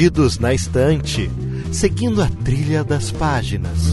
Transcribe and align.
Perdidos 0.00 0.38
na 0.38 0.54
Estante, 0.54 1.30
seguindo 1.70 2.22
a 2.22 2.28
trilha 2.42 2.82
das 2.82 3.10
páginas. 3.10 3.92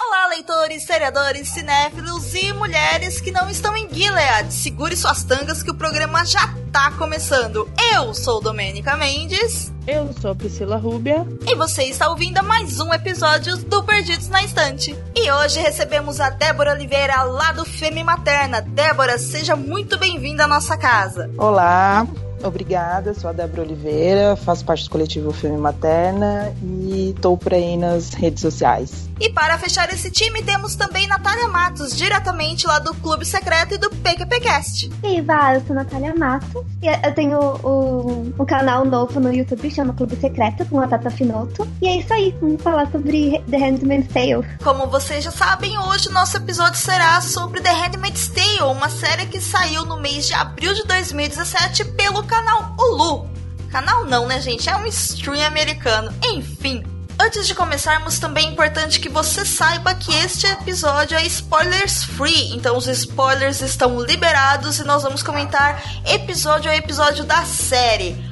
Olá, 0.00 0.26
leitores, 0.30 0.84
seriadores, 0.84 1.48
cinéfilos 1.50 2.34
e 2.34 2.52
mulheres 2.54 3.20
que 3.20 3.30
não 3.30 3.48
estão 3.48 3.76
em 3.76 3.88
Gilead. 3.88 4.52
Segure 4.52 4.96
suas 4.96 5.22
tangas 5.22 5.62
que 5.62 5.70
o 5.70 5.74
programa 5.74 6.24
já 6.24 6.52
tá 6.72 6.90
começando. 6.90 7.70
Eu 7.96 8.12
sou 8.12 8.42
Domênica 8.42 8.94
Mendes. 8.94 9.72
Eu 9.86 10.12
sou 10.20 10.36
Priscila 10.36 10.76
Rúbia. 10.76 11.26
E 11.46 11.54
você 11.54 11.84
está 11.84 12.10
ouvindo 12.10 12.42
mais 12.44 12.78
um 12.78 12.92
episódio 12.92 13.56
do 13.56 13.82
Perdidos 13.84 14.28
na 14.28 14.44
Estante. 14.44 14.94
E 15.14 15.32
hoje 15.32 15.58
recebemos 15.60 16.20
a 16.20 16.28
Débora 16.28 16.72
Oliveira 16.72 17.22
lá 17.22 17.52
do 17.52 17.64
Fêmea 17.64 18.04
Materna. 18.04 18.60
Débora, 18.60 19.16
seja 19.16 19.56
muito 19.56 19.98
bem-vinda 19.98 20.44
à 20.44 20.46
nossa 20.46 20.76
casa. 20.76 21.30
Olá, 21.38 22.06
Obrigada, 22.46 23.12
sou 23.14 23.30
a 23.30 23.32
Débora 23.32 23.62
Oliveira, 23.62 24.36
faço 24.36 24.64
parte 24.64 24.84
do 24.84 24.90
coletivo 24.90 25.32
Filme 25.32 25.58
Materna 25.58 26.54
e 26.62 27.10
estou 27.10 27.36
por 27.36 27.52
aí 27.52 27.76
nas 27.76 28.14
redes 28.14 28.40
sociais. 28.40 29.08
E 29.18 29.30
para 29.30 29.56
fechar 29.58 29.90
esse 29.92 30.10
time, 30.10 30.42
temos 30.42 30.76
também 30.76 31.06
Natália 31.06 31.48
Matos, 31.48 31.96
diretamente 31.96 32.66
lá 32.66 32.78
do 32.78 32.94
Clube 32.94 33.24
Secreto 33.24 33.74
e 33.74 33.78
do 33.78 33.88
PQPcast. 33.88 34.90
E 35.02 35.06
aí, 35.06 35.20
Vá, 35.22 35.54
eu 35.54 35.62
sou 35.66 35.74
Natália 35.74 36.14
Matos 36.14 36.64
e 36.82 36.86
eu 36.86 37.14
tenho 37.14 37.38
um, 37.64 38.32
um 38.38 38.44
canal 38.44 38.84
novo 38.84 39.18
no 39.18 39.32
YouTube, 39.32 39.70
chama 39.70 39.94
Clube 39.94 40.16
Secreto, 40.16 40.66
com 40.66 40.80
a 40.80 40.86
Tata 40.86 41.10
Finoto. 41.10 41.66
E 41.80 41.88
é 41.88 41.96
isso 41.96 42.12
aí, 42.12 42.34
vamos 42.40 42.62
falar 42.62 42.90
sobre 42.90 43.42
The 43.50 43.56
Handmaid's 43.56 44.12
Tale. 44.12 44.46
Como 44.62 44.86
vocês 44.88 45.24
já 45.24 45.30
sabem, 45.30 45.78
hoje 45.78 46.08
o 46.08 46.12
nosso 46.12 46.36
episódio 46.36 46.78
será 46.78 47.20
sobre 47.22 47.62
The 47.62 47.72
Handmaid's 47.72 48.28
Tale, 48.28 48.70
uma 48.70 48.90
série 48.90 49.26
que 49.26 49.40
saiu 49.40 49.86
no 49.86 49.98
mês 49.98 50.26
de 50.26 50.34
abril 50.34 50.74
de 50.74 50.84
2017 50.84 51.84
pelo 51.92 52.22
canal 52.22 52.35
Hulu. 52.78 53.28
Canal 53.70 54.04
não, 54.04 54.26
né, 54.26 54.40
gente? 54.40 54.68
É 54.68 54.76
um 54.76 54.86
stream 54.86 55.44
americano. 55.44 56.12
Enfim, 56.22 56.84
Antes 57.18 57.46
de 57.46 57.54
começarmos, 57.54 58.18
também 58.18 58.46
é 58.46 58.50
importante 58.50 59.00
que 59.00 59.08
você 59.08 59.42
saiba 59.44 59.94
que 59.94 60.14
este 60.14 60.46
episódio 60.46 61.16
é 61.16 61.24
spoilers 61.24 62.04
free, 62.04 62.54
então 62.54 62.76
os 62.76 62.86
spoilers 62.88 63.62
estão 63.62 63.98
liberados 63.98 64.78
e 64.78 64.84
nós 64.84 65.02
vamos 65.02 65.22
comentar 65.22 65.82
episódio 66.04 66.70
a 66.70 66.76
episódio 66.76 67.24
da 67.24 67.42
série. 67.44 68.22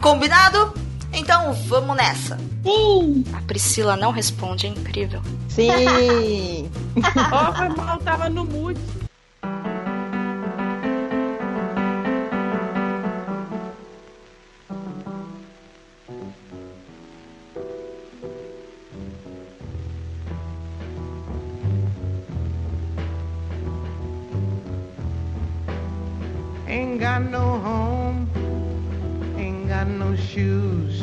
Combinado? 0.00 0.72
Então 1.12 1.52
vamos 1.52 1.94
nessa. 1.94 2.38
Sim! 2.64 3.22
A 3.34 3.42
Priscila 3.42 3.96
não 3.96 4.12
responde, 4.12 4.66
é 4.66 4.70
incrível. 4.70 5.20
Sim! 5.50 6.70
oh, 6.96 7.52
foi 7.54 7.68
mal, 7.68 7.98
tava 7.98 8.30
no 8.30 8.46
mute. 8.46 8.80
Got 27.02 27.22
no 27.24 27.58
home, 27.58 28.30
ain't 29.36 29.66
got 29.66 29.88
no 29.88 30.14
shoes, 30.14 31.02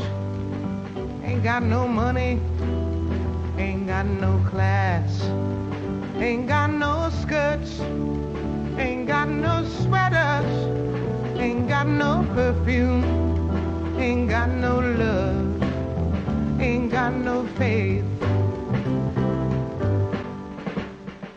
ain't 1.26 1.44
got 1.44 1.62
no 1.62 1.90
money, 1.90 2.40
ain't 3.58 3.86
got 3.86 4.06
no 4.06 4.42
class, 4.50 5.22
ain't 6.16 6.48
got 6.48 6.72
no 6.72 7.10
skirts, 7.22 7.82
ain't 8.78 9.08
got 9.08 9.28
no 9.28 9.66
sweaters, 9.82 10.50
ain't 11.38 11.68
got 11.68 11.86
no 11.86 12.26
perfume, 12.34 13.04
ain't 14.00 14.30
got 14.30 14.48
no 14.48 14.80
love, 14.80 16.62
ain't 16.62 16.90
got 16.90 17.14
no 17.14 17.46
faith. 17.58 18.06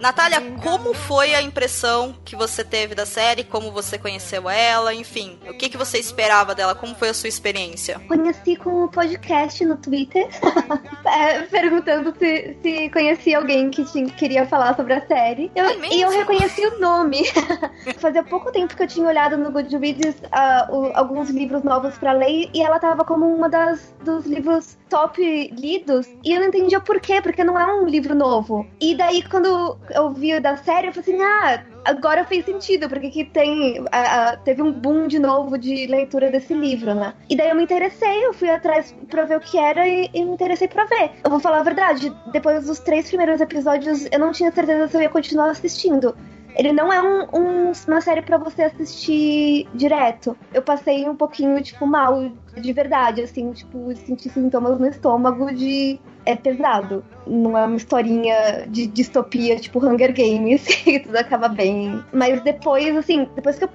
Natália, 0.02 0.40
como 0.60 0.92
foi 0.92 1.32
a 1.32 1.40
impressão 1.40 2.12
que 2.24 2.34
você 2.34 2.64
teve 2.64 2.92
da 2.92 3.06
série? 3.06 3.44
Como 3.44 3.70
você 3.70 3.96
conheceu 3.96 4.50
ela? 4.50 4.92
Enfim, 4.92 5.38
o 5.48 5.54
que, 5.54 5.68
que 5.68 5.76
você 5.76 5.96
esperava 5.96 6.56
dela? 6.56 6.74
Como 6.74 6.92
foi 6.96 7.10
a 7.10 7.14
sua 7.14 7.28
experiência? 7.28 8.00
Conheci 8.08 8.56
com 8.56 8.82
o 8.84 8.88
podcast 8.88 9.64
no 9.64 9.76
Twitter, 9.76 10.28
é, 11.06 11.42
perguntando 11.42 12.12
se, 12.18 12.56
se 12.60 12.88
conhecia 12.90 13.38
alguém 13.38 13.70
que 13.70 13.84
tinha, 13.84 14.06
queria 14.06 14.44
falar 14.44 14.74
sobre 14.74 14.94
a 14.94 15.06
série. 15.06 15.52
Eu, 15.54 15.66
É 15.66 15.94
e 15.94 16.00
eu 16.02 16.10
reconheci 16.10 16.66
o 16.66 16.80
nome. 16.80 17.22
Fazia 17.98 18.24
pouco 18.24 18.50
tempo 18.50 18.76
que 18.76 18.82
eu 18.82 18.88
tinha 18.88 19.06
olhado 19.06 19.38
no 19.38 19.52
Goodreads 19.52 20.16
ah, 20.32 20.66
o- 20.68 20.90
alguns 20.94 21.30
livros 21.30 21.62
novos 21.62 21.96
pra 21.96 22.10
ler 22.12 22.50
e 22.52 22.60
ela 22.60 22.80
tava 22.80 23.04
como 23.04 23.24
uma 23.32 23.48
das 23.48 23.94
dos 24.04 24.26
livros 24.26 24.76
top 24.90 25.22
lidos 25.56 26.08
e 26.24 26.32
eu 26.34 26.40
não 26.40 26.48
entendia 26.48 26.80
por 26.80 27.00
quê, 27.00 27.22
porque 27.22 27.44
não 27.44 27.56
é 27.56 27.64
um 27.72 27.86
livro 27.86 28.16
novo. 28.16 28.66
E 28.80 28.96
daí 28.96 29.22
quando 29.22 29.78
eu 29.94 30.40
da 30.40 30.56
série, 30.56 30.88
eu 30.88 30.92
falei 30.92 31.14
assim, 31.14 31.22
ah, 31.24 31.62
agora 31.84 32.24
fez 32.24 32.44
sentido, 32.44 32.88
porque 32.88 33.10
que 33.10 33.24
tem. 33.24 33.84
ah, 33.92 34.30
ah, 34.32 34.36
teve 34.36 34.62
um 34.62 34.72
boom 34.72 35.06
de 35.06 35.18
novo 35.18 35.58
de 35.58 35.86
leitura 35.86 36.30
desse 36.30 36.54
livro, 36.54 36.94
né? 36.94 37.14
E 37.28 37.36
daí 37.36 37.48
eu 37.50 37.56
me 37.56 37.62
interessei, 37.64 38.26
eu 38.26 38.32
fui 38.32 38.48
atrás 38.50 38.94
pra 39.08 39.24
ver 39.24 39.36
o 39.36 39.40
que 39.40 39.58
era 39.58 39.86
e, 39.86 40.08
e 40.12 40.24
me 40.24 40.32
interessei 40.32 40.68
pra 40.68 40.84
ver. 40.84 41.10
Eu 41.24 41.30
vou 41.30 41.40
falar 41.40 41.58
a 41.60 41.62
verdade, 41.62 42.12
depois 42.32 42.66
dos 42.66 42.78
três 42.80 43.08
primeiros 43.08 43.40
episódios, 43.40 44.06
eu 44.10 44.18
não 44.18 44.32
tinha 44.32 44.50
certeza 44.52 44.88
se 44.88 44.96
eu 44.96 45.02
ia 45.02 45.08
continuar 45.08 45.50
assistindo. 45.50 46.16
Ele 46.54 46.70
não 46.70 46.92
é 46.92 47.00
um- 47.02 47.26
um- 47.32 47.72
uma 47.88 48.00
série 48.02 48.20
pra 48.20 48.36
você 48.36 48.64
assistir 48.64 49.66
direto. 49.74 50.36
Eu 50.52 50.60
passei 50.60 51.08
um 51.08 51.16
pouquinho, 51.16 51.60
tipo, 51.62 51.86
mal, 51.86 52.30
de 52.54 52.72
verdade, 52.74 53.22
assim, 53.22 53.52
tipo, 53.52 53.90
senti 53.96 54.28
sintomas 54.28 54.78
no 54.78 54.86
estômago 54.86 55.52
de. 55.54 55.98
É 56.24 56.36
pesado. 56.36 57.04
Não 57.26 57.56
é 57.56 57.64
uma 57.64 57.76
historinha 57.76 58.66
de 58.68 58.86
distopia, 58.86 59.56
tipo 59.56 59.84
Hunger 59.84 60.14
Games, 60.14 60.64
que 60.84 61.00
tudo 61.00 61.16
acaba 61.16 61.48
bem. 61.48 62.02
Mas 62.12 62.40
depois, 62.42 62.96
assim, 62.96 63.28
depois 63.34 63.58
que 63.58 63.64
eu 63.64 63.70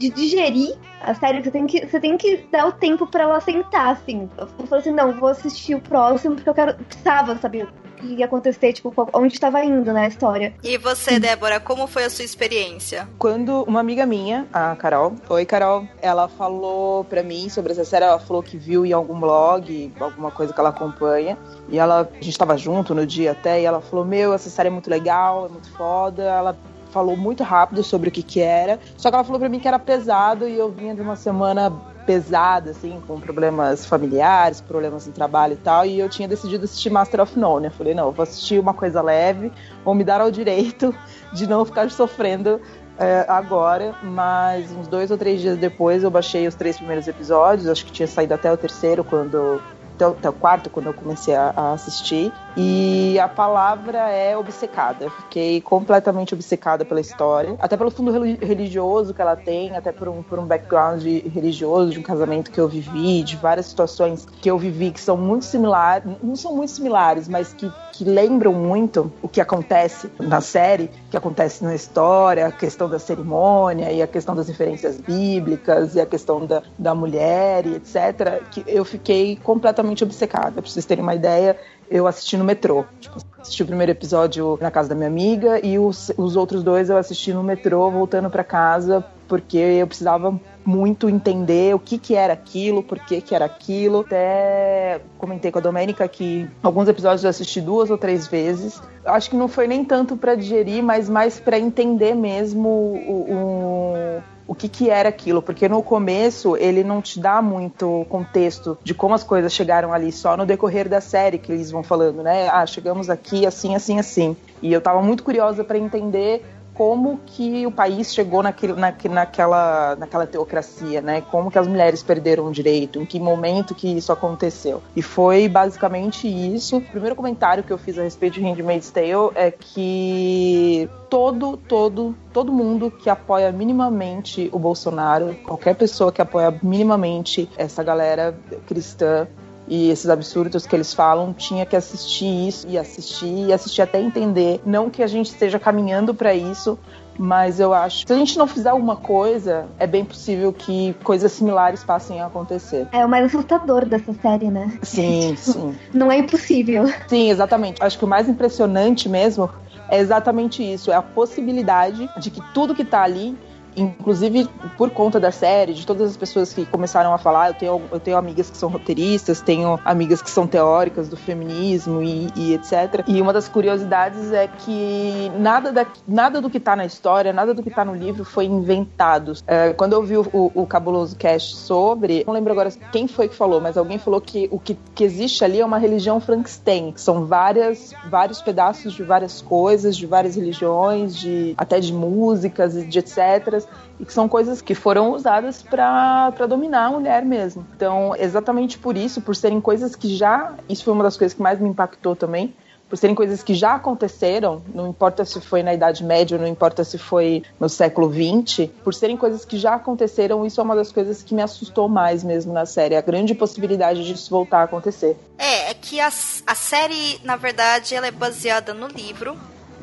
de 0.00 0.08
digerir 0.08 0.74
a 1.02 1.14
série, 1.14 1.42
você 1.42 1.50
tem 1.50 1.66
que, 1.66 1.86
você 1.86 2.00
tem 2.00 2.16
que 2.16 2.38
dar 2.50 2.66
o 2.66 2.72
tempo 2.72 3.06
pra 3.06 3.24
ela 3.24 3.40
sentar, 3.40 3.88
assim. 3.88 4.28
Eu 4.38 4.66
falei 4.66 4.80
assim, 4.80 4.90
não, 4.90 5.12
vou 5.12 5.28
assistir 5.28 5.74
o 5.74 5.80
próximo, 5.80 6.34
porque 6.34 6.48
eu 6.48 6.54
quero. 6.54 6.74
Precisava 6.74 7.36
saber 7.36 7.64
o 7.64 7.96
que 8.00 8.06
ia 8.14 8.24
acontecer, 8.24 8.72
tipo, 8.72 8.92
onde 9.12 9.34
estava 9.34 9.62
indo, 9.62 9.92
né, 9.92 10.06
a 10.06 10.08
história. 10.08 10.54
E 10.64 10.78
você, 10.78 11.20
Débora, 11.20 11.60
como 11.60 11.86
foi 11.86 12.04
a 12.04 12.10
sua 12.10 12.24
experiência? 12.24 13.06
Quando 13.18 13.62
uma 13.64 13.80
amiga 13.80 14.06
minha, 14.06 14.46
a 14.52 14.74
Carol, 14.74 15.14
oi 15.28 15.44
Carol, 15.44 15.86
ela 16.00 16.26
falou 16.26 17.04
pra 17.04 17.22
mim 17.22 17.50
sobre 17.50 17.72
essa 17.72 17.84
série, 17.84 18.06
ela 18.06 18.18
falou 18.18 18.42
que 18.42 18.56
viu 18.56 18.86
em 18.86 18.92
algum 18.92 19.20
blog, 19.20 19.92
alguma 20.00 20.30
coisa 20.30 20.52
que 20.54 20.58
ela 20.58 20.70
acompanha, 20.70 21.36
e 21.68 21.78
ela, 21.78 22.08
a 22.10 22.24
gente 22.24 22.38
tava 22.38 22.56
junto 22.56 22.94
no 22.94 23.06
dia 23.06 23.32
até, 23.32 23.60
e 23.60 23.64
ela 23.64 23.82
falou, 23.82 24.04
meu, 24.04 24.32
essa 24.32 24.48
série 24.48 24.68
é 24.68 24.72
muito 24.72 24.88
legal, 24.88 25.44
é 25.44 25.48
muito 25.50 25.70
foda, 25.72 26.22
ela 26.22 26.56
falou 26.90 27.16
muito 27.16 27.42
rápido 27.42 27.82
sobre 27.82 28.08
o 28.08 28.12
que 28.12 28.22
que 28.22 28.40
era, 28.40 28.78
só 28.96 29.08
que 29.10 29.14
ela 29.14 29.24
falou 29.24 29.38
pra 29.38 29.48
mim 29.48 29.58
que 29.58 29.68
era 29.68 29.78
pesado, 29.78 30.46
e 30.46 30.56
eu 30.56 30.70
vinha 30.70 30.94
de 30.94 31.00
uma 31.00 31.16
semana 31.16 31.72
pesada, 32.06 32.70
assim, 32.70 33.00
com 33.06 33.20
problemas 33.20 33.86
familiares, 33.86 34.60
problemas 34.60 35.06
no 35.06 35.12
trabalho 35.12 35.52
e 35.52 35.56
tal, 35.56 35.86
e 35.86 35.98
eu 35.98 36.08
tinha 36.08 36.26
decidido 36.26 36.64
assistir 36.64 36.90
Master 36.90 37.20
of 37.20 37.38
None. 37.38 37.66
Eu 37.66 37.70
falei, 37.70 37.94
não, 37.94 38.06
eu 38.06 38.12
vou 38.12 38.22
assistir 38.22 38.58
uma 38.58 38.74
coisa 38.74 39.00
leve, 39.00 39.52
vou 39.84 39.94
me 39.94 40.02
dar 40.02 40.20
ao 40.20 40.30
direito 40.30 40.94
de 41.32 41.46
não 41.46 41.64
ficar 41.64 41.90
sofrendo 41.90 42.60
é, 42.98 43.24
agora, 43.28 43.94
mas 44.02 44.70
uns 44.72 44.86
dois 44.86 45.10
ou 45.10 45.16
três 45.16 45.40
dias 45.40 45.56
depois 45.56 46.02
eu 46.02 46.10
baixei 46.10 46.46
os 46.46 46.54
três 46.54 46.76
primeiros 46.76 47.08
episódios, 47.08 47.66
acho 47.66 47.86
que 47.86 47.92
tinha 47.92 48.06
saído 48.06 48.34
até 48.34 48.52
o 48.52 48.56
terceiro 48.56 49.02
quando. 49.02 49.62
Até 50.00 50.06
o, 50.06 50.10
até 50.12 50.28
o 50.30 50.32
quarto, 50.32 50.70
quando 50.70 50.86
eu 50.86 50.94
comecei 50.94 51.34
a, 51.34 51.52
a 51.54 51.72
assistir. 51.72 52.32
E 52.56 53.18
a 53.18 53.28
palavra 53.28 54.10
é 54.10 54.36
obcecada. 54.36 55.04
Eu 55.04 55.10
fiquei 55.10 55.60
completamente 55.60 56.32
obcecada 56.34 56.84
pela 56.84 57.00
história. 57.00 57.54
Até 57.58 57.76
pelo 57.76 57.90
fundo 57.90 58.10
reli- 58.10 58.38
religioso 58.40 59.12
que 59.12 59.20
ela 59.20 59.36
tem, 59.36 59.76
até 59.76 59.92
por 59.92 60.08
um, 60.08 60.22
por 60.22 60.38
um 60.38 60.46
background 60.46 61.02
religioso, 61.02 61.90
de 61.92 61.98
um 61.98 62.02
casamento 62.02 62.50
que 62.50 62.60
eu 62.60 62.66
vivi, 62.66 63.22
de 63.22 63.36
várias 63.36 63.66
situações 63.66 64.26
que 64.40 64.50
eu 64.50 64.58
vivi 64.58 64.90
que 64.90 65.00
são 65.00 65.16
muito 65.16 65.44
similares. 65.44 66.04
Não 66.22 66.34
são 66.34 66.56
muito 66.56 66.72
similares, 66.72 67.28
mas 67.28 67.52
que, 67.52 67.70
que 67.92 68.04
lembram 68.04 68.52
muito 68.54 69.12
o 69.22 69.28
que 69.28 69.40
acontece 69.40 70.10
na 70.18 70.40
série, 70.40 70.90
que 71.10 71.16
acontece 71.16 71.62
na 71.62 71.74
história, 71.74 72.46
a 72.46 72.52
questão 72.52 72.88
da 72.88 72.98
cerimônia 72.98 73.92
e 73.92 74.00
a 74.02 74.06
questão 74.06 74.34
das 74.34 74.48
referências 74.48 74.96
bíblicas 74.98 75.94
e 75.94 76.00
a 76.00 76.06
questão 76.06 76.46
da, 76.46 76.62
da 76.78 76.94
mulher 76.94 77.66
e 77.66 77.74
etc. 77.74 78.42
Que 78.50 78.64
eu 78.66 78.84
fiquei 78.84 79.36
completamente 79.36 79.89
obcecada. 80.04 80.62
Pra 80.62 80.70
vocês 80.70 80.84
terem 80.84 81.02
uma 81.02 81.14
ideia, 81.14 81.56
eu 81.90 82.06
assisti 82.06 82.36
no 82.36 82.44
metrô. 82.44 82.84
Tipo, 83.00 83.18
assisti 83.40 83.62
o 83.62 83.66
primeiro 83.66 83.92
episódio 83.92 84.58
na 84.60 84.70
casa 84.70 84.90
da 84.90 84.94
minha 84.94 85.08
amiga 85.08 85.64
e 85.64 85.78
os, 85.78 86.12
os 86.16 86.36
outros 86.36 86.62
dois 86.62 86.90
eu 86.90 86.96
assisti 86.96 87.32
no 87.32 87.42
metrô 87.42 87.90
voltando 87.90 88.30
pra 88.30 88.44
casa 88.44 89.04
porque 89.30 89.58
eu 89.58 89.86
precisava 89.86 90.40
muito 90.64 91.08
entender 91.08 91.72
o 91.72 91.78
que 91.78 91.98
que 91.98 92.16
era 92.16 92.32
aquilo, 92.32 92.82
por 92.82 92.98
que 92.98 93.20
que 93.20 93.32
era 93.32 93.44
aquilo. 93.44 94.00
Até 94.00 95.00
comentei 95.18 95.52
com 95.52 95.58
a 95.60 95.62
Domênica 95.62 96.06
que 96.08 96.48
alguns 96.60 96.88
episódios 96.88 97.22
eu 97.22 97.30
assisti 97.30 97.60
duas 97.60 97.90
ou 97.90 97.96
três 97.96 98.26
vezes. 98.26 98.82
Acho 99.04 99.30
que 99.30 99.36
não 99.36 99.46
foi 99.46 99.68
nem 99.68 99.84
tanto 99.84 100.16
para 100.16 100.34
digerir, 100.34 100.82
mas 100.82 101.08
mais 101.08 101.38
para 101.38 101.58
entender 101.58 102.14
mesmo 102.14 102.68
o, 102.68 103.26
o 103.30 104.22
o 104.50 104.54
que, 104.54 104.68
que 104.68 104.90
era 104.90 105.08
aquilo, 105.08 105.40
porque 105.40 105.68
no 105.68 105.80
começo 105.80 106.56
ele 106.56 106.82
não 106.82 107.00
te 107.00 107.20
dá 107.20 107.40
muito 107.40 108.04
contexto 108.08 108.76
de 108.82 108.92
como 108.92 109.14
as 109.14 109.22
coisas 109.22 109.52
chegaram 109.52 109.92
ali, 109.92 110.10
só 110.10 110.36
no 110.36 110.44
decorrer 110.44 110.88
da 110.88 111.00
série 111.00 111.38
que 111.38 111.52
eles 111.52 111.70
vão 111.70 111.84
falando, 111.84 112.20
né? 112.20 112.48
Ah, 112.48 112.66
chegamos 112.66 113.08
aqui 113.08 113.46
assim, 113.46 113.76
assim, 113.76 114.00
assim. 114.00 114.36
E 114.60 114.72
eu 114.72 114.80
tava 114.80 115.00
muito 115.02 115.22
curiosa 115.22 115.62
para 115.62 115.78
entender 115.78 116.44
como 116.80 117.20
que 117.26 117.66
o 117.66 117.70
país 117.70 118.10
chegou 118.10 118.42
naquele, 118.42 118.72
na, 118.72 118.94
naquela, 119.10 119.96
naquela 119.96 120.26
teocracia, 120.26 121.02
né? 121.02 121.20
Como 121.20 121.50
que 121.50 121.58
as 121.58 121.68
mulheres 121.68 122.02
perderam 122.02 122.46
o 122.46 122.50
direito, 122.50 122.98
em 122.98 123.04
que 123.04 123.20
momento 123.20 123.74
que 123.74 123.98
isso 123.98 124.10
aconteceu. 124.10 124.82
E 124.96 125.02
foi 125.02 125.46
basicamente 125.46 126.26
isso. 126.26 126.78
O 126.78 126.80
primeiro 126.80 127.14
comentário 127.14 127.62
que 127.62 127.70
eu 127.70 127.76
fiz 127.76 127.98
a 127.98 128.02
respeito 128.02 128.40
de 128.40 128.40
Handmaid's 128.40 128.90
Tale 128.90 129.30
é 129.34 129.50
que 129.50 130.88
todo, 131.10 131.58
todo, 131.58 132.16
todo 132.32 132.50
mundo 132.50 132.90
que 132.90 133.10
apoia 133.10 133.52
minimamente 133.52 134.48
o 134.50 134.58
Bolsonaro, 134.58 135.36
qualquer 135.44 135.74
pessoa 135.74 136.10
que 136.10 136.22
apoia 136.22 136.58
minimamente 136.62 137.46
essa 137.58 137.82
galera 137.82 138.34
cristã, 138.66 139.28
e 139.70 139.88
esses 139.88 140.10
absurdos 140.10 140.66
que 140.66 140.74
eles 140.74 140.92
falam, 140.92 141.32
tinha 141.32 141.64
que 141.64 141.76
assistir 141.76 142.48
isso 142.48 142.66
e 142.68 142.76
assistir 142.76 143.46
e 143.46 143.52
assistir 143.52 143.82
até 143.82 144.00
entender. 144.00 144.60
Não 144.66 144.90
que 144.90 145.00
a 145.00 145.06
gente 145.06 145.30
esteja 145.30 145.60
caminhando 145.60 146.12
para 146.12 146.34
isso, 146.34 146.76
mas 147.16 147.60
eu 147.60 147.72
acho 147.72 148.02
que 148.02 148.08
se 148.08 148.12
a 148.12 148.16
gente 148.16 148.36
não 148.36 148.48
fizer 148.48 148.70
alguma 148.70 148.96
coisa, 148.96 149.66
é 149.78 149.86
bem 149.86 150.04
possível 150.04 150.52
que 150.52 150.92
coisas 151.04 151.30
similares 151.30 151.84
passem 151.84 152.20
a 152.20 152.26
acontecer. 152.26 152.88
É 152.90 153.06
o 153.06 153.08
mais 153.08 153.26
assustador 153.26 153.86
dessa 153.86 154.12
série, 154.14 154.50
né? 154.50 154.76
Sim, 154.82 155.36
sim. 155.38 155.72
não 155.94 156.10
é 156.10 156.18
impossível. 156.18 156.86
Sim, 157.06 157.30
exatamente. 157.30 157.80
Acho 157.80 157.96
que 157.96 158.04
o 158.04 158.08
mais 158.08 158.28
impressionante 158.28 159.08
mesmo 159.08 159.48
é 159.88 160.00
exatamente 160.00 160.62
isso, 160.62 160.90
é 160.90 160.96
a 160.96 161.02
possibilidade 161.02 162.08
de 162.18 162.30
que 162.30 162.40
tudo 162.52 162.74
que 162.74 162.84
tá 162.84 163.02
ali 163.02 163.36
inclusive 163.76 164.48
por 164.76 164.90
conta 164.90 165.20
da 165.20 165.30
série, 165.30 165.74
de 165.74 165.86
todas 165.86 166.10
as 166.10 166.16
pessoas 166.16 166.52
que 166.52 166.64
começaram 166.66 167.12
a 167.14 167.18
falar, 167.18 167.48
eu 167.48 167.54
tenho, 167.54 167.82
eu 167.92 168.00
tenho 168.00 168.16
amigas 168.16 168.50
que 168.50 168.56
são 168.56 168.68
roteiristas, 168.68 169.40
tenho 169.40 169.78
amigas 169.84 170.20
que 170.20 170.30
são 170.30 170.46
teóricas 170.46 171.08
do 171.08 171.16
feminismo 171.16 172.02
e, 172.02 172.28
e 172.36 172.54
etc. 172.54 173.04
E 173.06 173.20
uma 173.20 173.32
das 173.32 173.48
curiosidades 173.48 174.32
é 174.32 174.48
que 174.48 175.30
nada, 175.38 175.72
da, 175.72 175.86
nada 176.06 176.40
do 176.40 176.50
que 176.50 176.58
está 176.58 176.74
na 176.74 176.84
história, 176.84 177.32
nada 177.32 177.54
do 177.54 177.62
que 177.62 177.68
está 177.68 177.84
no 177.84 177.94
livro 177.94 178.24
foi 178.24 178.44
inventado. 178.44 179.34
É, 179.46 179.72
quando 179.72 179.92
eu 179.92 180.02
vi 180.02 180.16
o, 180.16 180.26
o, 180.32 180.62
o, 180.62 180.66
Cabuloso 180.66 181.16
Cast 181.16 181.56
sobre, 181.56 182.24
não 182.26 182.34
lembro 182.34 182.52
agora 182.52 182.70
quem 182.92 183.06
foi 183.06 183.28
que 183.28 183.34
falou, 183.34 183.60
mas 183.60 183.76
alguém 183.76 183.98
falou 183.98 184.20
que 184.20 184.48
o 184.50 184.58
que, 184.58 184.76
que 184.94 185.04
existe 185.04 185.44
ali 185.44 185.60
é 185.60 185.64
uma 185.64 185.78
religião 185.78 186.20
Frankenstein, 186.20 186.92
são 186.96 187.26
várias, 187.26 187.92
vários 188.08 188.40
pedaços 188.40 188.92
de 188.92 189.02
várias 189.02 189.40
coisas, 189.40 189.96
de 189.96 190.06
várias 190.06 190.36
religiões, 190.36 191.16
de 191.16 191.54
até 191.56 191.80
de 191.80 191.92
músicas 191.92 192.74
de 192.88 192.98
etc 192.98 193.59
e 193.98 194.04
que 194.04 194.12
são 194.12 194.28
coisas 194.28 194.62
que 194.62 194.74
foram 194.74 195.12
usadas 195.12 195.62
para 195.62 196.46
dominar 196.48 196.86
a 196.86 196.90
mulher 196.90 197.24
mesmo. 197.24 197.66
Então, 197.76 198.14
exatamente 198.16 198.78
por 198.78 198.96
isso, 198.96 199.20
por 199.20 199.36
serem 199.36 199.60
coisas 199.60 199.94
que 199.94 200.14
já. 200.14 200.54
Isso 200.68 200.84
foi 200.84 200.92
uma 200.94 201.04
das 201.04 201.16
coisas 201.16 201.34
que 201.34 201.42
mais 201.42 201.60
me 201.60 201.68
impactou 201.68 202.16
também. 202.16 202.54
Por 202.88 202.96
serem 202.96 203.14
coisas 203.14 203.40
que 203.40 203.54
já 203.54 203.76
aconteceram, 203.76 204.62
não 204.74 204.88
importa 204.88 205.24
se 205.24 205.40
foi 205.40 205.62
na 205.62 205.72
Idade 205.72 206.02
Média, 206.02 206.36
não 206.36 206.46
importa 206.46 206.82
se 206.82 206.98
foi 206.98 207.44
no 207.60 207.68
século 207.68 208.12
XX, 208.12 208.68
por 208.82 208.92
serem 208.92 209.16
coisas 209.16 209.44
que 209.44 209.56
já 209.56 209.74
aconteceram, 209.74 210.44
isso 210.44 210.60
é 210.60 210.64
uma 210.64 210.74
das 210.74 210.90
coisas 210.90 211.22
que 211.22 211.32
me 211.32 211.40
assustou 211.40 211.88
mais 211.88 212.24
mesmo 212.24 212.52
na 212.52 212.66
série, 212.66 212.96
a 212.96 213.00
grande 213.00 213.32
possibilidade 213.32 214.04
disso 214.04 214.28
voltar 214.28 214.62
a 214.62 214.64
acontecer. 214.64 215.16
É, 215.38 215.70
é 215.70 215.74
que 215.74 216.00
a, 216.00 216.08
a 216.08 216.54
série, 216.56 217.20
na 217.22 217.36
verdade, 217.36 217.94
ela 217.94 218.08
é 218.08 218.10
baseada 218.10 218.74
no 218.74 218.88
livro, 218.88 219.36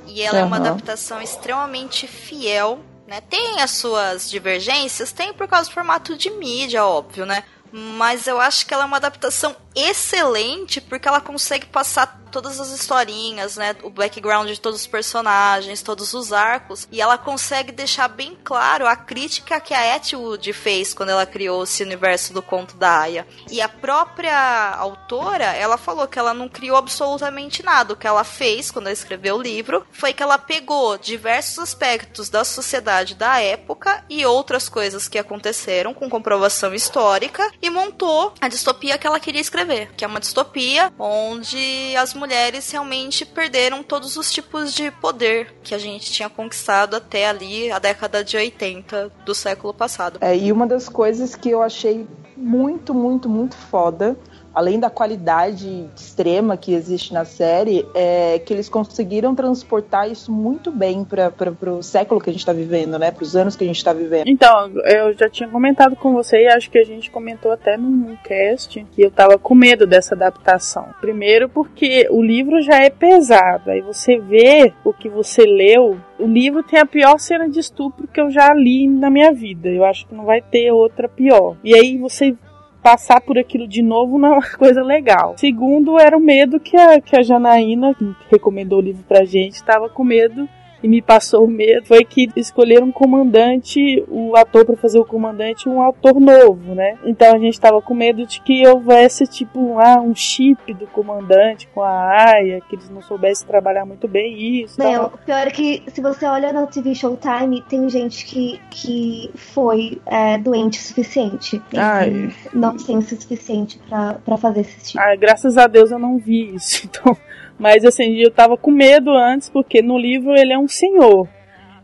e 0.05 0.21
ela 0.21 0.39
uhum. 0.39 0.43
é 0.43 0.45
uma 0.45 0.57
adaptação 0.57 1.21
extremamente 1.21 2.07
fiel 2.07 2.79
né? 3.07 3.21
Tem 3.21 3.61
as 3.61 3.71
suas 3.71 4.29
divergências, 4.29 5.11
tem 5.11 5.33
por 5.33 5.47
causa 5.47 5.69
do 5.69 5.73
formato 5.73 6.17
de 6.17 6.29
mídia, 6.29 6.85
óbvio, 6.85 7.25
né? 7.25 7.43
Mas 7.71 8.27
eu 8.27 8.39
acho 8.39 8.65
que 8.65 8.73
ela 8.73 8.83
é 8.83 8.85
uma 8.85 8.97
adaptação 8.97 9.55
excelente 9.77 10.81
porque 10.81 11.07
ela 11.07 11.21
consegue 11.21 11.67
passar 11.67 12.27
todas 12.27 12.59
as 12.59 12.69
historinhas, 12.69 13.57
né? 13.57 13.75
O 13.83 13.89
background 13.89 14.47
de 14.47 14.59
todos 14.59 14.81
os 14.81 14.87
personagens, 14.87 15.81
todos 15.81 16.13
os 16.13 16.31
arcos. 16.31 16.87
E 16.91 17.01
ela 17.01 17.17
consegue 17.17 17.71
deixar 17.71 18.07
bem 18.07 18.37
claro 18.43 18.85
a 18.85 18.95
crítica 18.95 19.59
que 19.59 19.73
a 19.73 19.95
Atwood 19.95 20.53
fez 20.53 20.93
quando 20.93 21.09
ela 21.09 21.25
criou 21.25 21.63
esse 21.63 21.83
universo 21.83 22.33
do 22.33 22.41
conto 22.41 22.75
da 22.77 22.99
Aya. 22.99 23.27
E 23.49 23.61
a 23.61 23.69
própria 23.69 24.75
autora, 24.77 25.45
ela 25.45 25.77
falou 25.77 26.07
que 26.07 26.19
ela 26.19 26.33
não 26.33 26.47
criou 26.49 26.77
absolutamente 26.77 27.63
nada. 27.63 27.93
O 27.93 27.97
que 27.97 28.07
ela 28.07 28.23
fez 28.23 28.71
quando 28.71 28.87
ela 28.87 28.93
escreveu 28.93 29.35
o 29.35 29.41
livro 29.41 29.85
foi 29.91 30.13
que 30.13 30.23
ela 30.23 30.37
pegou 30.37 30.97
diversos 30.97 31.59
aspectos 31.59 32.29
da 32.29 32.43
sociedade 32.43 33.15
da 33.15 33.39
época 33.39 34.03
e 34.09 34.25
outras 34.25 34.69
coisas 34.69 35.07
que 35.07 35.17
aconteceram 35.17 35.93
com 35.93 36.09
comprovação 36.09 36.73
histórica 36.73 37.49
e 37.61 37.69
montou 37.69 38.33
a 38.39 38.47
distopia 38.47 38.97
que 38.97 39.07
ela 39.07 39.19
queria 39.19 39.41
escrever, 39.41 39.66
que 39.95 40.03
é 40.03 40.07
uma 40.07 40.19
distopia 40.19 40.91
onde 40.97 41.95
as 41.97 42.13
mulheres 42.13 42.69
realmente 42.71 43.25
perderam 43.25 43.83
todos 43.83 44.17
os 44.17 44.31
tipos 44.31 44.73
de 44.73 44.91
poder 44.91 45.53
que 45.63 45.75
a 45.75 45.77
gente 45.77 46.11
tinha 46.11 46.29
conquistado 46.29 46.95
até 46.95 47.27
ali 47.27 47.71
a 47.71 47.79
década 47.79 48.23
de 48.23 48.37
80 48.37 49.11
do 49.25 49.35
século 49.35 49.73
passado. 49.73 50.17
É, 50.21 50.35
e 50.35 50.51
uma 50.51 50.65
das 50.65 50.87
coisas 50.89 51.35
que 51.35 51.49
eu 51.49 51.61
achei 51.61 52.07
muito, 52.35 52.93
muito, 52.93 53.27
muito 53.27 53.55
foda 53.55 54.17
além 54.57 54.79
da 54.79 54.89
qualidade 54.89 55.85
extrema 55.95 56.57
que 56.57 56.73
existe 56.73 57.13
na 57.13 57.25
série, 57.25 57.85
é 57.93 58.39
que 58.39 58.51
eles 58.51 58.67
conseguiram 58.67 59.35
transportar 59.35 60.09
isso 60.09 60.31
muito 60.31 60.71
bem 60.71 61.03
para 61.03 61.71
o 61.71 61.83
século 61.83 62.19
que 62.19 62.31
a 62.31 62.33
gente 62.33 62.39
está 62.39 62.53
vivendo, 62.53 62.97
né? 62.97 63.11
Para 63.11 63.21
os 63.21 63.35
anos 63.35 63.55
que 63.55 63.63
a 63.63 63.67
gente 63.67 63.77
está 63.77 63.93
vivendo. 63.93 64.27
Então, 64.27 64.71
eu 64.85 65.13
já 65.13 65.29
tinha 65.29 65.47
comentado 65.47 65.95
com 65.95 66.11
você 66.11 66.41
e 66.41 66.47
acho 66.47 66.71
que 66.71 66.79
a 66.79 66.83
gente 66.83 67.11
comentou 67.11 67.51
até 67.51 67.77
num 67.77 68.15
cast 68.23 68.83
que 68.93 69.03
eu 69.03 69.11
tava 69.11 69.37
com 69.37 69.53
medo 69.53 69.85
dessa 69.85 70.15
adaptação. 70.15 70.87
Primeiro 70.99 71.47
porque 71.47 72.07
o 72.09 72.23
livro 72.23 72.59
já 72.59 72.83
é 72.83 72.89
pesado, 72.89 73.69
aí 73.69 73.81
você 73.81 74.17
vê 74.17 74.73
o 74.83 74.91
que 74.91 75.07
você 75.07 75.43
leu 75.43 75.99
o 76.19 76.25
livro 76.25 76.63
tem 76.63 76.79
a 76.79 76.85
pior 76.85 77.19
cena 77.19 77.47
de 77.47 77.59
estupro 77.59 78.07
que 78.07 78.19
eu 78.19 78.31
já 78.31 78.53
li 78.53 78.87
na 78.87 79.09
minha 79.09 79.31
vida. 79.31 79.69
Eu 79.69 79.85
acho 79.85 80.07
que 80.07 80.15
não 80.15 80.25
vai 80.25 80.41
ter 80.41 80.71
outra 80.71 81.07
pior. 81.07 81.55
E 81.63 81.75
aí 81.75 81.97
você 81.97 82.35
passar 82.81 83.21
por 83.21 83.37
aquilo 83.37 83.67
de 83.67 83.81
novo 83.81 84.17
não 84.17 84.29
é 84.29 84.31
uma 84.33 84.49
coisa 84.57 84.81
legal. 84.81 85.35
Segundo, 85.37 85.99
era 85.99 86.17
o 86.17 86.21
medo 86.21 86.59
que 86.59 86.75
a, 86.75 87.01
que 87.01 87.15
a 87.15 87.23
Janaína, 87.23 87.93
que 87.93 88.15
recomendou 88.31 88.79
o 88.79 88.81
livro 88.81 89.03
pra 89.07 89.25
gente, 89.25 89.55
estava 89.55 89.89
com 89.89 90.03
medo 90.03 90.47
e 90.81 90.87
me 90.87 91.01
passou 91.01 91.45
o 91.45 91.47
medo 91.47 91.87
foi 91.87 92.03
que 92.03 92.29
escolheram 92.35 92.87
um 92.87 92.91
comandante, 92.91 94.03
o 94.07 94.35
ator 94.35 94.65
para 94.65 94.77
fazer 94.77 94.99
o 94.99 95.05
comandante, 95.05 95.67
um 95.67 95.81
ator 95.81 96.19
novo, 96.19 96.75
né? 96.75 96.97
Então 97.03 97.33
a 97.33 97.39
gente 97.39 97.53
estava 97.53 97.81
com 97.81 97.93
medo 97.93 98.25
de 98.25 98.41
que 98.41 98.67
houvesse 98.67 99.25
tipo 99.25 99.79
ah, 99.79 99.99
um 100.01 100.15
chip 100.15 100.73
do 100.73 100.87
comandante 100.87 101.67
com 101.73 101.81
a 101.81 102.31
Aya, 102.31 102.61
que 102.61 102.75
eles 102.75 102.89
não 102.89 103.01
soubessem 103.01 103.47
trabalhar 103.47 103.85
muito 103.85 104.07
bem 104.07 104.61
isso. 104.61 104.79
Não, 104.79 105.05
o 105.05 105.17
pior 105.17 105.47
é 105.47 105.51
que 105.51 105.83
se 105.87 106.01
você 106.01 106.25
olha 106.25 106.53
no 106.53 106.67
TV 106.67 106.93
Showtime, 106.93 107.63
tem 107.63 107.89
gente 107.89 108.25
que, 108.25 108.59
que 108.69 109.31
foi 109.35 110.01
é, 110.05 110.37
doente 110.37 110.79
o 110.79 110.83
suficiente. 110.83 111.61
Ai. 111.75 112.31
Não 112.53 112.75
tem 112.75 112.97
o 112.97 113.01
suficiente 113.01 113.79
para 113.89 114.37
fazer 114.37 114.61
esse 114.61 114.91
tipo. 114.91 114.99
Ah, 114.99 115.15
graças 115.15 115.57
a 115.57 115.67
Deus 115.67 115.91
eu 115.91 115.99
não 115.99 116.17
vi 116.17 116.55
isso. 116.55 116.87
Então 116.97 117.17
mas 117.57 117.83
assim, 117.83 118.15
eu 118.15 118.31
tava 118.31 118.57
com 118.57 118.71
medo 118.71 119.11
antes, 119.11 119.49
porque 119.49 119.81
no 119.81 119.97
livro 119.97 120.35
ele 120.35 120.53
é 120.53 120.59
um 120.59 120.67
senhor. 120.67 121.27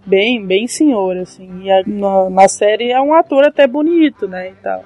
Bem, 0.05 0.45
bem 0.45 0.67
senhor, 0.67 1.17
assim. 1.17 1.63
E 1.63 1.71
a, 1.71 1.83
na, 1.85 2.29
na, 2.29 2.47
série 2.47 2.91
é 2.91 3.01
um 3.01 3.13
ator 3.13 3.45
até 3.45 3.65
bonito, 3.65 4.27
né? 4.27 4.49
E 4.49 4.53
tal. 4.55 4.83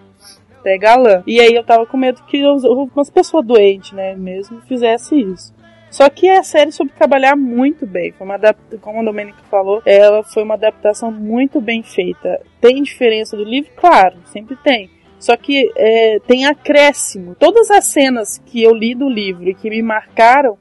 Até 0.60 0.78
galã. 0.78 1.24
E 1.26 1.40
aí 1.40 1.54
eu 1.54 1.64
tava 1.64 1.86
com 1.86 1.98
medo 1.98 2.24
que 2.28 2.44
umas 2.46 3.10
pessoas 3.10 3.46
doentes, 3.46 3.94
né? 3.94 4.16
Mesmo 4.16 4.62
fizesse 4.62 5.20
isso. 5.20 5.56
Só 5.90 6.10
que 6.10 6.30
a 6.30 6.44
série 6.44 6.72
soube 6.72 6.92
trabalhar 6.92 7.36
muito 7.36 7.86
bem. 7.86 8.12
Foi 8.12 8.28
uma 8.28 8.40
como 8.82 9.00
a 9.00 9.04
Domênica 9.04 9.40
falou, 9.50 9.82
ela 9.86 10.24
foi 10.24 10.44
uma 10.44 10.54
adaptação 10.54 11.12
muito 11.12 11.60
bem 11.60 11.82
feita. 11.82 12.42
Tem 12.62 12.84
diferença 12.84 13.36
do 13.36 13.44
livro? 13.44 13.72
Claro, 13.76 14.18
sempre 14.26 14.56
tem. 14.58 14.90
Só 15.20 15.36
que 15.36 15.72
é, 15.76 16.20
tem 16.28 16.46
acréscimo. 16.46 17.36
Todas 17.36 17.72
as 17.72 17.86
cenas 17.86 18.38
que 18.46 18.62
eu 18.62 18.74
li 18.74 18.94
do 18.94 19.10
livro 19.10 19.50
e 19.50 19.56
que 19.56 19.70
me 19.70 19.82
marcaram 19.82 20.58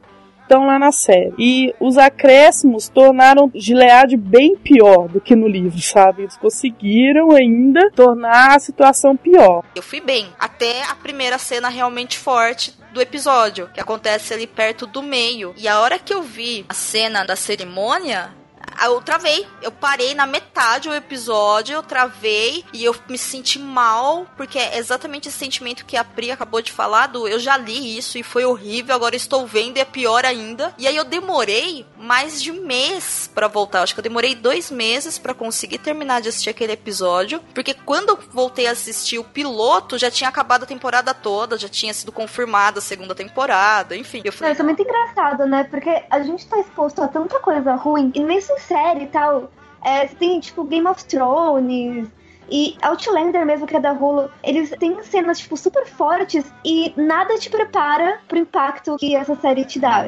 estão 0.47 0.67
lá 0.67 0.79
na 0.79 0.93
série. 0.93 1.35
E 1.38 1.75
os 1.81 1.99
acréscimos 1.99 2.88
tornaram 2.88 3.50
Gilead 3.55 4.17
bem 4.17 4.57
pior 4.57 5.09
do 5.09 5.21
que 5.21 5.35
no 5.35 5.49
livro, 5.49 5.81
sabe? 5.83 6.23
Eles 6.23 6.37
conseguiram 6.37 7.33
ainda 7.33 7.91
tornar 7.91 8.57
a 8.57 8.59
situação 8.61 9.17
pior. 9.17 9.65
Eu 9.75 9.83
fui 9.83 10.00
bem, 10.00 10.29
até 10.38 10.85
a 10.85 10.95
primeira 10.95 11.37
cena 11.38 11.69
realmente 11.69 12.17
forte 12.17 12.73
do 12.93 13.00
episódio, 13.00 13.69
que 13.75 13.81
acontece 13.81 14.33
ali 14.33 14.47
perto 14.47 14.87
do 14.87 15.03
meio. 15.03 15.53
E 15.57 15.69
a 15.69 15.81
hora 15.81 15.99
que 15.99 16.15
eu 16.15 16.23
vi 16.23 16.65
a 16.69 16.75
cena 16.75 17.25
da 17.25 17.37
cerimônia, 17.37 18.31
Aí 18.78 18.88
eu 18.88 19.00
travei. 19.00 19.47
Eu 19.62 19.73
parei 19.73 20.14
na 20.14 20.26
metade 20.26 20.88
do 20.88 20.95
episódio, 20.95 21.75
eu 21.75 21.83
travei 21.83 22.64
e 22.73 22.85
eu 22.85 22.95
me 23.09 23.18
senti 23.18 23.59
mal, 23.59 24.26
porque 24.37 24.59
é 24.59 24.78
exatamente 24.78 25.28
esse 25.28 25.38
sentimento 25.38 25.85
que 25.85 25.97
a 25.97 26.04
Pri 26.04 26.30
acabou 26.30 26.62
de 26.62 26.73
falar 26.73 27.09
do 27.09 27.26
eu 27.26 27.38
já 27.38 27.56
li 27.56 27.97
isso 27.97 28.18
e 28.18 28.23
foi 28.23 28.45
horrível, 28.45 28.95
agora 28.95 29.16
estou 29.16 29.47
vendo 29.47 29.76
e 29.76 29.80
é 29.80 29.85
pior 29.85 30.25
ainda. 30.25 30.75
E 30.78 30.87
aí 30.87 30.97
eu 30.97 31.04
demorei 31.04 31.87
mais 31.97 32.40
de 32.42 32.50
um 32.50 32.64
mês 32.64 33.30
para 33.35 33.49
voltar. 33.49 33.83
Acho 33.83 33.95
que 33.95 34.00
eu 34.00 34.04
demorei 34.04 34.35
dois 34.35 34.71
meses 34.71 35.18
para 35.18 35.35
conseguir 35.35 35.78
terminar 35.78 36.21
de 36.21 36.28
assistir 36.28 36.50
aquele 36.50 36.73
episódio, 36.73 37.40
porque 37.54 37.75
quando 37.75 38.11
eu 38.11 38.18
voltei 38.30 38.66
a 38.66 38.73
assistir 38.73 39.18
o 39.18 39.25
piloto, 39.25 39.99
já 39.99 40.11
tinha 40.11 40.28
acabado 40.28 40.64
a 40.64 40.66
temporada 40.66 41.12
toda, 41.14 41.59
já 41.59 41.68
tinha 41.68 41.92
sido 41.92 42.12
confirmada 42.12 42.78
a 42.78 42.83
segunda 42.83 43.14
temporada, 43.14 43.97
enfim. 43.97 44.23
Eu 44.25 44.33
falei, 44.33 44.52
Isso 44.52 44.62
é 44.62 44.64
muito 44.64 44.83
engraçado, 44.83 45.47
né? 45.47 45.64
Porque 45.64 46.04
a 46.11 46.21
gente 46.21 46.47
tá 46.47 46.59
exposto 46.59 47.02
a 47.02 47.09
tanta 47.09 47.38
coisa 47.40 47.75
ruim, 47.75 48.12
e 48.14 48.21
mesmo 48.21 48.59
série 48.67 49.05
e 49.05 49.07
tal, 49.07 49.51
é, 49.85 50.07
tem 50.07 50.41
tipo 50.41 50.65
Game 50.65 50.87
of 50.87 51.05
Thrones. 51.05 52.09
E 52.49 52.77
Outlander 52.81 53.45
mesmo, 53.45 53.67
que 53.67 53.77
é 53.77 53.81
da 53.81 53.91
Hulu, 53.91 54.31
eles 54.41 54.71
têm 54.79 55.03
cenas, 55.03 55.41
tipo, 55.41 55.57
super 55.57 55.85
fortes 55.85 56.45
e 56.65 56.93
nada 56.97 57.37
te 57.39 57.51
prepara 57.51 58.21
pro 58.29 58.39
impacto 58.39 58.97
que 58.99 59.17
essa 59.17 59.35
série 59.35 59.65
te 59.65 59.81
dá. 59.81 60.07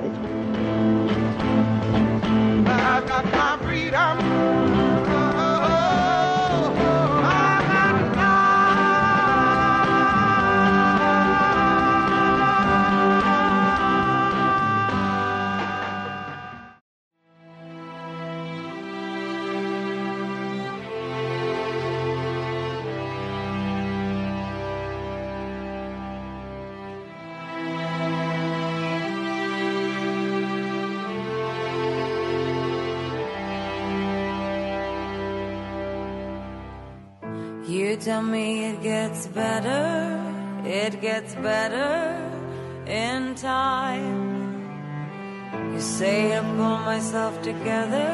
I 3.81 4.27
tell 38.09 38.23
me 38.23 38.65
it 38.65 38.83
gets 38.83 39.27
better, 39.27 39.85
it 40.65 40.99
gets 41.03 41.35
better 41.35 41.93
in 42.87 43.35
time. 43.35 44.23
You 45.75 45.81
say 45.81 46.35
I 46.35 46.41
pull 46.41 46.79
myself 46.93 47.43
together, 47.43 48.11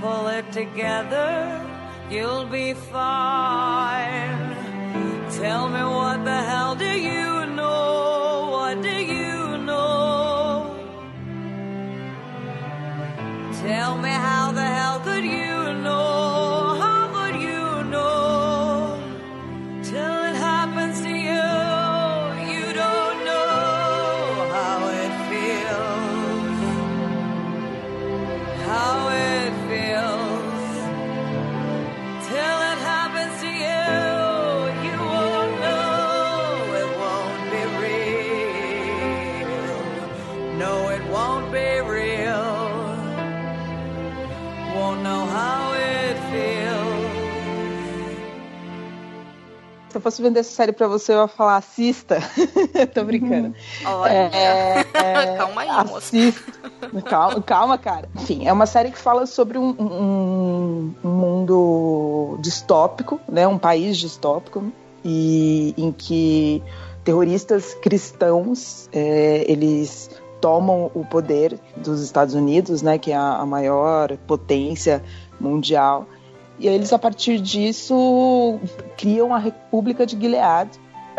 pull 0.00 0.26
it 0.28 0.50
together, 0.52 1.30
you'll 2.10 2.46
be 2.46 2.72
fine. 2.72 4.40
Tell 5.42 5.68
me 5.68 5.82
what 5.96 6.24
the 6.24 6.40
hell 6.50 6.74
do 6.74 6.92
you 7.08 7.19
eu 50.00 50.02
fosse 50.02 50.20
vender 50.22 50.40
essa 50.40 50.50
série 50.52 50.72
pra 50.72 50.88
você, 50.88 51.12
eu 51.12 51.20
ia 51.22 51.28
falar 51.28 51.56
assista. 51.58 52.18
Tô 52.94 53.04
brincando. 53.04 53.54
olha. 53.86 54.12
É, 54.12 54.84
é, 54.94 55.36
Calma 55.38 55.60
aí, 55.62 55.68
moça. 55.86 55.98
assista. 55.98 56.52
Calma, 57.04 57.42
calma, 57.42 57.78
cara. 57.78 58.08
Enfim, 58.16 58.46
é 58.48 58.52
uma 58.52 58.66
série 58.66 58.90
que 58.90 58.98
fala 58.98 59.26
sobre 59.26 59.58
um, 59.58 59.74
um- 59.78 60.94
um 61.04 61.08
mundo 61.08 62.38
distópico, 62.40 63.20
né? 63.28 63.46
Um 63.46 63.58
país 63.58 63.96
distópico 63.98 64.72
e 65.04 65.74
em 65.76 65.92
que 65.92 66.62
terroristas 67.04 67.74
cristãos 67.74 68.88
é, 68.92 69.44
eles 69.50 70.10
tomam 70.40 70.90
o 70.94 71.04
poder 71.04 71.58
dos 71.76 72.00
Estados 72.02 72.34
Unidos, 72.34 72.82
né? 72.82 72.98
Que 72.98 73.12
é 73.12 73.16
a, 73.16 73.36
a 73.36 73.46
maior 73.46 74.16
potência 74.26 75.02
mundial. 75.38 76.06
E 76.60 76.68
eles, 76.68 76.92
a 76.92 76.98
partir 76.98 77.40
disso, 77.40 78.60
criam 78.98 79.34
a 79.34 79.38
República 79.38 80.04
de 80.04 80.14
Gilead. 80.20 80.70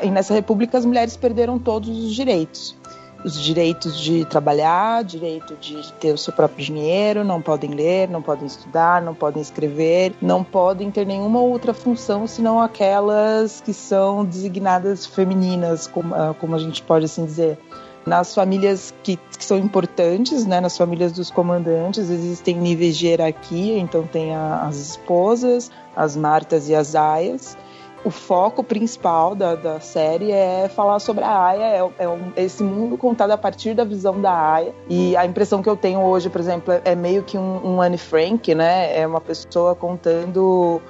E 0.04 0.10
nessa 0.10 0.36
república 0.36 0.78
as 0.78 0.86
mulheres 0.86 1.18
perderam 1.18 1.58
todos 1.58 1.90
os 1.90 2.14
direitos. 2.14 2.78
Os 3.26 3.40
direitos 3.40 4.00
de 4.00 4.24
trabalhar, 4.26 5.04
direito 5.04 5.56
de 5.56 5.94
ter 5.94 6.14
o 6.14 6.18
seu 6.18 6.32
próprio 6.32 6.64
dinheiro, 6.64 7.24
não 7.24 7.42
podem 7.42 7.72
ler, 7.72 8.08
não 8.08 8.22
podem 8.22 8.46
estudar, 8.46 9.02
não 9.02 9.16
podem 9.16 9.42
escrever, 9.42 10.14
não 10.22 10.44
podem 10.44 10.92
ter 10.92 11.06
nenhuma 11.06 11.40
outra 11.40 11.74
função 11.74 12.26
senão 12.28 12.60
aquelas 12.60 13.62
que 13.62 13.74
são 13.74 14.24
designadas 14.24 15.08
femininas, 15.08 15.88
como, 15.88 16.14
ah, 16.14 16.36
como 16.40 16.56
a 16.56 16.60
gente 16.60 16.84
pode 16.84 17.06
assim 17.06 17.26
dizer. 17.26 17.58
Nas 18.06 18.34
famílias 18.34 18.94
que, 19.04 19.16
que 19.38 19.46
são 19.46 19.58
importantes, 19.58 20.46
né, 20.46 20.60
nas 20.60 20.76
famílias 20.78 21.12
dos 21.12 21.30
comandantes, 21.30 22.10
existem 22.10 22.56
níveis 22.56 22.98
de 22.98 23.08
hierarquia, 23.08 23.78
então 23.78 24.04
tem 24.04 24.36
a- 24.36 24.64
as 24.68 24.78
esposas, 24.78 25.70
as 25.96 26.16
martas 26.16 26.68
e 26.68 26.74
as 26.76 26.96
aias. 26.96 27.56
O 28.04 28.10
foco 28.10 28.64
principal 28.64 29.36
da, 29.36 29.54
da 29.54 29.80
série 29.80 30.32
é 30.32 30.68
falar 30.68 30.98
sobre 30.98 31.24
a 31.24 31.46
Aya, 31.46 31.64
é, 31.66 32.04
é 32.04 32.10
um- 32.10 32.32
esse 32.36 32.64
mundo 32.64 32.98
contado 32.98 33.30
a 33.30 33.38
partir 33.38 33.76
da 33.76 33.84
visão 33.84 34.20
da 34.20 34.32
Aya. 34.34 34.74
E 34.90 35.16
a 35.16 35.24
impressão 35.24 35.62
que 35.62 35.70
eu 35.70 35.78
tenho 35.78 36.02
hoje, 36.02 36.28
por 36.28 36.42
exemplo, 36.42 36.74
é, 36.74 36.82
é 36.84 36.96
meio 36.96 37.22
que 37.22 37.38
um, 37.38 37.76
um 37.76 37.80
Anne 37.80 38.00
Frank, 38.00 38.56
né? 38.56 38.98
É 39.00 39.06
uma 39.06 39.22
pessoa 39.22 39.76
contando 39.76 40.82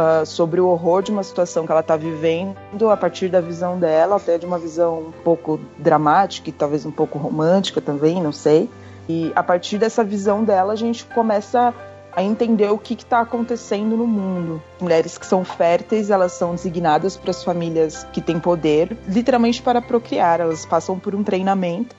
ah, 0.00 0.24
sobre 0.24 0.62
o 0.62 0.66
horror 0.66 1.02
de 1.02 1.10
uma 1.10 1.22
situação 1.22 1.66
que 1.66 1.72
ela 1.72 1.82
está 1.82 1.94
vivendo 1.94 2.56
a 2.90 2.96
partir 2.96 3.28
da 3.28 3.38
visão 3.38 3.78
dela, 3.78 4.16
até 4.16 4.38
de 4.38 4.46
uma 4.46 4.58
visão 4.58 5.08
um 5.08 5.12
pouco 5.22 5.60
dramática 5.76 6.48
e 6.48 6.52
talvez 6.52 6.86
um 6.86 6.90
pouco 6.90 7.18
romântica 7.18 7.82
também, 7.82 8.22
não 8.22 8.32
sei. 8.32 8.70
E 9.06 9.30
a 9.36 9.42
partir 9.42 9.76
dessa 9.76 10.02
visão 10.02 10.42
dela, 10.42 10.72
a 10.72 10.76
gente 10.76 11.04
começa 11.04 11.74
a 12.16 12.22
entender 12.22 12.70
o 12.70 12.78
que 12.78 12.94
está 12.94 13.20
acontecendo 13.20 13.94
no 13.94 14.06
mundo. 14.06 14.62
Mulheres 14.80 15.18
que 15.18 15.26
são 15.26 15.44
férteis, 15.44 16.08
elas 16.08 16.32
são 16.32 16.54
designadas 16.54 17.18
para 17.18 17.30
as 17.30 17.44
famílias 17.44 18.04
que 18.10 18.22
têm 18.22 18.40
poder, 18.40 18.96
literalmente 19.06 19.60
para 19.60 19.82
procriar. 19.82 20.40
Elas 20.40 20.64
passam 20.64 20.98
por 20.98 21.14
um 21.14 21.22
treinamento 21.22 21.94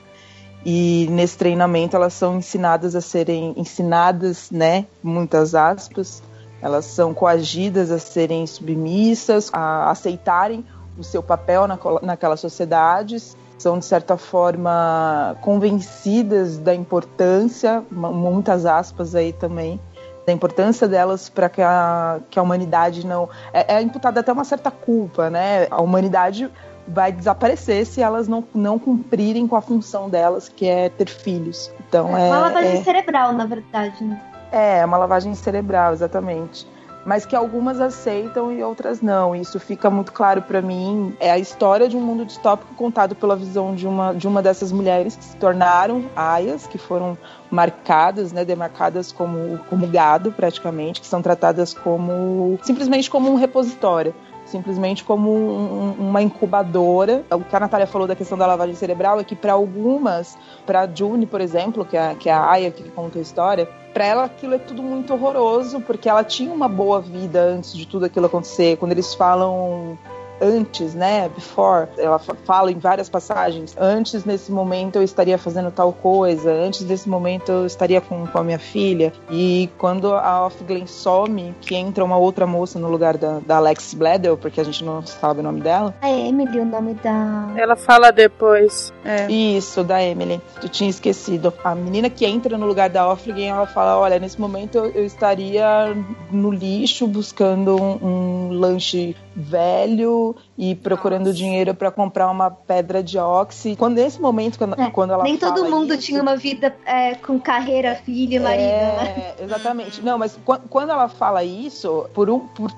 e 0.66 1.06
nesse 1.08 1.38
treinamento 1.38 1.94
elas 1.94 2.14
são 2.14 2.38
ensinadas 2.38 2.96
a 2.96 3.00
serem 3.00 3.54
ensinadas, 3.56 4.50
né, 4.50 4.86
muitas 5.00 5.54
aspas, 5.54 6.20
elas 6.62 6.84
são 6.84 7.12
coagidas 7.12 7.90
a 7.90 7.98
serem 7.98 8.46
submissas, 8.46 9.50
a 9.52 9.90
aceitarem 9.90 10.64
o 10.96 11.02
seu 11.02 11.22
papel 11.22 11.66
naquela, 12.02 12.36
sociedade, 12.36 13.16
são 13.58 13.78
de 13.78 13.84
certa 13.84 14.16
forma 14.16 15.36
convencidas 15.40 16.58
da 16.58 16.74
importância, 16.74 17.82
muitas 17.90 18.64
aspas 18.64 19.14
aí 19.14 19.32
também, 19.32 19.80
da 20.24 20.32
importância 20.32 20.86
delas 20.86 21.28
para 21.28 21.48
que 21.48 21.60
a, 21.60 22.20
que 22.30 22.38
a 22.38 22.42
humanidade 22.42 23.04
não. 23.04 23.28
É, 23.52 23.76
é 23.76 23.82
imputada 23.82 24.20
até 24.20 24.32
uma 24.32 24.44
certa 24.44 24.70
culpa, 24.70 25.28
né? 25.28 25.66
A 25.68 25.82
humanidade 25.82 26.48
vai 26.86 27.10
desaparecer 27.10 27.86
se 27.86 28.00
elas 28.00 28.28
não, 28.28 28.44
não 28.54 28.78
cumprirem 28.78 29.48
com 29.48 29.56
a 29.56 29.60
função 29.60 30.08
delas, 30.08 30.48
que 30.48 30.68
é 30.68 30.88
ter 30.88 31.08
filhos. 31.08 31.72
Então 31.88 32.16
é. 32.16 32.26
uma 32.26 32.38
lavagem 32.38 32.78
é, 32.78 32.84
cerebral, 32.84 33.32
na 33.32 33.46
verdade. 33.46 34.04
Né? 34.04 34.20
É 34.52 34.84
uma 34.84 34.98
lavagem 34.98 35.34
cerebral, 35.34 35.92
exatamente. 35.92 36.66
Mas 37.04 37.26
que 37.26 37.34
algumas 37.34 37.80
aceitam 37.80 38.52
e 38.52 38.62
outras 38.62 39.00
não. 39.00 39.34
Isso 39.34 39.58
fica 39.58 39.90
muito 39.90 40.12
claro 40.12 40.40
para 40.42 40.62
mim. 40.62 41.16
É 41.18 41.32
a 41.32 41.38
história 41.38 41.88
de 41.88 41.96
um 41.96 42.00
mundo 42.00 42.24
distópico 42.24 42.72
contado 42.74 43.16
pela 43.16 43.34
visão 43.34 43.74
de 43.74 43.88
uma, 43.88 44.12
de 44.12 44.28
uma 44.28 44.40
dessas 44.40 44.70
mulheres 44.70 45.16
que 45.16 45.24
se 45.24 45.36
tornaram 45.36 46.04
aias, 46.14 46.64
que 46.68 46.78
foram 46.78 47.18
marcadas, 47.50 48.32
né, 48.32 48.44
demarcadas 48.44 49.10
como, 49.10 49.58
como 49.68 49.88
gado 49.88 50.30
praticamente, 50.30 51.00
que 51.00 51.06
são 51.06 51.20
tratadas 51.20 51.74
como 51.74 52.56
simplesmente 52.62 53.10
como 53.10 53.32
um 53.32 53.34
repositório 53.34 54.14
simplesmente 54.52 55.02
como 55.02 55.30
um- 55.32 55.94
um- 55.98 56.08
uma 56.08 56.22
incubadora. 56.22 57.24
O 57.30 57.40
que 57.40 57.56
a 57.56 57.60
Natália 57.60 57.86
falou 57.86 58.06
da 58.06 58.14
questão 58.14 58.38
da 58.38 58.46
lavagem 58.46 58.74
cerebral 58.74 59.18
é 59.18 59.24
que 59.24 59.34
para 59.34 59.54
algumas, 59.54 60.36
para 60.64 60.88
June, 60.94 61.26
por 61.26 61.40
exemplo, 61.40 61.84
que 61.84 61.96
é, 61.96 62.14
que 62.14 62.28
é 62.28 62.32
a 62.32 62.48
Aya 62.48 62.70
que 62.70 62.88
conta 62.90 63.18
a 63.18 63.22
história, 63.22 63.66
para 63.92 64.04
ela 64.04 64.24
aquilo 64.24 64.54
é 64.54 64.58
tudo 64.58 64.82
muito 64.82 65.12
horroroso, 65.12 65.80
porque 65.80 66.08
ela 66.08 66.22
tinha 66.22 66.52
uma 66.52 66.68
boa 66.68 67.00
vida 67.00 67.42
antes 67.42 67.72
de 67.74 67.86
tudo 67.86 68.04
aquilo 68.04 68.26
acontecer. 68.26 68.76
Quando 68.76 68.92
eles 68.92 69.14
falam 69.14 69.98
antes, 70.42 70.94
né? 70.94 71.28
Before. 71.28 71.88
Ela 71.96 72.18
fa- 72.18 72.36
fala 72.44 72.70
em 72.72 72.78
várias 72.78 73.08
passagens. 73.08 73.74
Antes, 73.78 74.24
nesse 74.24 74.50
momento, 74.50 74.96
eu 74.96 75.02
estaria 75.02 75.38
fazendo 75.38 75.70
tal 75.70 75.92
coisa. 75.92 76.52
Antes 76.52 76.82
desse 76.84 77.08
momento, 77.08 77.50
eu 77.52 77.66
estaria 77.66 78.00
com, 78.00 78.26
com 78.26 78.38
a 78.38 78.42
minha 78.44 78.58
filha. 78.58 79.12
E 79.30 79.70
quando 79.78 80.12
a 80.12 80.46
Off 80.46 80.62
Glen 80.64 80.86
some, 80.86 81.54
que 81.60 81.74
entra 81.74 82.04
uma 82.04 82.16
outra 82.16 82.46
moça 82.46 82.78
no 82.78 82.88
lugar 82.90 83.16
da, 83.16 83.38
da 83.40 83.56
Alex 83.56 83.94
Bledel, 83.94 84.36
porque 84.36 84.60
a 84.60 84.64
gente 84.64 84.84
não 84.84 85.04
sabe 85.06 85.40
o 85.40 85.42
nome 85.42 85.60
dela. 85.60 85.94
A 86.02 86.10
Emily, 86.10 86.58
o 86.60 86.64
nome 86.64 86.94
da. 86.94 87.48
Ela 87.56 87.76
fala 87.76 88.10
depois. 88.10 88.92
É. 89.04 89.30
Isso, 89.30 89.84
da 89.84 90.02
Emily. 90.02 90.40
Eu 90.62 90.68
tinha 90.68 90.90
esquecido. 90.90 91.52
A 91.62 91.74
menina 91.74 92.10
que 92.10 92.24
entra 92.26 92.58
no 92.58 92.66
lugar 92.66 92.90
da 92.90 93.08
Offrigan, 93.08 93.46
ela 93.56 93.66
fala: 93.66 93.98
Olha, 93.98 94.18
nesse 94.18 94.40
momento 94.40 94.76
eu, 94.78 94.86
eu 94.86 95.04
estaria 95.04 95.94
no 96.30 96.50
lixo 96.50 97.06
buscando 97.06 97.76
um, 97.80 97.98
um 98.02 98.48
lanche 98.52 99.14
velho 99.34 100.34
e 100.56 100.74
procurando 100.74 101.32
dinheiro 101.32 101.74
para 101.74 101.90
comprar 101.90 102.30
uma 102.30 102.50
pedra 102.50 103.02
de 103.02 103.18
óxido. 103.18 103.76
Quando 103.76 103.94
nesse 103.96 104.20
momento, 104.20 104.58
quando, 104.58 104.80
É, 104.80 104.90
quando 104.90 105.12
ela 105.12 105.22
Nem 105.24 105.36
todo 105.36 105.64
mundo 105.68 105.94
isso, 105.94 106.02
tinha 106.02 106.22
uma 106.22 106.36
vida 106.36 106.74
é, 106.84 107.14
com 107.14 107.38
carreira, 107.40 107.94
filho 107.96 108.34
e 108.34 108.38
marido, 108.38 108.62
né? 108.62 109.34
É, 109.38 109.44
exatamente. 109.44 110.00
Não, 110.02 110.18
mas 110.18 110.38
qu- 110.44 110.60
quando 110.68 110.90
ela 110.90 111.08
fala 111.08 111.42
isso, 111.44 112.06
por 112.14 112.28
um, 112.30 112.40
por 112.40 112.70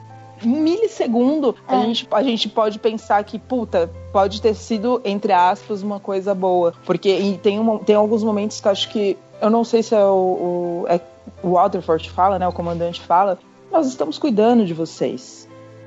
um 0.45 0.61
milissegundo, 0.61 1.55
a, 1.67 1.77
É. 1.77 1.83
gente, 1.83 2.09
a 2.11 2.23
gente 2.23 2.49
pode 2.49 2.79
pensar 2.79 3.23
que, 3.25 3.39
puta, 3.39 3.91
pode 4.13 4.41
ter 4.43 4.55
sido, 4.55 5.01
entre 5.05 5.33
aspas, 5.33 5.83
uma 5.83 5.99
coisa 5.99 6.35
boa. 6.35 6.75
Porque 6.85 7.39
tem, 7.43 7.59
um, 7.59 7.79
tem 7.79 7.97
alguns 7.97 8.23
momentos 8.23 8.61
que 8.61 8.69
eu 8.69 8.73
acho 8.73 8.89
que. 8.91 9.17
Eu 9.41 9.51
não 9.51 9.65
sei 9.65 9.83
se 9.83 9.95
é 9.95 10.05
o, 10.05 10.85
o, 10.85 10.87
é 10.89 11.01
o 11.43 11.51
Waterford 11.53 12.09
fala, 12.11 12.39
né? 12.39 12.47
O 12.47 12.53
comandante 12.53 13.01
fala. 13.01 13.39
Nós 13.73 13.87
estamos 13.89 14.19
cuidando 14.19 14.65
de 14.65 14.73
vocês. 14.73 15.44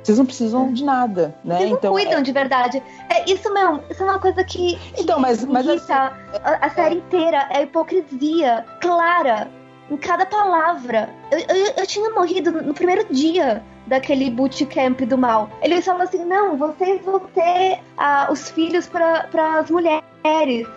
Vocês 0.07 0.19
não 0.19 0.25
precisam 0.25 0.71
de 0.71 0.85
nada, 0.85 1.35
né? 1.43 1.57
Vocês 1.57 1.69
não 1.69 1.77
então, 1.77 1.91
cuidam 1.91 2.21
de 2.21 2.31
verdade. 2.31 2.81
É, 3.09 3.29
isso 3.29 3.53
mesmo, 3.53 3.83
isso 3.89 4.01
é 4.01 4.05
uma 4.05 4.19
coisa 4.19 4.41
que 4.41 4.79
então, 4.97 5.19
mas, 5.19 5.43
mas 5.43 5.67
assim, 5.67 5.91
a, 5.91 6.13
a 6.61 6.69
série 6.69 6.95
inteira 6.95 7.45
é 7.49 7.63
hipocrisia 7.63 8.63
clara 8.79 9.51
em 9.91 9.97
cada 9.97 10.25
palavra. 10.25 11.09
Eu, 11.29 11.39
eu, 11.39 11.73
eu 11.75 11.85
tinha 11.85 12.09
morrido 12.11 12.53
no 12.53 12.73
primeiro 12.73 13.05
dia 13.13 13.61
daquele 13.85 14.29
bootcamp 14.29 15.01
do 15.01 15.17
mal. 15.17 15.49
Eles 15.61 15.83
falam 15.83 16.03
assim: 16.03 16.23
não, 16.23 16.55
vocês 16.55 17.03
vão 17.03 17.19
ter 17.19 17.81
ah, 17.97 18.29
os 18.31 18.49
filhos 18.49 18.87
para 18.87 19.59
as 19.59 19.69
mulheres. 19.69 20.05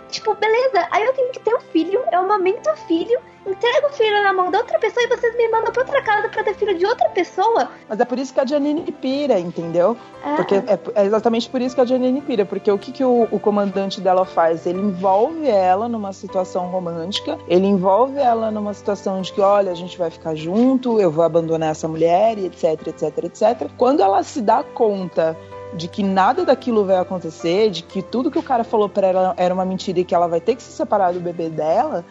Tipo, 0.09 0.35
beleza, 0.35 0.89
aí 0.91 1.05
eu 1.05 1.13
tenho 1.13 1.31
que 1.31 1.39
ter 1.39 1.55
um 1.55 1.61
filho, 1.61 2.03
eu 2.11 2.19
amamento 2.19 2.69
o 2.69 2.75
filho, 2.75 3.17
entrego 3.45 3.87
o 3.87 3.91
filho 3.91 4.23
na 4.23 4.31
mão 4.33 4.51
da 4.51 4.59
outra 4.59 4.77
pessoa 4.77 5.03
e 5.03 5.07
vocês 5.07 5.35
me 5.35 5.47
mandam 5.49 5.71
pra 5.71 5.81
outra 5.83 6.01
casa 6.01 6.29
pra 6.29 6.43
ter 6.43 6.53
filho 6.55 6.77
de 6.77 6.85
outra 6.85 7.09
pessoa. 7.09 7.69
mas 7.87 7.99
é 7.99 8.05
por 8.05 8.19
isso 8.19 8.33
que 8.33 8.39
a 8.39 8.45
Janine 8.45 8.91
pira, 8.91 9.39
entendeu? 9.39 9.97
Ah, 10.23 10.35
Porque 10.35 10.55
é, 10.55 10.79
é 10.95 11.05
exatamente 11.05 11.49
por 11.49 11.61
isso 11.61 11.73
que 11.73 11.81
a 11.81 11.85
Janine 11.85 12.21
pira, 12.21 12.45
porque 12.45 12.71
o 12.71 12.77
que, 12.77 12.91
que 12.91 13.03
o, 13.03 13.27
o 13.31 13.39
comandante 13.39 13.99
dela 13.99 14.25
faz? 14.25 14.65
Ele 14.65 14.79
envolve 14.79 15.47
ela 15.47 15.87
numa 15.89 16.13
situação 16.13 16.67
romântica, 16.67 17.37
ele 17.47 17.65
envolve 17.65 18.19
ela 18.19 18.51
numa 18.51 18.73
situação 18.73 19.21
de 19.21 19.33
que, 19.33 19.41
olha, 19.41 19.71
a 19.71 19.75
gente 19.75 19.97
vai 19.97 20.09
ficar 20.09 20.35
junto, 20.35 20.99
eu 20.99 21.09
vou 21.11 21.23
abandonar 21.23 21.71
essa 21.71 21.87
mulher, 21.87 22.37
e 22.37 22.45
etc, 22.45 22.87
etc, 22.87 23.17
etc. 23.23 23.69
Quando 23.77 24.01
ela 24.01 24.21
se 24.23 24.41
dá 24.41 24.63
conta 24.63 25.35
de 25.73 25.87
que 25.87 26.03
nada 26.03 26.43
daquilo 26.43 26.85
vai 26.85 26.97
acontecer, 26.97 27.69
de 27.69 27.83
que 27.83 28.01
tudo 28.01 28.29
que 28.29 28.37
o 28.37 28.43
cara 28.43 28.63
falou 28.63 28.89
pra 28.89 29.07
ela 29.07 29.33
era 29.37 29.53
uma 29.53 29.65
mentira 29.65 29.99
e 29.99 30.03
que 30.03 30.13
ela 30.13 30.27
vai 30.27 30.41
ter 30.41 30.55
que 30.55 30.63
se 30.63 30.71
separar 30.71 31.13
do 31.13 31.19
bebê 31.19 31.49
dela, 31.49 32.05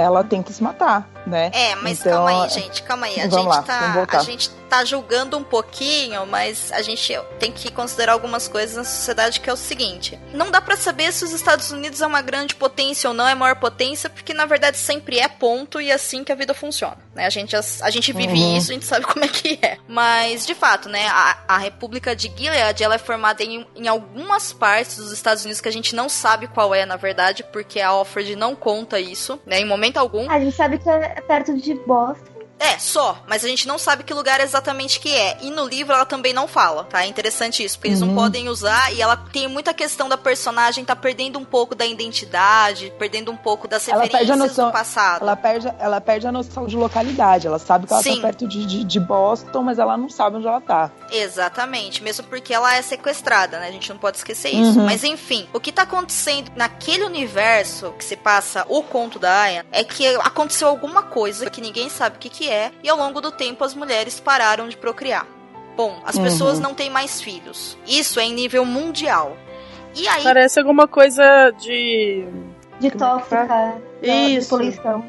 ela 0.00 0.24
tem 0.24 0.42
que 0.42 0.52
se 0.52 0.62
matar, 0.62 1.08
né? 1.26 1.50
É, 1.52 1.74
mas 1.76 2.00
Então, 2.00 2.24
calma 2.26 2.44
aí, 2.44 2.50
gente, 2.50 2.82
calma 2.82 3.06
aí. 3.06 3.20
A 3.20 3.28
Vamos 3.28 3.36
gente, 3.36 3.46
lá, 3.48 3.62
tá, 3.62 3.92
voltar. 3.92 4.18
a 4.18 4.22
gente 4.22 4.50
tá 4.74 4.84
julgando 4.84 5.38
um 5.38 5.44
pouquinho, 5.44 6.26
mas 6.26 6.72
a 6.72 6.82
gente 6.82 7.12
tem 7.38 7.52
que 7.52 7.70
considerar 7.70 8.12
algumas 8.12 8.48
coisas 8.48 8.76
na 8.76 8.84
sociedade 8.84 9.40
que 9.40 9.48
é 9.48 9.52
o 9.52 9.56
seguinte: 9.56 10.18
não 10.32 10.50
dá 10.50 10.60
pra 10.60 10.76
saber 10.76 11.12
se 11.12 11.24
os 11.24 11.32
Estados 11.32 11.70
Unidos 11.70 12.00
é 12.00 12.06
uma 12.06 12.20
grande 12.22 12.54
potência 12.54 13.08
ou 13.08 13.14
não, 13.14 13.26
é 13.26 13.34
maior 13.34 13.56
potência, 13.56 14.10
porque 14.10 14.34
na 14.34 14.46
verdade 14.46 14.76
sempre 14.76 15.18
é 15.18 15.28
ponto 15.28 15.80
e 15.80 15.90
é 15.90 15.94
assim 15.94 16.24
que 16.24 16.32
a 16.32 16.34
vida 16.34 16.54
funciona. 16.54 16.98
Né? 17.14 17.26
A, 17.26 17.30
gente, 17.30 17.54
a, 17.54 17.60
a 17.82 17.90
gente 17.90 18.12
vive 18.12 18.34
Uhum. 18.34 18.56
isso, 18.56 18.70
a 18.70 18.74
gente 18.74 18.86
sabe 18.86 19.06
como 19.06 19.24
é 19.24 19.28
que 19.28 19.58
é. 19.62 19.78
Mas, 19.86 20.44
de 20.44 20.54
fato, 20.54 20.88
né, 20.88 21.06
a, 21.08 21.38
a 21.46 21.58
República 21.58 22.16
de 22.16 22.32
Gilead 22.36 22.82
ela 22.82 22.96
é 22.96 22.98
formada 22.98 23.42
em, 23.42 23.66
em 23.76 23.86
algumas 23.86 24.52
partes 24.52 24.96
dos 24.96 25.12
Estados 25.12 25.44
Unidos 25.44 25.60
que 25.60 25.68
a 25.68 25.72
gente 25.72 25.94
não 25.94 26.08
sabe 26.08 26.48
qual 26.48 26.74
é, 26.74 26.84
na 26.84 26.96
verdade, 26.96 27.44
porque 27.52 27.80
a 27.80 27.88
Alfred 27.88 28.34
não 28.34 28.56
conta 28.56 28.98
isso, 28.98 29.38
né, 29.46 29.60
em 29.60 29.64
momento 29.64 29.98
algum. 29.98 30.28
A 30.28 30.40
gente 30.40 30.56
sabe 30.56 30.78
que 30.78 30.88
é 30.88 31.20
perto 31.20 31.56
de 31.56 31.74
Boston. 31.74 32.33
É, 32.64 32.78
só, 32.78 33.18
mas 33.28 33.44
a 33.44 33.48
gente 33.48 33.68
não 33.68 33.78
sabe 33.78 34.02
que 34.04 34.14
lugar 34.14 34.40
exatamente 34.40 34.98
que 34.98 35.14
é. 35.14 35.36
E 35.42 35.50
no 35.50 35.66
livro 35.66 35.92
ela 35.94 36.04
também 36.06 36.32
não 36.32 36.48
fala, 36.48 36.84
tá? 36.84 37.04
É 37.04 37.06
interessante 37.06 37.62
isso, 37.62 37.76
porque 37.76 37.88
eles 37.88 38.00
não 38.00 38.08
Uhum. 38.08 38.14
podem 38.14 38.48
usar 38.48 38.92
e 38.94 39.02
ela 39.02 39.16
tem 39.16 39.46
muita 39.48 39.74
questão 39.74 40.08
da 40.08 40.16
personagem 40.16 40.84
tá 40.84 40.96
perdendo 40.96 41.38
um 41.38 41.44
pouco 41.44 41.74
da 41.74 41.84
identidade, 41.84 42.92
perdendo 42.98 43.30
um 43.30 43.36
pouco 43.36 43.68
das 43.68 43.86
Ela 43.88 44.02
referências 44.04 44.28
perde 44.28 44.32
a 44.32 44.36
noção- 44.46 44.66
do 44.68 44.72
passado. 44.72 45.22
Ela 45.22 45.36
perde, 45.36 45.72
ela 45.78 46.00
perde 46.00 46.26
a 46.26 46.32
noção 46.32 46.66
de 46.66 46.76
localidade. 46.76 47.46
Ela 47.46 47.58
sabe 47.58 47.86
que 47.86 47.92
ela 47.92 48.02
Sim. 48.02 48.16
tá 48.16 48.22
perto 48.22 48.46
de, 48.48 48.64
de, 48.64 48.84
de 48.84 49.00
Boston, 49.00 49.62
mas 49.62 49.78
ela 49.78 49.96
não 49.96 50.08
sabe 50.08 50.36
onde 50.36 50.46
ela 50.46 50.60
tá. 50.60 50.90
Exatamente, 51.10 52.02
mesmo 52.02 52.24
porque 52.26 52.54
ela 52.54 52.74
é 52.76 52.82
sequestrada, 52.82 53.58
né? 53.58 53.68
A 53.68 53.72
gente 53.72 53.90
não 53.90 53.98
pode 53.98 54.16
esquecer 54.18 54.50
isso. 54.50 54.78
Uhum. 54.78 54.86
Mas 54.86 55.02
enfim, 55.04 55.48
o 55.52 55.60
que 55.60 55.72
tá 55.72 55.82
acontecendo 55.82 56.50
naquele 56.56 57.04
universo 57.04 57.92
que 57.98 58.04
se 58.04 58.16
passa 58.16 58.64
o 58.68 58.82
conto 58.82 59.18
da 59.18 59.42
Aya 59.42 59.66
é 59.72 59.82
que 59.82 60.06
aconteceu 60.16 60.68
alguma 60.68 61.02
coisa 61.02 61.50
que 61.50 61.60
ninguém 61.60 61.88
sabe 61.88 62.16
o 62.16 62.18
que, 62.20 62.28
que 62.28 62.48
é, 62.48 62.53
e 62.82 62.88
ao 62.88 62.96
longo 62.96 63.20
do 63.20 63.30
tempo 63.30 63.64
as 63.64 63.74
mulheres 63.74 64.18
pararam 64.20 64.68
de 64.68 64.76
procriar. 64.76 65.26
Bom, 65.76 65.98
as 66.04 66.14
Uhum. 66.16 66.22
pessoas 66.22 66.60
não 66.60 66.72
têm 66.74 66.88
mais 66.90 67.20
filhos. 67.20 67.76
Isso 67.86 68.20
é 68.20 68.24
em 68.24 68.32
nível 68.34 68.64
mundial. 68.64 69.36
E 69.94 70.06
aí, 70.08 70.22
Parece 70.22 70.58
alguma 70.58 70.86
coisa 70.88 71.50
de. 71.58 72.24
De 72.80 72.88
é 72.88 72.90
tóxica, 72.90 73.76
de 74.02 74.08
Isso. 74.10 74.46
é, 74.54 74.58
poluição. 74.58 75.04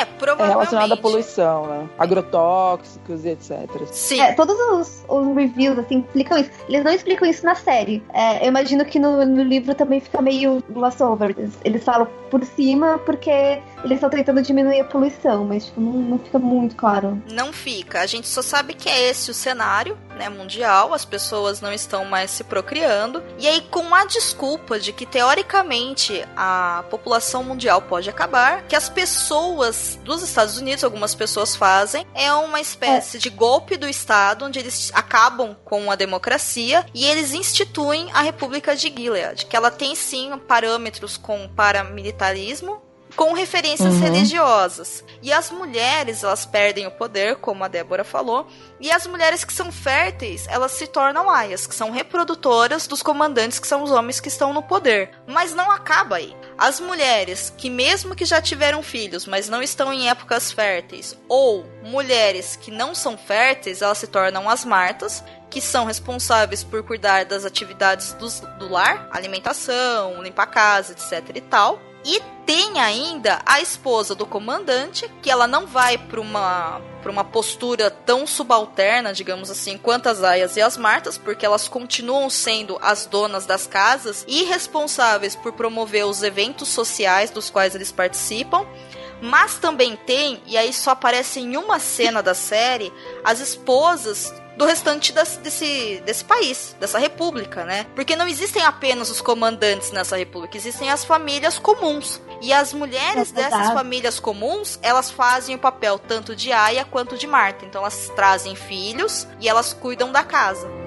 É 0.00 0.04
provavelmente. 0.06 0.54
relacionada 0.54 0.94
à 0.94 0.96
poluição, 0.96 1.66
né? 1.66 1.88
Agrotóxicos 1.98 3.24
e 3.24 3.28
etc. 3.28 3.68
Sim. 3.92 4.20
É, 4.20 4.32
todos 4.32 4.56
os, 4.58 5.04
os 5.08 5.36
reviews, 5.36 5.78
assim, 5.78 6.00
explicam 6.00 6.38
isso. 6.38 6.50
Eles 6.68 6.82
não 6.84 6.90
explicam 6.92 7.28
isso 7.28 7.44
na 7.44 7.54
série. 7.54 8.02
É, 8.12 8.42
eu 8.44 8.48
imagino 8.48 8.84
que 8.84 8.98
no, 8.98 9.24
no 9.26 9.42
livro 9.42 9.74
também 9.74 10.00
fica 10.00 10.20
meio 10.22 10.62
gloss 10.70 11.00
over. 11.02 11.34
Eles, 11.38 11.52
eles 11.64 11.84
falam 11.84 12.08
por 12.30 12.42
cima 12.44 12.98
porque 13.04 13.60
eles 13.84 13.96
estão 13.96 14.08
tentando 14.08 14.40
diminuir 14.40 14.80
a 14.80 14.84
poluição, 14.84 15.44
mas 15.44 15.66
tipo, 15.66 15.80
não, 15.80 15.92
não 15.92 16.18
fica 16.18 16.38
muito 16.38 16.74
claro. 16.74 17.22
Não 17.30 17.52
fica. 17.52 18.00
A 18.00 18.06
gente 18.06 18.26
só 18.26 18.40
sabe 18.40 18.72
que 18.74 18.88
é 18.88 19.10
esse 19.10 19.30
o 19.30 19.34
cenário, 19.34 19.98
né, 20.16 20.28
mundial. 20.28 20.94
As 20.94 21.04
pessoas 21.04 21.60
não 21.60 21.72
estão 21.72 22.04
mais 22.04 22.30
se 22.30 22.42
procriando. 22.44 23.22
E 23.38 23.46
aí, 23.46 23.60
com 23.70 23.94
a 23.94 24.06
desculpa 24.06 24.78
de 24.78 24.92
que 24.92 25.04
teoricamente 25.04 26.24
a 26.34 26.84
população 26.90 27.44
mundial 27.44 27.82
pode 27.82 28.08
acabar, 28.08 28.62
que 28.62 28.74
as 28.74 28.88
pessoas 28.88 29.98
dos 30.02 30.22
Estados 30.22 30.56
Unidos, 30.56 30.82
algumas 30.82 31.14
pessoas 31.14 31.54
fazem, 31.54 32.06
é 32.14 32.32
uma 32.32 32.60
espécie 32.60 33.18
de 33.18 33.28
golpe 33.28 33.76
do 33.76 33.88
Estado, 33.88 34.46
onde 34.46 34.58
eles 34.58 34.90
acabam 34.94 35.54
com 35.64 35.90
a 35.90 35.94
democracia 35.94 36.86
e 36.94 37.04
eles 37.04 37.34
instituem 37.34 38.10
a 38.12 38.22
República 38.22 38.74
de 38.74 38.88
Gilead, 38.88 39.46
que 39.46 39.56
ela 39.56 39.70
tem 39.70 39.94
sim 39.94 40.32
parâmetros 40.48 41.16
com 41.16 41.48
paramilitarismo 41.48 42.83
com 43.16 43.32
referências 43.32 43.94
Uhum. 43.94 44.00
religiosas. 44.00 45.04
E 45.22 45.32
as 45.32 45.50
mulheres, 45.50 46.22
elas 46.24 46.44
perdem 46.44 46.86
o 46.86 46.90
poder, 46.90 47.36
como 47.36 47.62
a 47.64 47.68
Débora 47.68 48.04
falou, 48.04 48.46
e 48.80 48.90
as 48.90 49.06
mulheres 49.06 49.44
que 49.44 49.52
são 49.52 49.70
férteis, 49.72 50.46
elas 50.48 50.72
se 50.72 50.86
tornam 50.86 51.30
aias, 51.30 51.66
que 51.66 51.74
são 51.74 51.90
reprodutoras 51.90 52.86
dos 52.86 53.02
comandantes, 53.02 53.58
que 53.58 53.66
são 53.66 53.82
os 53.82 53.90
homens 53.90 54.20
que 54.20 54.28
estão 54.28 54.52
no 54.52 54.62
poder. 54.62 55.10
Mas 55.26 55.54
não 55.54 55.70
acaba 55.70 56.16
aí. 56.16 56.36
As 56.58 56.80
mulheres 56.80 57.52
que 57.56 57.70
mesmo 57.70 58.14
que 58.14 58.24
já 58.24 58.40
tiveram 58.40 58.82
filhos, 58.82 59.26
mas 59.26 59.48
não 59.48 59.62
estão 59.62 59.92
em 59.92 60.08
épocas 60.08 60.52
férteis, 60.52 61.16
ou 61.28 61.64
mulheres 61.82 62.56
que 62.56 62.70
não 62.70 62.94
são 62.94 63.16
férteis, 63.16 63.82
elas 63.82 63.98
se 63.98 64.06
tornam 64.06 64.48
as 64.48 64.64
martas, 64.64 65.22
que 65.50 65.60
são 65.60 65.84
responsáveis 65.84 66.64
por 66.64 66.82
cuidar 66.82 67.24
das 67.24 67.44
atividades 67.44 68.12
dos- 68.14 68.40
do 68.58 68.68
lar, 68.68 69.08
alimentação, 69.12 70.20
limpar 70.22 70.42
a 70.42 70.46
casa, 70.46 70.92
etc 70.92 71.30
e 71.36 71.40
tal. 71.40 71.78
E 72.04 72.20
tem 72.44 72.78
ainda 72.78 73.40
a 73.46 73.60
esposa 73.60 74.14
do 74.14 74.26
comandante, 74.26 75.10
que 75.22 75.30
ela 75.30 75.46
não 75.46 75.66
vai 75.66 75.96
para 75.96 76.20
uma 76.20 76.80
para 77.02 77.12
uma 77.12 77.24
postura 77.24 77.90
tão 77.90 78.26
subalterna, 78.26 79.12
digamos 79.12 79.50
assim, 79.50 79.76
quanto 79.76 80.08
as 80.08 80.22
aias 80.22 80.56
e 80.56 80.62
as 80.62 80.78
martas, 80.78 81.18
porque 81.18 81.44
elas 81.44 81.68
continuam 81.68 82.30
sendo 82.30 82.78
as 82.80 83.04
donas 83.04 83.44
das 83.44 83.66
casas 83.66 84.24
e 84.26 84.44
responsáveis 84.44 85.36
por 85.36 85.52
promover 85.52 86.06
os 86.06 86.22
eventos 86.22 86.68
sociais 86.68 87.30
dos 87.30 87.50
quais 87.50 87.74
eles 87.74 87.92
participam. 87.92 88.66
Mas 89.20 89.56
também 89.56 89.96
tem, 89.96 90.42
e 90.46 90.56
aí 90.56 90.72
só 90.72 90.92
aparece 90.92 91.40
em 91.40 91.58
uma 91.58 91.78
cena 91.78 92.22
da 92.22 92.32
série, 92.32 92.90
as 93.22 93.38
esposas 93.38 94.32
do 94.56 94.64
restante 94.64 95.12
das, 95.12 95.36
desse, 95.36 96.02
desse 96.04 96.24
país, 96.24 96.76
dessa 96.78 96.98
república, 96.98 97.64
né? 97.64 97.86
Porque 97.94 98.16
não 98.16 98.28
existem 98.28 98.62
apenas 98.62 99.10
os 99.10 99.20
comandantes 99.20 99.90
nessa 99.90 100.16
república, 100.16 100.56
existem 100.56 100.90
as 100.90 101.04
famílias 101.04 101.58
comuns. 101.58 102.20
E 102.40 102.52
as 102.52 102.72
mulheres 102.72 103.30
É 103.32 103.34
dessas 103.34 103.72
famílias 103.72 104.20
comuns, 104.20 104.78
elas 104.82 105.10
fazem 105.10 105.54
o 105.54 105.58
papel 105.58 105.98
tanto 105.98 106.36
de 106.36 106.52
Aya 106.52 106.84
quanto 106.84 107.16
de 107.16 107.26
Marta. 107.26 107.64
Então 107.64 107.80
elas 107.80 108.10
trazem 108.14 108.54
filhos 108.54 109.26
e 109.40 109.48
elas 109.48 109.72
cuidam 109.72 110.12
da 110.12 110.22
casa. 110.22 110.83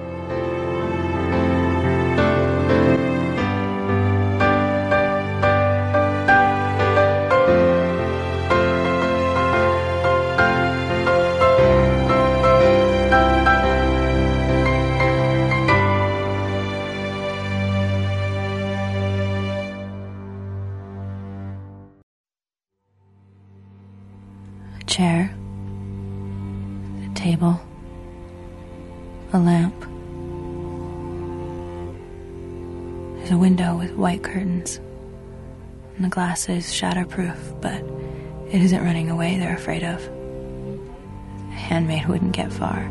Chair, 24.98 25.32
a 27.06 27.14
table, 27.14 27.62
a 29.32 29.38
lamp. 29.38 29.80
There's 33.18 33.30
a 33.30 33.38
window 33.38 33.78
with 33.78 33.92
white 33.92 34.24
curtains. 34.24 34.78
And 35.96 36.06
the 36.06 36.10
glass 36.10 36.50
is 36.50 36.66
shatterproof, 36.66 37.62
but 37.62 37.84
it 38.52 38.60
isn't 38.60 38.84
running 38.84 39.12
away 39.12 39.38
they're 39.38 39.54
afraid 39.54 39.84
of. 39.84 40.02
A 40.02 41.54
handmaid 41.54 42.08
wouldn't 42.08 42.32
get 42.32 42.52
far. 42.52 42.90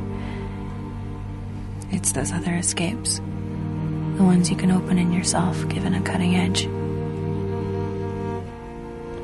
It's 1.91 2.13
those 2.13 2.31
other 2.31 2.55
escapes. 2.55 3.17
The 3.17 4.23
ones 4.23 4.49
you 4.49 4.57
can 4.57 4.71
open 4.71 4.99
in 4.99 5.11
yourself 5.11 5.69
given 5.69 5.93
a 5.93 6.03
cutting 6.03 6.37
edge. 6.37 6.67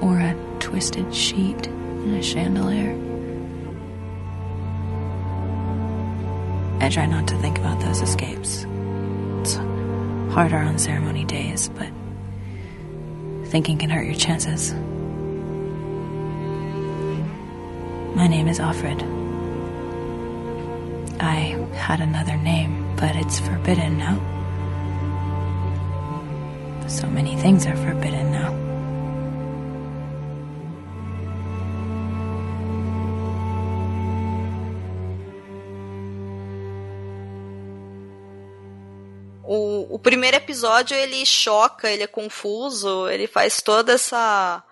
Or 0.03 0.19
a 0.19 0.35
twisted 0.59 1.15
sheet 1.15 1.69
in 2.05 2.15
a 2.15 2.23
chandelier. 2.23 2.93
I 6.81 6.89
try 6.89 7.07
not 7.07 7.29
to 7.29 7.37
think 7.37 7.59
about 7.59 7.81
those 7.81 8.03
escapes. 8.03 8.67
It's 9.41 9.55
harder 10.35 10.59
on 10.59 10.79
ceremony 10.79 11.25
days, 11.25 11.69
but 11.69 11.89
thinking 13.47 13.79
can 13.79 13.91
hurt 13.91 14.05
your 14.05 14.17
chances. 14.17 14.75
My 18.17 18.27
name 18.27 18.49
is 18.49 18.59
Offred. 18.59 19.01
I 21.21 21.57
had 21.77 22.01
another 22.01 22.37
name, 22.37 22.97
but 22.97 23.15
it's 23.15 23.39
forbidden 23.39 23.99
now. 23.99 24.19
So 26.89 27.07
many 27.07 27.37
things 27.37 27.65
are 27.67 27.77
forbidden 27.77 28.33
now. 28.33 28.62
Primeiro 40.03 40.37
episódio 40.37 40.97
ele 40.97 41.25
choca, 41.25 41.91
ele 41.91 42.03
é 42.03 42.07
confuso, 42.07 43.09
ele 43.09 43.27
faz 43.27 43.63
toda 43.63 43.93
essa. 43.93 44.63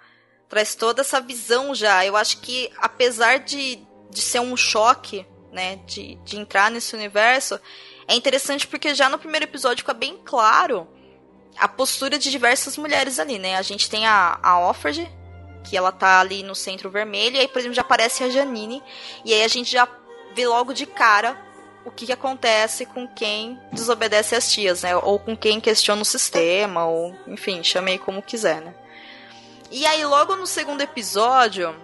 traz 0.49 0.75
toda 0.75 1.01
essa 1.03 1.21
visão 1.21 1.75
já. 1.75 2.05
Eu 2.05 2.17
acho 2.17 2.39
que, 2.41 2.71
apesar 2.79 3.39
de, 3.39 3.79
de 4.11 4.21
ser 4.21 4.41
um 4.41 4.57
choque, 4.57 5.27
né, 5.53 5.77
de, 5.87 6.17
de 6.17 6.37
entrar 6.37 6.71
nesse 6.71 6.95
universo, 6.95 7.61
é 8.09 8.15
interessante 8.15 8.67
porque 8.67 8.95
já 8.95 9.09
no 9.09 9.19
primeiro 9.19 9.45
episódio 9.45 9.83
fica 9.83 9.95
bem 9.95 10.19
claro 10.25 10.89
a 11.57 11.69
postura 11.69 12.19
de 12.19 12.31
diversas 12.31 12.77
mulheres 12.77 13.19
ali, 13.19 13.39
né? 13.39 13.57
A 13.57 13.63
gente 13.63 13.91
tem 13.91 14.07
a, 14.07 14.39
a 14.43 14.59
Offred, 14.59 15.11
que 15.65 15.77
ela 15.77 15.93
tá 15.93 16.21
ali 16.21 16.43
no 16.43 16.55
centro 16.55 16.91
vermelho, 16.91 17.37
e 17.37 17.41
aí, 17.41 17.49
por 17.49 17.59
exemplo, 17.59 17.75
já 17.75 17.83
aparece 17.83 18.25
a 18.25 18.31
Janine, 18.31 18.83
e 19.25 19.35
aí 19.35 19.43
a 19.43 19.49
gente 19.49 19.71
já 19.71 19.87
vê 20.35 20.47
logo 20.47 20.73
de 20.73 20.87
cara 20.87 21.50
o 21.85 21.91
que, 21.91 22.07
que 22.07 22.13
acontece 22.13 22.85
com 22.87 23.07
quem 23.09 23.59
desobedece 23.73 24.35
às 24.35 24.53
tias, 24.53 24.83
né? 24.83 24.97
Ou 24.97 25.19
com 25.19 25.37
quem 25.37 25.61
questiona 25.61 26.03
o 26.03 26.05
sistema, 26.05 26.87
ou 26.87 27.15
enfim, 27.27 27.63
chamei 27.63 27.99
como 27.99 28.23
quiser, 28.23 28.61
né? 28.61 28.75
E 29.71 29.87
aí, 29.87 30.05
logo 30.05 30.35
no 30.37 30.47
segundo 30.47 30.81
episódio, 30.81 31.75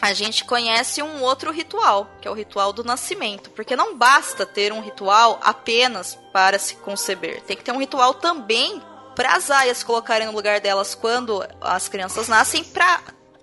a 0.00 0.12
gente 0.12 0.44
conhece 0.44 1.02
um 1.02 1.22
outro 1.22 1.50
ritual, 1.50 2.08
que 2.20 2.26
é 2.26 2.30
o 2.30 2.34
ritual 2.34 2.72
do 2.72 2.84
nascimento. 2.84 3.50
Porque 3.50 3.76
não 3.76 3.96
basta 3.96 4.46
ter 4.46 4.72
um 4.72 4.80
ritual 4.80 5.38
apenas 5.42 6.18
para 6.32 6.58
se 6.58 6.76
conceber. 6.76 7.42
Tem 7.42 7.56
que 7.56 7.64
ter 7.64 7.72
um 7.72 7.78
ritual 7.78 8.14
também 8.14 8.82
para 9.14 9.34
as 9.34 9.50
aias 9.50 9.82
colocarem 9.82 10.26
no 10.26 10.32
lugar 10.32 10.60
delas 10.60 10.94
quando 10.94 11.44
as 11.60 11.88
crianças 11.88 12.28
nascem, 12.28 12.64
para 12.64 13.00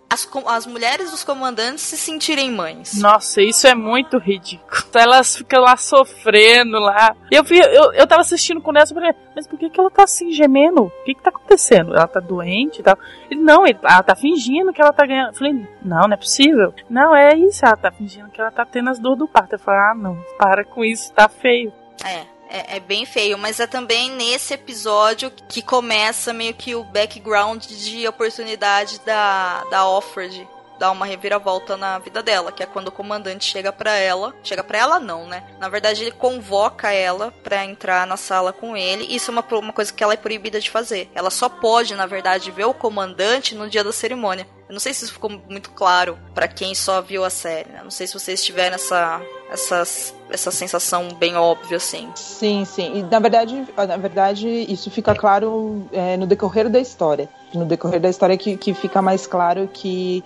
as, 0.09 0.27
as 0.47 0.65
mulheres 0.65 1.11
dos 1.11 1.23
comandantes 1.23 1.83
se 1.83 1.95
sentirem 1.95 2.51
mães. 2.51 2.99
Nossa, 2.99 3.41
isso 3.41 3.67
é 3.67 3.75
muito 3.75 4.17
ridículo. 4.17 4.69
Elas 4.93 5.37
ficam 5.37 5.61
lá 5.61 5.77
sofrendo 5.77 6.79
lá. 6.79 7.15
Eu, 7.31 7.43
vi, 7.43 7.59
eu, 7.59 7.93
eu 7.93 8.07
tava 8.07 8.21
assistindo 8.21 8.59
com 8.59 8.75
essa 8.75 8.93
falei, 8.93 9.13
mas 9.35 9.47
por 9.47 9.57
que, 9.59 9.69
que 9.69 9.79
ela 9.79 9.89
tá 9.91 10.03
assim 10.03 10.31
gemendo? 10.31 10.83
O 10.83 11.03
que, 11.05 11.13
que 11.13 11.21
tá 11.21 11.29
acontecendo? 11.29 11.93
Ela 11.93 12.07
tá 12.07 12.19
doente 12.19 12.79
e 12.79 12.83
tal? 12.83 12.97
Ele, 13.29 13.39
não, 13.39 13.65
ele, 13.65 13.77
ela 13.83 14.03
tá 14.03 14.15
fingindo 14.15 14.73
que 14.73 14.81
ela 14.81 14.91
tá 14.91 15.05
ganhando. 15.05 15.29
Eu 15.29 15.35
falei, 15.35 15.53
não, 15.83 16.07
não 16.07 16.13
é 16.13 16.17
possível. 16.17 16.73
Não, 16.89 17.15
é 17.15 17.35
isso, 17.35 17.65
ela 17.65 17.77
tá 17.77 17.91
fingindo 17.91 18.29
que 18.29 18.41
ela 18.41 18.51
tá 18.51 18.65
tendo 18.65 18.89
as 18.89 18.99
dores 18.99 19.19
do 19.19 19.27
parto. 19.27 19.53
Eu 19.53 19.59
falei, 19.59 19.79
ah, 19.79 19.95
não, 19.95 20.17
para 20.37 20.65
com 20.65 20.83
isso, 20.83 21.13
tá 21.13 21.29
feio. 21.29 21.71
É, 22.03 22.25
é, 22.49 22.77
é 22.77 22.79
bem 22.79 23.05
feio, 23.05 23.37
mas 23.37 23.59
é 23.59 23.67
também 23.67 24.11
nesse 24.11 24.53
episódio 24.53 25.31
que 25.47 25.61
começa 25.61 26.33
meio 26.33 26.53
que 26.53 26.75
o 26.75 26.83
background 26.83 27.65
de 27.65 28.07
oportunidade 28.07 28.99
da, 29.05 29.63
da 29.65 29.87
Offred 29.87 30.47
dar 30.79 30.91
uma 30.91 31.05
reviravolta 31.05 31.75
na 31.75 31.99
vida 31.99 32.23
dela, 32.23 32.51
que 32.51 32.63
é 32.63 32.65
quando 32.65 32.87
o 32.87 32.91
comandante 32.91 33.43
chega 33.43 33.71
pra 33.71 33.95
ela. 33.97 34.33
Chega 34.41 34.63
pra 34.63 34.77
ela 34.77 34.99
não, 34.99 35.27
né? 35.27 35.43
Na 35.59 35.67
verdade, 35.67 36.01
ele 36.01 36.11
convoca 36.11 36.91
ela 36.91 37.31
pra 37.43 37.65
entrar 37.65 38.07
na 38.07 38.15
sala 38.15 38.53
com 38.53 38.75
ele. 38.77 39.05
Isso 39.13 39.29
é 39.29 39.33
uma, 39.33 39.45
uma 39.59 39.73
coisa 39.73 39.91
que 39.91 40.03
ela 40.03 40.13
é 40.13 40.17
proibida 40.17 40.59
de 40.59 40.69
fazer. 40.71 41.11
Ela 41.13 41.29
só 41.29 41.49
pode, 41.49 41.93
na 41.93 42.05
verdade, 42.05 42.49
ver 42.49 42.63
o 42.63 42.73
comandante 42.73 43.53
no 43.53 43.69
dia 43.69 43.83
da 43.83 43.91
cerimônia. 43.91 44.47
Eu 44.67 44.73
não 44.73 44.79
sei 44.79 44.93
se 44.93 45.03
isso 45.03 45.13
ficou 45.13 45.29
muito 45.29 45.71
claro 45.71 46.17
pra 46.33 46.47
quem 46.47 46.73
só 46.73 47.01
viu 47.01 47.25
a 47.25 47.29
série, 47.29 47.69
né? 47.69 47.81
Não 47.83 47.91
sei 47.91 48.07
se 48.07 48.13
vocês 48.13 48.43
tiveram 48.43 48.75
essa, 48.75 49.21
essa, 49.51 49.83
essa 50.29 50.51
sensação 50.51 51.09
bem 51.13 51.35
óbvia, 51.35 51.77
assim. 51.77 52.09
Sim, 52.15 52.65
sim. 52.65 52.99
E 52.99 53.03
na 53.03 53.19
verdade, 53.19 53.65
na 53.75 53.97
verdade 53.97 54.47
isso 54.47 54.89
fica 54.91 55.15
claro 55.15 55.83
é, 55.91 56.15
no 56.17 56.27
decorrer 56.27 56.69
da 56.69 56.79
história. 56.79 57.27
No 57.53 57.65
decorrer 57.65 57.99
da 57.99 58.09
história 58.09 58.37
que, 58.37 58.55
que 58.57 58.73
fica 58.73 59.01
mais 59.01 59.25
claro 59.25 59.69
que 59.71 60.23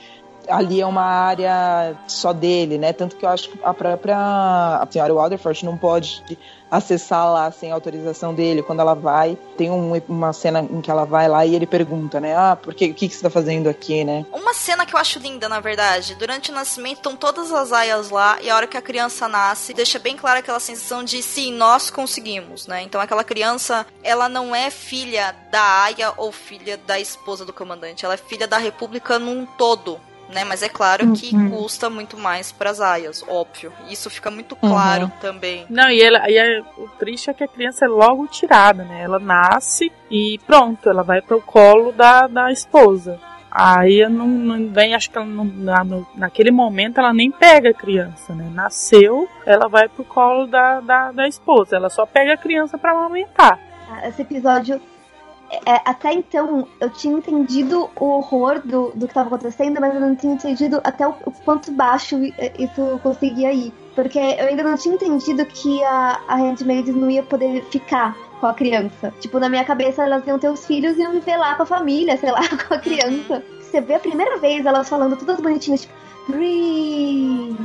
ali 0.48 0.82
é 0.82 0.86
uma 0.86 1.04
área 1.04 1.96
só 2.08 2.34
dele, 2.34 2.78
né? 2.78 2.94
Tanto 2.94 3.16
que 3.16 3.26
eu 3.26 3.30
acho 3.30 3.50
que 3.50 3.60
a 3.64 3.74
própria 3.74 4.18
a 4.18 4.88
senhora 4.90 5.14
Waterford 5.14 5.66
não 5.66 5.78
pode 5.78 6.24
acessar 6.70 7.32
lá 7.32 7.52
sem 7.52 7.72
autorização 7.72 8.34
dele. 8.34 8.64
Quando 8.64 8.80
ela 8.80 8.96
vai, 8.96 9.38
tem 9.56 9.70
um- 9.70 9.94
uma 10.10 10.34
cena 10.34 10.60
em 10.62 10.82
que 10.82 10.90
ela 10.90 11.06
vai 11.06 11.28
lá 11.28 11.46
e 11.46 11.54
ele 11.54 11.68
pergunta, 11.68 12.20
né? 12.20 12.36
Ah, 12.36 12.56
por 12.60 12.74
que, 12.74 12.88
o 12.88 12.94
que, 12.96 13.08
que 13.08 13.14
você 13.16 13.22
tá 13.22 13.30
fazendo 13.30 13.70
aqui, 13.70 14.04
né? 14.04 14.26
Uma 14.34 14.56
cena 14.56 14.84
que 14.84 14.96
eu 14.96 15.00
acho 15.00 15.20
linda, 15.20 15.48
na 15.48 15.60
verdade. 15.60 16.16
Durante 16.16 16.50
o 16.50 16.54
nascimento 16.54 16.98
estão 16.98 17.16
todas 17.16 17.52
as 17.54 17.72
aias 17.72 18.10
lá 18.10 18.40
e 18.42 18.50
a 18.50 18.56
hora 18.56 18.66
que 18.66 18.76
a 18.76 18.82
criança 18.82 19.28
nasce, 19.28 19.72
deixa 19.74 20.00
bem 20.00 20.18
clara 20.18 20.40
aquela 20.40 20.60
sensação 20.60 21.04
de 21.04 21.22
sim, 21.22 21.54
nós 21.54 21.92
conseguimos, 21.92 22.66
né? 22.66 22.82
Então 22.82 23.00
aquela 23.00 23.24
criança, 23.24 23.86
ela 24.04 24.28
não 24.28 24.56
é 24.56 24.72
filha 24.72 25.36
da 25.52 25.84
aia 25.84 26.12
ou 26.18 26.32
filha 26.32 26.76
da 26.88 27.00
esposa 27.00 27.46
do 27.46 27.54
comandante, 27.54 28.04
ela 28.04 28.16
é 28.16 28.18
filha 28.18 28.48
da 28.48 28.58
república 28.58 29.20
num 29.20 29.46
todo. 29.46 30.00
Né, 30.30 30.44
mas 30.44 30.64
é 30.64 30.70
claro 30.70 31.12
que 31.14 31.30
custa 31.50 31.90
muito 31.90 32.18
mais 32.18 32.52
para 32.52 32.70
as 32.72 32.80
aias, 32.82 33.24
óbvio. 33.28 33.72
Isso 33.90 34.10
fica 34.10 34.32
muito 34.32 34.56
claro 34.56 35.12
também. 35.22 35.66
Não, 35.70 35.90
e, 35.90 36.02
ela, 36.02 36.28
e 36.30 36.36
é- 36.38 36.62
o 36.78 36.88
triste 36.98 37.30
é 37.30 37.34
que 37.34 37.44
a 37.44 37.48
criança 37.48 37.86
é 37.86 37.88
logo 37.88 38.26
tirada, 38.28 38.84
né? 38.84 39.02
Ela 39.04 39.20
nasce 39.20 39.92
e 40.10 40.40
pronto, 40.48 40.90
ela 40.90 41.04
vai 41.04 41.22
pro 41.22 41.40
colo 41.42 41.92
da, 41.92 42.26
da 42.26 42.52
esposa. 42.52 43.20
Aí 43.52 44.08
não, 44.10 44.26
não 44.28 44.68
vem, 44.70 44.96
acho 44.96 45.12
que 45.12 45.18
ela 45.18 45.28
não, 45.28 45.46
na, 45.46 45.84
no- 45.84 46.08
naquele 46.16 46.50
momento 46.50 47.00
ela 47.00 47.14
nem 47.14 47.30
pega 47.30 47.70
a 47.70 47.74
criança, 47.74 48.34
né? 48.34 48.50
Nasceu, 48.52 49.30
ela 49.46 49.68
vai 49.68 49.88
pro 49.88 50.04
colo 50.04 50.48
da, 50.48 50.80
da, 50.80 51.12
da 51.12 51.28
esposa. 51.28 51.76
Ela 51.76 51.90
só 51.92 52.04
pega 52.08 52.34
a 52.34 52.38
criança 52.38 52.76
pra 52.80 52.92
amamentar. 52.94 53.60
Ah, 53.92 54.08
Esse 54.08 54.24
episódio. 54.24 54.82
É, 55.66 55.82
até 55.86 56.14
então, 56.14 56.68
eu 56.80 56.90
tinha 56.90 57.16
entendido 57.18 57.90
o 58.00 58.06
horror 58.06 58.60
do, 58.64 58.92
do 58.92 59.06
que 59.06 59.12
estava 59.12 59.28
acontecendo, 59.28 59.80
mas 59.82 59.94
eu 59.94 60.00
não 60.02 60.16
tinha 60.16 60.34
entendido 60.34 60.80
até 60.84 61.08
o, 61.08 61.12
o 61.26 61.32
quanto 61.46 61.72
baixo 61.72 62.16
i- 62.24 62.34
isso 62.60 63.00
conseguia 63.04 63.52
ir. 63.54 63.74
Porque 63.96 64.18
eu 64.18 64.48
ainda 64.48 64.64
não 64.64 64.76
tinha 64.76 64.96
entendido 64.96 65.46
que 65.46 65.84
a, 65.84 66.20
a 66.28 66.36
Handmaid 66.36 66.92
não 66.92 67.10
ia 67.12 67.22
poder 67.24 67.64
ficar 67.66 68.16
com 68.40 68.48
a 68.48 68.54
criança. 68.54 69.14
Tipo, 69.20 69.40
na 69.40 69.48
minha 69.50 69.64
cabeça, 69.64 70.04
elas 70.04 70.26
iam 70.26 70.40
ter 70.40 70.50
os 70.50 70.66
filhos 70.66 70.98
e 70.98 71.02
iam 71.02 71.12
viver 71.12 71.38
lá 71.38 71.56
com 71.56 71.64
a 71.64 71.66
família, 71.66 72.16
sei 72.18 72.32
lá, 72.32 72.42
com 72.68 72.74
a 72.74 72.80
criança. 72.80 73.44
Você 73.62 73.80
vê 73.82 73.96
a 73.96 74.00
primeira 74.00 74.38
vez 74.38 74.66
elas 74.66 74.88
falando 74.90 75.16
todas 75.18 75.40
bonitinhas, 75.40 75.82
tipo, 75.82 75.94
breathe, 76.28 77.58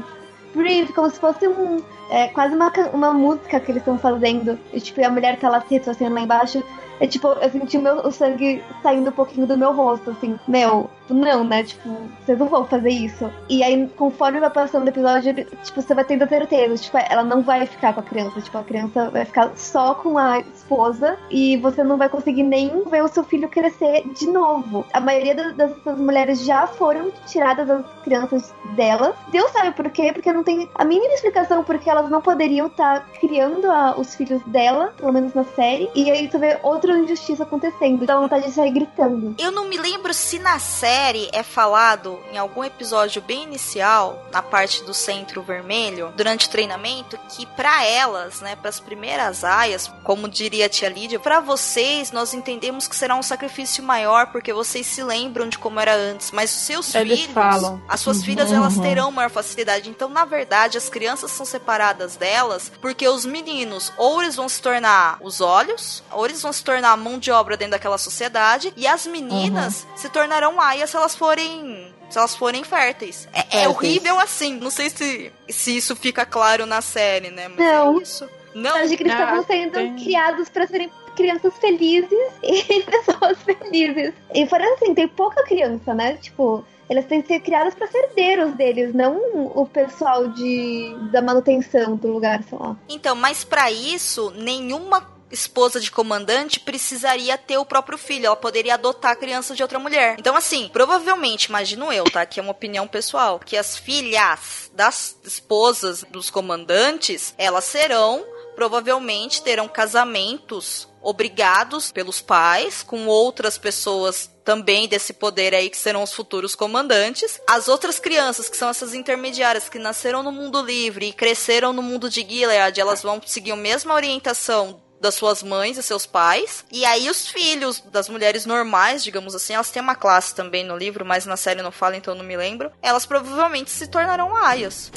breathe, 0.54 0.92
como 0.92 1.10
se 1.10 1.18
fosse 1.20 1.46
um. 1.48 1.82
É, 2.10 2.28
quase 2.28 2.54
uma, 2.54 2.72
uma 2.92 3.12
música 3.12 3.60
que 3.60 3.70
eles 3.70 3.82
estão 3.82 3.98
fazendo. 3.98 4.58
E, 4.72 4.80
tipo, 4.80 5.04
a 5.04 5.10
mulher 5.10 5.38
tá 5.38 5.48
lá 5.48 5.60
se 5.60 5.74
retrocedendo 5.74 6.14
lá 6.14 6.22
embaixo. 6.22 6.62
É 7.00 7.06
tipo, 7.06 7.28
eu 7.28 7.50
senti 7.50 7.78
o, 7.78 7.82
meu, 7.82 7.96
o 7.98 8.10
sangue 8.10 8.62
saindo 8.82 9.10
um 9.10 9.12
pouquinho 9.12 9.46
do 9.46 9.56
meu 9.56 9.72
rosto, 9.72 10.10
assim. 10.10 10.38
Meu, 10.48 10.90
não, 11.08 11.44
né? 11.44 11.62
Tipo, 11.62 11.88
vocês 12.24 12.38
não 12.38 12.48
vão 12.48 12.66
fazer 12.66 12.90
isso. 12.90 13.30
E 13.48 13.62
aí, 13.62 13.88
conforme 13.96 14.40
vai 14.40 14.50
passando 14.50 14.86
o 14.86 14.88
episódio, 14.88 15.32
tipo, 15.34 15.80
você 15.80 15.94
vai 15.94 16.04
tendo 16.04 16.28
certeza. 16.28 16.76
Tipo, 16.76 16.98
ela 16.98 17.22
não 17.22 17.42
vai 17.42 17.66
ficar 17.66 17.92
com 17.92 18.00
a 18.00 18.02
criança. 18.02 18.40
Tipo, 18.40 18.58
a 18.58 18.64
criança 18.64 19.10
vai 19.10 19.24
ficar 19.24 19.52
só 19.56 19.94
com 19.94 20.18
a 20.18 20.40
esposa 20.40 21.16
e 21.30 21.56
você 21.58 21.84
não 21.84 21.96
vai 21.96 22.08
conseguir 22.08 22.42
nem 22.42 22.82
ver 22.84 23.04
o 23.04 23.08
seu 23.08 23.22
filho 23.22 23.48
crescer 23.48 24.02
de 24.14 24.26
novo. 24.26 24.84
A 24.92 25.00
maioria 25.00 25.34
das, 25.34 25.54
dessas 25.54 25.98
mulheres 25.98 26.44
já 26.44 26.66
foram 26.66 27.12
tiradas 27.26 27.70
as 27.70 27.84
crianças 28.02 28.54
delas. 28.74 29.14
Deus 29.30 29.50
sabe 29.52 29.72
por 29.72 29.88
quê? 29.90 30.12
Porque 30.12 30.32
não 30.32 30.42
tem 30.42 30.68
a 30.74 30.84
mínima 30.84 31.14
explicação 31.14 31.62
porque 31.62 31.88
elas 31.98 32.10
não 32.10 32.20
poderiam 32.20 32.66
estar 32.66 33.00
tá 33.00 33.06
criando 33.20 33.70
a, 33.70 33.98
os 33.98 34.14
filhos 34.14 34.42
dela, 34.46 34.92
pelo 34.96 35.12
menos 35.12 35.34
na 35.34 35.44
série. 35.44 35.90
E 35.94 36.10
aí 36.10 36.30
você 36.30 36.38
vê 36.38 36.58
outra 36.62 36.96
injustiça 36.98 37.42
acontecendo. 37.42 38.02
Então 38.02 38.20
vontade 38.22 38.46
de 38.46 38.52
sair 38.52 38.70
gritando. 38.70 39.34
Eu 39.38 39.50
não 39.50 39.68
me 39.68 39.76
lembro 39.76 40.12
se 40.14 40.38
na 40.38 40.58
série 40.58 41.28
é 41.32 41.42
falado 41.42 42.18
em 42.32 42.38
algum 42.38 42.64
episódio 42.64 43.20
bem 43.22 43.42
inicial, 43.44 44.24
na 44.32 44.42
parte 44.42 44.82
do 44.84 44.94
centro 44.94 45.42
vermelho, 45.42 46.12
durante 46.16 46.46
o 46.46 46.50
treinamento, 46.50 47.18
que 47.30 47.46
para 47.46 47.84
elas, 47.84 48.40
né, 48.40 48.56
para 48.56 48.68
as 48.68 48.80
primeiras 48.80 49.44
aias, 49.44 49.90
como 50.04 50.28
diria 50.28 50.66
a 50.66 50.68
tia 50.68 50.88
Lídia, 50.88 51.18
para 51.18 51.40
vocês 51.40 52.12
nós 52.12 52.32
entendemos 52.34 52.86
que 52.88 52.96
será 52.96 53.14
um 53.14 53.22
sacrifício 53.22 53.82
maior 53.82 54.28
porque 54.28 54.52
vocês 54.52 54.86
se 54.86 55.02
lembram 55.02 55.48
de 55.48 55.58
como 55.58 55.80
era 55.80 55.94
antes, 55.94 56.30
mas 56.30 56.50
os 56.54 56.60
seus 56.62 56.94
Eles 56.94 57.20
filhos, 57.20 57.34
falam. 57.34 57.80
as 57.88 58.00
suas 58.00 58.18
Uhum. 58.18 58.24
filhas, 58.24 58.52
elas 58.52 58.78
terão 58.78 59.10
maior 59.10 59.30
facilidade. 59.30 59.88
Então, 59.90 60.08
na 60.08 60.24
verdade, 60.24 60.76
as 60.78 60.88
crianças 60.88 61.30
são 61.30 61.44
separadas 61.46 61.87
delas 61.94 62.70
porque 62.80 63.06
os 63.08 63.24
meninos 63.24 63.92
ou 63.96 64.22
eles 64.22 64.36
vão 64.36 64.48
se 64.48 64.60
tornar 64.62 65.18
os 65.20 65.40
olhos, 65.40 66.02
ou 66.12 66.24
eles 66.24 66.42
vão 66.42 66.52
se 66.52 66.62
tornar 66.64 66.92
a 66.92 66.96
mão 66.96 67.18
de 67.18 67.30
obra 67.30 67.56
dentro 67.56 67.72
daquela 67.72 67.98
sociedade, 67.98 68.72
e 68.76 68.86
as 68.86 69.06
meninas 69.06 69.86
se 69.96 70.08
tornarão 70.08 70.60
aias 70.60 70.90
se 70.90 70.96
elas 70.96 71.14
forem. 71.14 71.92
Se 72.10 72.16
elas 72.18 72.34
forem 72.34 72.64
férteis. 72.64 73.28
É, 73.34 73.40
é 73.40 73.42
Férteis. 73.42 73.66
horrível 73.68 74.18
assim. 74.18 74.54
Não 74.58 74.70
sei 74.70 74.88
se, 74.88 75.30
se 75.48 75.76
isso 75.76 75.94
fica 75.94 76.24
claro 76.24 76.64
na 76.64 76.80
série, 76.80 77.30
né? 77.30 77.48
Mas 77.48 77.58
Não. 77.58 77.98
é 77.98 78.02
isso. 78.02 78.28
Não. 78.54 78.72
Que 78.72 78.94
eles 78.94 79.12
Ah, 79.12 79.20
estavam 79.20 79.44
sendo 79.46 79.72
tem. 79.72 79.96
criados 79.96 80.48
pra 80.48 80.66
serem 80.66 80.90
crianças 81.14 81.52
felizes 81.60 82.10
e 82.42 82.82
pessoas 82.82 83.36
felizes. 83.44 84.14
E 84.34 84.46
fora 84.46 84.64
assim, 84.74 84.94
tem 84.94 85.06
pouca 85.06 85.44
criança, 85.44 85.92
né? 85.92 86.14
Tipo, 86.14 86.64
elas 86.88 87.04
têm 87.04 87.20
que 87.20 87.28
ser 87.28 87.40
criadas 87.40 87.74
pra 87.74 87.86
ser 87.86 87.98
herdeiros 87.98 88.54
deles, 88.54 88.94
não 88.94 89.16
o 89.54 89.66
pessoal 89.66 90.28
de 90.28 90.96
da 91.12 91.20
manutenção 91.20 91.96
do 91.96 92.08
lugar, 92.08 92.42
sei 92.44 92.58
lá. 92.58 92.76
Então, 92.88 93.14
mas 93.14 93.44
pra 93.44 93.70
isso, 93.70 94.32
nenhuma 94.36 95.18
esposa 95.30 95.80
de 95.80 95.90
comandante 95.90 96.60
precisaria 96.60 97.36
ter 97.36 97.58
o 97.58 97.64
próprio 97.64 97.98
filho. 97.98 98.26
Ela 98.26 98.36
poderia 98.36 98.74
adotar 98.74 99.12
a 99.12 99.16
criança 99.16 99.54
de 99.54 99.62
outra 99.62 99.78
mulher. 99.78 100.16
Então, 100.18 100.36
assim, 100.36 100.70
provavelmente, 100.72 101.46
imagino 101.46 101.92
eu, 101.92 102.04
tá? 102.04 102.24
Que 102.24 102.40
é 102.40 102.42
uma 102.42 102.52
opinião 102.52 102.86
pessoal. 102.86 103.38
Que 103.38 103.56
as 103.56 103.76
filhas 103.76 104.70
das 104.74 105.18
esposas 105.24 106.04
dos 106.10 106.30
comandantes, 106.30 107.34
elas 107.36 107.64
serão, 107.64 108.24
provavelmente, 108.54 109.42
terão 109.42 109.68
casamentos 109.68 110.88
obrigados 111.00 111.92
pelos 111.92 112.20
pais 112.20 112.82
com 112.82 113.06
outras 113.06 113.56
pessoas 113.56 114.30
também 114.48 114.88
desse 114.88 115.12
poder 115.12 115.54
aí 115.54 115.68
que 115.68 115.76
serão 115.76 116.02
os 116.02 116.14
futuros 116.14 116.54
comandantes. 116.54 117.38
As 117.46 117.68
outras 117.68 117.98
crianças, 117.98 118.48
que 118.48 118.56
são 118.56 118.70
essas 118.70 118.94
intermediárias 118.94 119.68
que 119.68 119.78
nasceram 119.78 120.22
no 120.22 120.32
mundo 120.32 120.62
livre 120.62 121.10
e 121.10 121.12
cresceram 121.12 121.70
no 121.70 121.82
mundo 121.82 122.08
de 122.08 122.26
Gilead, 122.26 122.80
elas 122.80 123.02
vão 123.02 123.20
seguir 123.26 123.50
a 123.52 123.56
mesma 123.56 123.92
orientação 123.92 124.80
das 125.02 125.16
suas 125.16 125.42
mães 125.42 125.76
e 125.76 125.82
seus 125.82 126.06
pais. 126.06 126.64
E 126.72 126.82
aí 126.86 127.10
os 127.10 127.28
filhos 127.28 127.78
das 127.92 128.08
mulheres 128.08 128.46
normais, 128.46 129.04
digamos 129.04 129.34
assim, 129.34 129.52
elas 129.52 129.70
têm 129.70 129.82
uma 129.82 129.94
classe 129.94 130.34
também 130.34 130.64
no 130.64 130.78
livro, 130.78 131.04
mas 131.04 131.26
na 131.26 131.36
série 131.36 131.60
não 131.60 131.70
fala, 131.70 131.98
então 131.98 132.14
não 132.14 132.24
me 132.24 132.34
lembro. 132.34 132.72
Elas 132.80 133.04
provavelmente 133.04 133.70
se 133.70 133.86
tornarão 133.86 134.34
aias. 134.34 134.90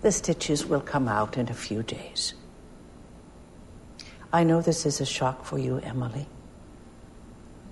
The 0.00 0.10
stitches 0.10 0.64
will 0.64 0.80
come 0.80 1.10
out 1.10 1.38
in 1.38 1.50
a 1.50 1.54
few 1.54 1.82
days. 1.82 2.34
I 4.36 4.44
know 4.44 4.60
this 4.60 4.84
is 4.84 5.00
a 5.00 5.06
shock 5.06 5.46
for 5.46 5.58
you, 5.58 5.78
Emily. 5.78 6.26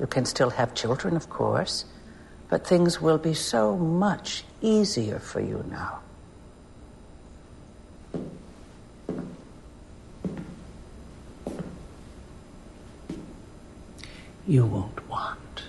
You 0.00 0.07
can 0.07 0.24
still 0.24 0.48
have 0.48 0.74
children, 0.74 1.14
of 1.14 1.29
course, 1.29 1.85
but 2.48 2.66
things 2.66 3.03
will 3.03 3.18
be 3.18 3.35
so 3.35 3.77
much 3.77 4.44
easier 4.62 5.18
for 5.18 5.40
you 5.40 5.62
now. 5.68 6.00
You 14.46 14.64
won't 14.64 15.07
want 15.11 15.64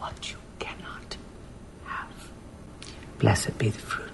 what 0.00 0.32
you 0.32 0.38
cannot 0.58 1.16
have. 1.84 2.30
Blessed 3.20 3.56
be 3.56 3.68
the 3.68 3.78
fruit. 3.78 4.11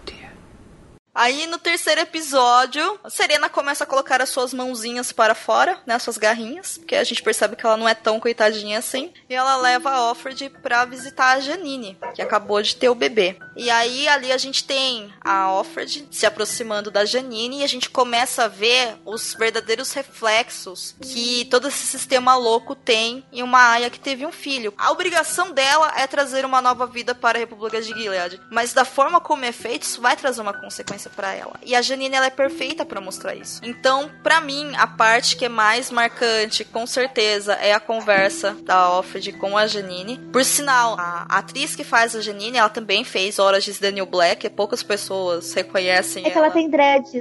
Aí 1.18 1.48
no 1.48 1.59
terceiro 1.59 2.00
episódio, 2.00 2.96
a 3.02 3.11
Serena 3.11 3.48
começa 3.48 3.83
a 3.83 3.87
colocar 3.88 4.22
as 4.22 4.28
suas 4.28 4.54
mãozinhas 4.54 5.11
para 5.11 5.35
fora, 5.35 5.76
né, 5.85 5.98
suas 5.98 6.16
garrinhas, 6.16 6.78
porque 6.78 6.94
a 6.94 7.02
gente 7.02 7.24
percebe 7.24 7.57
que 7.57 7.66
ela 7.66 7.76
não 7.76 7.88
é 7.88 7.94
tão 7.94 8.20
coitadinha 8.20 8.78
assim, 8.78 9.12
e 9.28 9.35
ela 9.35 9.57
leva 9.57 9.90
a 9.90 10.12
Offred 10.12 10.48
pra 10.62 10.85
visitar 10.85 11.33
a 11.33 11.40
Janine, 11.40 11.98
que 12.18 12.22
acabou 12.22 12.61
de 12.61 12.74
ter 12.74 12.88
o 12.88 12.96
bebê. 12.96 13.37
E 13.57 13.70
aí 13.70 14.09
ali 14.09 14.33
a 14.33 14.37
gente 14.37 14.64
tem 14.64 15.12
a 15.20 15.52
Offred 15.52 16.09
se 16.11 16.26
aproximando 16.26 16.90
da 16.90 17.04
Janine 17.04 17.61
e 17.61 17.62
a 17.62 17.68
gente 17.68 17.88
começa 17.88 18.44
a 18.44 18.48
ver 18.48 18.96
os 19.04 19.35
verdadeiros 19.35 19.92
reflexos 19.92 20.96
que 21.00 21.44
todo 21.44 21.68
esse 21.68 21.87
sistema 21.87 22.35
louco 22.35 22.74
tem 22.74 23.24
em 23.33 23.40
uma 23.40 23.70
aia 23.70 23.88
que 23.88 24.00
teve 24.00 24.26
um 24.26 24.33
filho. 24.33 24.74
A 24.76 24.90
obrigação 24.90 25.52
dela 25.52 25.92
é 25.96 26.09
trazer 26.09 26.44
uma 26.44 26.61
nova 26.61 26.88
vida 26.88 27.14
para 27.14 27.38
a 27.38 27.40
República 27.40 27.81
de 27.81 27.87
Gilead, 27.87 28.40
mas 28.50 28.72
da 28.72 28.85
forma 28.85 29.20
como 29.20 29.44
é 29.44 29.52
feito, 29.52 29.85
isso 29.85 30.00
vai 30.00 30.16
trazer 30.16 30.40
uma 30.40 30.52
consequência 30.52 31.09
para 31.14 31.33
ela. 31.33 31.54
E 31.64 31.76
a 31.76 31.83
Janine 31.83 32.16
ela 32.16 32.26
é 32.26 32.31
perfeita 32.31 32.85
para 32.85 33.00
mostrar 33.00 33.37
isso. 33.37 33.61
Então, 33.62 34.11
para 34.24 34.40
mim, 34.40 34.72
a 34.76 34.88
parte 34.88 35.37
que 35.37 35.44
é 35.44 35.48
mais 35.48 35.88
marcante, 35.92 36.64
com 36.64 36.85
certeza, 36.85 37.52
é 37.54 37.72
a 37.72 37.78
conversa 37.78 38.57
da 38.64 38.90
Offred 38.90 39.35
com 39.35 39.57
a 39.57 39.68
Janine. 39.68 40.18
Por 40.33 40.44
sinal, 40.44 40.96
a 40.98 41.22
atriz 41.28 41.76
que 41.76 41.85
faz 41.85 42.08
a 42.14 42.21
Janine, 42.21 42.59
ela 42.59 42.68
também 42.68 43.05
fez 43.05 43.38
Horas 43.38 43.64
de 43.64 43.73
Daniel 43.81 44.07
Black, 44.07 44.47
e 44.47 44.51
poucas 44.51 44.83
pessoas 44.83 45.53
reconhecem 45.55 46.27
É 46.27 46.31
que 46.31 46.38
ela 46.38 46.51
tem 46.51 46.68
dreads. 46.68 47.12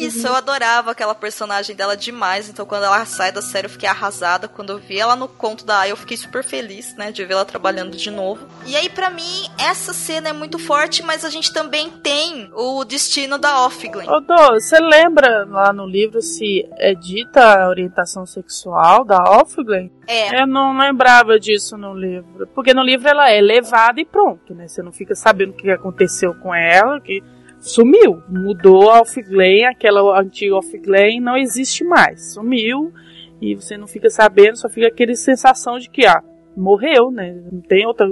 isso, 0.00 0.26
eu 0.26 0.34
adorava 0.34 0.90
aquela 0.90 1.14
personagem 1.14 1.74
dela 1.74 1.96
demais. 1.96 2.48
Então, 2.48 2.64
quando 2.66 2.84
ela 2.84 3.04
sai 3.04 3.32
da 3.32 3.42
série, 3.42 3.66
eu 3.66 3.70
fiquei 3.70 3.88
arrasada. 3.88 4.48
Quando 4.48 4.70
eu 4.70 4.78
vi 4.78 4.98
ela 4.98 5.16
no 5.16 5.28
conto 5.28 5.64
da 5.64 5.80
Aya, 5.80 5.90
eu 5.90 5.96
fiquei 5.96 6.16
super 6.16 6.42
feliz, 6.44 6.94
né, 6.96 7.10
de 7.12 7.24
ver 7.24 7.34
ela 7.34 7.44
trabalhando 7.44 7.96
de 7.96 8.10
novo. 8.10 8.46
E 8.66 8.76
aí, 8.76 8.88
pra 8.88 9.10
mim, 9.10 9.46
essa 9.58 9.92
cena 9.92 10.28
é 10.28 10.32
muito 10.32 10.58
forte, 10.58 11.02
mas 11.02 11.24
a 11.24 11.30
gente 11.30 11.52
também 11.52 11.90
tem 11.90 12.50
o 12.54 12.84
destino 12.84 13.38
da 13.38 13.64
Offglen. 13.64 14.08
Ô, 14.08 14.20
Dô, 14.20 14.52
você 14.54 14.78
lembra 14.78 15.44
lá 15.48 15.72
no 15.72 15.86
livro 15.86 16.20
se 16.22 16.66
é 16.78 16.94
dita 16.94 17.62
a 17.64 17.68
orientação 17.68 18.26
sexual 18.26 19.04
da 19.04 19.18
Offglen? 19.40 19.90
É, 20.06 20.42
Eu 20.42 20.46
não 20.46 20.76
lembrava 20.76 21.38
disso 21.40 21.76
no 21.76 21.94
livro. 21.94 22.46
Porque 22.54 22.74
no 22.74 22.82
livro 22.82 23.08
ela 23.08 23.30
é 23.30 23.40
levada 23.40 24.00
e 24.00 24.04
pronto, 24.04 24.33
né? 24.54 24.68
Você 24.68 24.82
não 24.82 24.92
fica 24.92 25.14
sabendo 25.14 25.50
o 25.50 25.54
que 25.54 25.70
aconteceu 25.70 26.34
com 26.34 26.54
ela, 26.54 27.00
que 27.00 27.22
sumiu. 27.58 28.22
Mudou 28.28 28.90
a 28.90 29.00
Offglen, 29.00 29.66
aquela 29.66 30.20
antiga 30.20 30.56
Offglen 30.56 31.20
não 31.20 31.36
existe 31.36 31.84
mais. 31.84 32.34
Sumiu 32.34 32.92
e 33.40 33.54
você 33.54 33.76
não 33.76 33.86
fica 33.86 34.10
sabendo, 34.10 34.56
só 34.56 34.68
fica 34.68 34.88
aquele 34.88 35.14
sensação 35.16 35.78
de 35.78 35.88
que, 35.90 36.06
ah, 36.06 36.22
morreu, 36.56 37.10
né? 37.10 37.32
Não 37.50 37.60
tem 37.60 37.86
outra, 37.86 38.06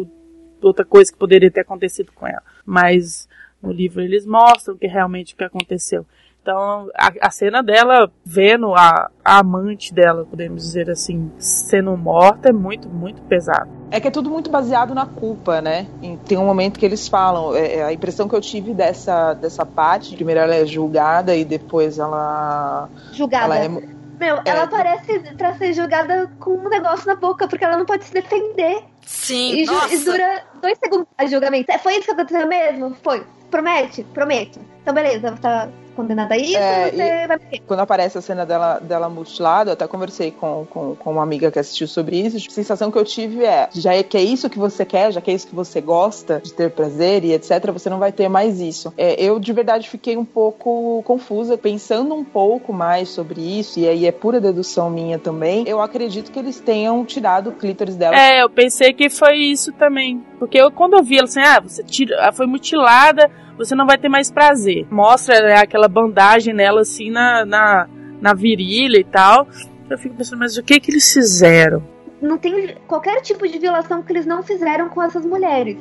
outra 0.61 0.85
coisa 0.85 1.13
que 1.13 1.19
poderia 1.19 1.51
ter 1.51 1.61
acontecido 1.61 2.13
com 2.13 2.27
ela. 2.27 2.43
Mas 2.65 3.29
no 3.63 3.73
livro 3.73 4.03
eles 4.03 4.27
mostram 4.27 4.77
que 4.77 4.87
realmente 4.87 5.35
o 5.35 5.37
que 5.37 5.45
aconteceu. 5.45 6.07
Então, 6.43 6.91
a, 6.99 7.13
a 7.29 7.31
cena 7.31 7.63
dela 7.63 8.11
vendo 8.25 8.75
a, 8.75 9.09
a 9.25 9.39
amante 9.39 9.95
dela, 9.95 10.27
podemos 10.29 10.65
dizer 10.65 10.91
assim, 10.91 11.31
sendo 11.39 11.97
morta 11.97 12.49
é 12.49 12.53
muito, 12.53 12.89
muito 12.89 13.23
pesado. 13.23 13.71
É 13.93 14.01
que 14.01 14.09
é 14.09 14.11
tudo 14.11 14.29
muito 14.29 14.51
baseado 14.51 14.93
na 14.93 15.07
culpa, 15.07 15.61
né? 15.61 15.87
E 16.03 16.17
tem 16.27 16.37
um 16.37 16.45
momento 16.45 16.81
que 16.81 16.85
eles 16.85 17.07
falam, 17.07 17.55
é, 17.55 17.77
é, 17.77 17.85
a 17.85 17.93
impressão 17.93 18.29
que 18.29 18.35
eu 18.35 18.41
tive 18.41 18.75
dessa, 18.75 19.35
dessa 19.35 19.65
parte, 19.65 20.17
primeiro 20.17 20.41
ela 20.41 20.55
é 20.57 20.67
julgada 20.67 21.37
e 21.37 21.45
depois 21.45 21.99
ela, 22.01 22.89
Julgada. 23.13 23.45
ela 23.45 23.59
é, 23.65 23.69
Meu, 23.69 24.41
ela 24.45 24.67
parece 24.67 25.21
pra 25.37 25.55
ser 25.55 25.73
julgada 25.75 26.29
com 26.41 26.55
um 26.55 26.69
negócio 26.69 27.07
na 27.07 27.15
boca, 27.15 27.47
porque 27.47 27.65
ela 27.65 27.77
não 27.77 27.87
pode 27.87 28.05
se 28.05 28.13
defender. 28.13 28.83
sim, 29.03 29.59
E, 29.61 29.65
nossa. 29.67 29.95
e 29.95 29.99
dura 30.05 30.43
dois 30.61 30.77
segundos 30.79 31.07
a 31.17 31.25
julgamento. 31.27 31.71
É, 31.71 31.79
Foi 31.79 31.93
isso 31.95 32.07
que 32.07 32.11
aconteceu 32.11 32.49
mesmo? 32.49 32.97
Foi. 33.01 33.25
Promete? 33.49 34.03
Prometo. 34.15 34.59
Então, 34.83 34.93
beleza, 34.93 35.33
tá, 35.41 35.69
condenada 35.95 36.35
a 36.35 36.39
isso, 36.39 36.57
É, 36.57 36.91
você 36.91 37.27
vai 37.27 37.39
morrer. 37.39 37.63
Quando 37.67 37.81
aparece 37.81 38.19
a 38.19 38.21
cena 38.21 38.45
dela, 38.45 38.79
dela 38.81 39.09
mutilada, 39.09 39.71
eu 39.71 39.75
até 39.75 39.87
conversei 39.87 40.31
com, 40.31 40.67
com, 40.69 40.97
com 40.97 41.13
uma 41.13 41.23
amiga 41.23 41.51
que 41.51 41.59
assistiu 41.59 41.87
sobre 41.87 42.19
isso. 42.19 42.37
A 42.37 42.53
sensação 42.53 42.91
que 42.91 42.99
eu 42.99 43.05
tive 43.05 43.45
é: 43.45 43.69
já 43.73 43.95
é 43.95 44.03
que 44.03 44.17
é 44.17 44.23
isso 44.23 44.51
que 44.51 44.59
você 44.59 44.85
quer, 44.85 45.13
já 45.13 45.21
que 45.21 45.31
é 45.31 45.35
isso 45.35 45.47
que 45.47 45.55
você 45.55 45.81
gosta 45.81 46.41
de 46.43 46.53
ter 46.53 46.71
prazer 46.71 47.25
e 47.25 47.33
etc., 47.33 47.71
você 47.73 47.89
não 47.89 47.99
vai 47.99 48.13
ter 48.13 48.29
mais 48.29 48.61
isso. 48.61 48.93
É, 48.97 49.23
eu 49.23 49.39
de 49.39 49.53
verdade 49.53 49.89
fiquei 49.89 50.17
um 50.17 50.25
pouco 50.25 51.03
confusa, 51.05 51.57
pensando 51.57 52.15
um 52.15 52.25
pouco 52.25 52.73
mais 52.73 53.09
sobre 53.09 53.41
isso, 53.41 53.79
e 53.79 53.89
aí 53.89 54.07
é 54.07 54.13
pura 54.13 54.41
dedução 54.41 54.91
minha 54.91 55.19
também. 55.19 55.65
Eu 55.67 55.81
acredito 55.81 56.33
que 56.33 56.39
eles 56.39 56.59
tenham 56.59 57.05
tirado 57.05 57.51
o 57.51 57.53
clítoris 57.53 57.97
dela. 57.97 58.17
É, 58.17 58.43
eu 58.43 58.51
pensei 58.51 58.93
que 58.93 59.09
foi 59.09 59.37
isso 59.37 59.73
também. 59.73 60.25
Porque 60.39 60.59
eu, 60.59 60.71
quando 60.73 60.95
eu 60.95 61.03
vi 61.03 61.19
ela 61.19 61.25
assim, 61.25 61.41
ah, 61.41 61.61
você 61.61 61.85
tira, 61.85 62.17
ela 62.17 62.33
foi 62.33 62.47
mutilada, 62.47 63.31
você 63.57 63.75
não 63.75 63.87
vai 63.87 63.99
ter 63.99 64.09
mais 64.09 64.31
prazer. 64.31 64.87
Mostra 64.91 65.41
né, 65.41 65.57
aquela 65.57 65.89
bandagem 65.89 66.55
nela 66.55 66.81
assim 66.81 67.11
na, 67.11 67.45
na, 67.45 67.89
na 68.21 68.35
virilha 68.35 68.99
e 68.99 69.05
tal. 69.05 69.47
Eu 69.89 69.99
fico 69.99 70.15
pensando, 70.15 70.39
mas 70.39 70.57
o 70.57 70.63
que 70.63 70.81
que 70.81 70.91
eles 70.91 71.13
fizeram? 71.13 71.83
Não 72.21 72.39
tem 72.39 72.77
qualquer 72.87 73.21
tipo 73.21 73.47
de 73.49 73.59
violação 73.59 74.03
que 74.03 74.13
eles 74.13 74.25
não 74.25 74.43
fizeram 74.43 74.89
com 74.89 75.03
essas 75.03 75.27
mulheres. 75.27 75.77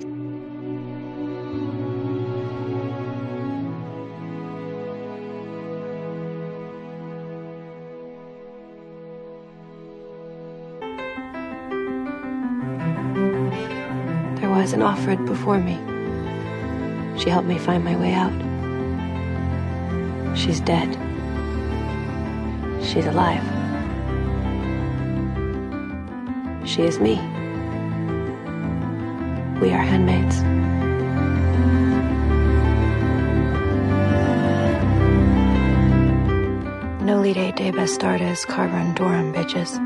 There 14.39 14.49
was 14.49 14.73
an 14.73 14.81
Offred 14.81 15.23
before 15.25 15.59
me. 15.59 15.90
She 17.17 17.29
helped 17.29 17.47
me 17.47 17.57
find 17.57 17.83
my 17.83 17.95
way 17.95 18.13
out. 18.13 18.33
She's 20.37 20.59
dead. 20.59 20.89
She's 22.83 23.05
alive. 23.05 23.43
She 26.67 26.83
is 26.83 26.99
me. 26.99 27.15
We 29.59 29.71
are 29.71 29.83
handmaids. 29.83 30.41
No 37.03 37.23
eight 37.37 37.55
de 37.57 37.71
bastardes, 37.71 38.45
Carver 38.47 38.77
and 38.77 38.95
Durham, 38.95 39.33
bitches. 39.33 39.79